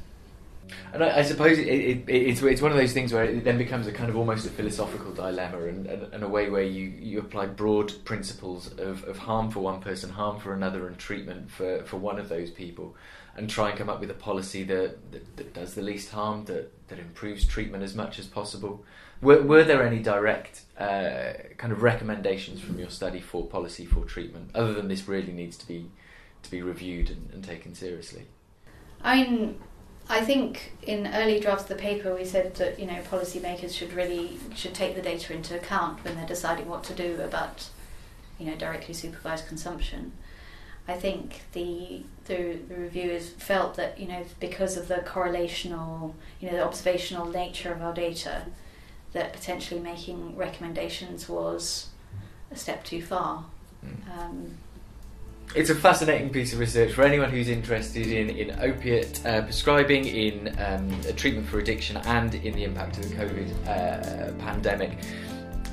And 0.92 1.04
I, 1.04 1.18
I 1.18 1.22
suppose 1.22 1.58
it, 1.58 1.66
it, 1.66 2.04
it's 2.08 2.42
it's 2.42 2.62
one 2.62 2.72
of 2.72 2.76
those 2.76 2.92
things 2.92 3.12
where 3.12 3.24
it 3.24 3.44
then 3.44 3.58
becomes 3.58 3.86
a 3.86 3.92
kind 3.92 4.10
of 4.10 4.16
almost 4.16 4.46
a 4.46 4.50
philosophical 4.50 5.12
dilemma, 5.12 5.64
and, 5.64 5.86
and, 5.86 6.14
and 6.14 6.24
a 6.24 6.28
way 6.28 6.50
where 6.50 6.62
you, 6.62 6.92
you 6.98 7.18
apply 7.20 7.46
broad 7.46 7.92
principles 8.04 8.72
of, 8.78 9.04
of 9.04 9.18
harm 9.18 9.50
for 9.50 9.60
one 9.60 9.80
person, 9.80 10.10
harm 10.10 10.40
for 10.40 10.52
another, 10.52 10.86
and 10.86 10.98
treatment 10.98 11.50
for, 11.50 11.84
for 11.84 11.98
one 11.98 12.18
of 12.18 12.28
those 12.28 12.50
people, 12.50 12.96
and 13.36 13.48
try 13.48 13.68
and 13.70 13.78
come 13.78 13.88
up 13.88 14.00
with 14.00 14.10
a 14.10 14.14
policy 14.14 14.64
that, 14.64 15.12
that, 15.12 15.36
that 15.36 15.54
does 15.54 15.74
the 15.74 15.82
least 15.82 16.10
harm, 16.10 16.44
that, 16.46 16.72
that 16.88 16.98
improves 16.98 17.44
treatment 17.44 17.84
as 17.84 17.94
much 17.94 18.18
as 18.18 18.26
possible. 18.26 18.84
Were, 19.22 19.42
were 19.42 19.64
there 19.64 19.86
any 19.86 20.00
direct 20.00 20.62
uh, 20.78 21.32
kind 21.56 21.72
of 21.72 21.82
recommendations 21.82 22.60
from 22.60 22.78
your 22.78 22.90
study 22.90 23.20
for 23.20 23.46
policy 23.46 23.86
for 23.86 24.04
treatment, 24.04 24.50
other 24.54 24.74
than 24.74 24.88
this 24.88 25.06
really 25.08 25.32
needs 25.32 25.56
to 25.58 25.66
be 25.68 25.90
to 26.42 26.50
be 26.50 26.62
reviewed 26.62 27.10
and, 27.10 27.30
and 27.32 27.42
taken 27.44 27.74
seriously? 27.74 28.26
I 29.02 29.22
mean, 29.22 29.60
I 30.08 30.24
think 30.24 30.72
in 30.82 31.08
early 31.08 31.40
drafts 31.40 31.64
of 31.64 31.68
the 31.68 31.74
paper 31.74 32.14
we 32.14 32.24
said 32.24 32.54
that 32.56 32.78
you 32.78 32.86
know 32.86 33.00
policymakers 33.10 33.74
should 33.74 33.92
really 33.92 34.38
should 34.54 34.74
take 34.74 34.94
the 34.94 35.02
data 35.02 35.32
into 35.32 35.56
account 35.56 36.04
when 36.04 36.16
they're 36.16 36.26
deciding 36.26 36.68
what 36.68 36.84
to 36.84 36.94
do 36.94 37.20
about 37.20 37.68
you 38.38 38.46
know 38.46 38.56
directly 38.56 38.94
supervised 38.94 39.48
consumption. 39.48 40.12
I 40.88 40.94
think 40.94 41.42
the 41.52 42.02
the, 42.26 42.58
the 42.68 42.76
reviewers 42.76 43.30
felt 43.30 43.74
that 43.76 43.98
you 43.98 44.06
know 44.06 44.24
because 44.38 44.76
of 44.76 44.86
the 44.86 44.96
correlational 44.96 46.14
you 46.40 46.50
know 46.50 46.56
the 46.56 46.64
observational 46.64 47.26
nature 47.26 47.72
of 47.72 47.82
our 47.82 47.92
data 47.92 48.46
that 49.12 49.32
potentially 49.32 49.80
making 49.80 50.36
recommendations 50.36 51.28
was 51.28 51.88
a 52.50 52.56
step 52.56 52.84
too 52.84 53.02
far. 53.02 53.44
Mm. 53.84 54.18
Um, 54.18 54.50
It's 55.54 55.70
a 55.70 55.74
fascinating 55.74 56.30
piece 56.30 56.52
of 56.52 56.58
research 56.58 56.92
for 56.92 57.02
anyone 57.02 57.30
who's 57.30 57.48
interested 57.48 58.06
in, 58.08 58.30
in 58.30 58.58
opiate 58.60 59.24
uh, 59.24 59.42
prescribing, 59.42 60.04
in 60.04 60.54
um, 60.58 61.00
treatment 61.16 61.46
for 61.48 61.58
addiction, 61.58 61.96
and 61.98 62.34
in 62.34 62.54
the 62.54 62.64
impact 62.64 62.98
of 62.98 63.08
the 63.08 63.14
COVID 63.16 63.66
uh, 63.66 64.32
pandemic. 64.38 64.98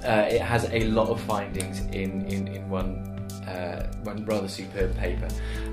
Uh, 0.06 0.28
it 0.30 0.42
has 0.42 0.66
a 0.72 0.86
lot 0.86 1.10
of 1.10 1.20
findings 1.22 1.80
in, 1.96 2.26
in, 2.28 2.48
in 2.48 2.70
one, 2.70 2.98
uh, 3.48 3.92
one 4.04 4.24
rather 4.26 4.48
superb 4.48 4.96
paper. 4.98 5.28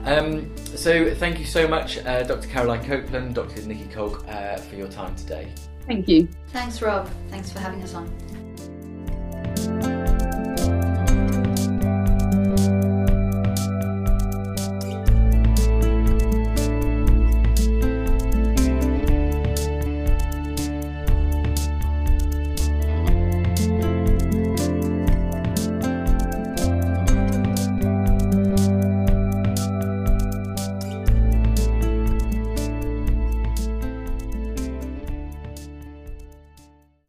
Um, 0.05 0.57
so, 0.57 1.15
thank 1.15 1.39
you 1.39 1.45
so 1.45 1.69
much, 1.69 1.99
uh, 1.99 2.23
Dr. 2.23 2.49
Caroline 2.49 2.85
Copeland, 2.85 3.35
Dr. 3.35 3.63
Nicky 3.63 3.87
Kalk, 3.93 4.25
uh, 4.29 4.57
for 4.57 4.77
your 4.77 4.89
time 4.89 5.15
today. 5.17 5.53
Thank 5.87 6.09
you. 6.09 6.29
thanks, 6.49 6.81
Rob. 6.83 7.09
Thanks 7.29 7.53
for 7.53 7.59
having 7.59 7.83
us 7.83 7.95
on. 7.95 9.90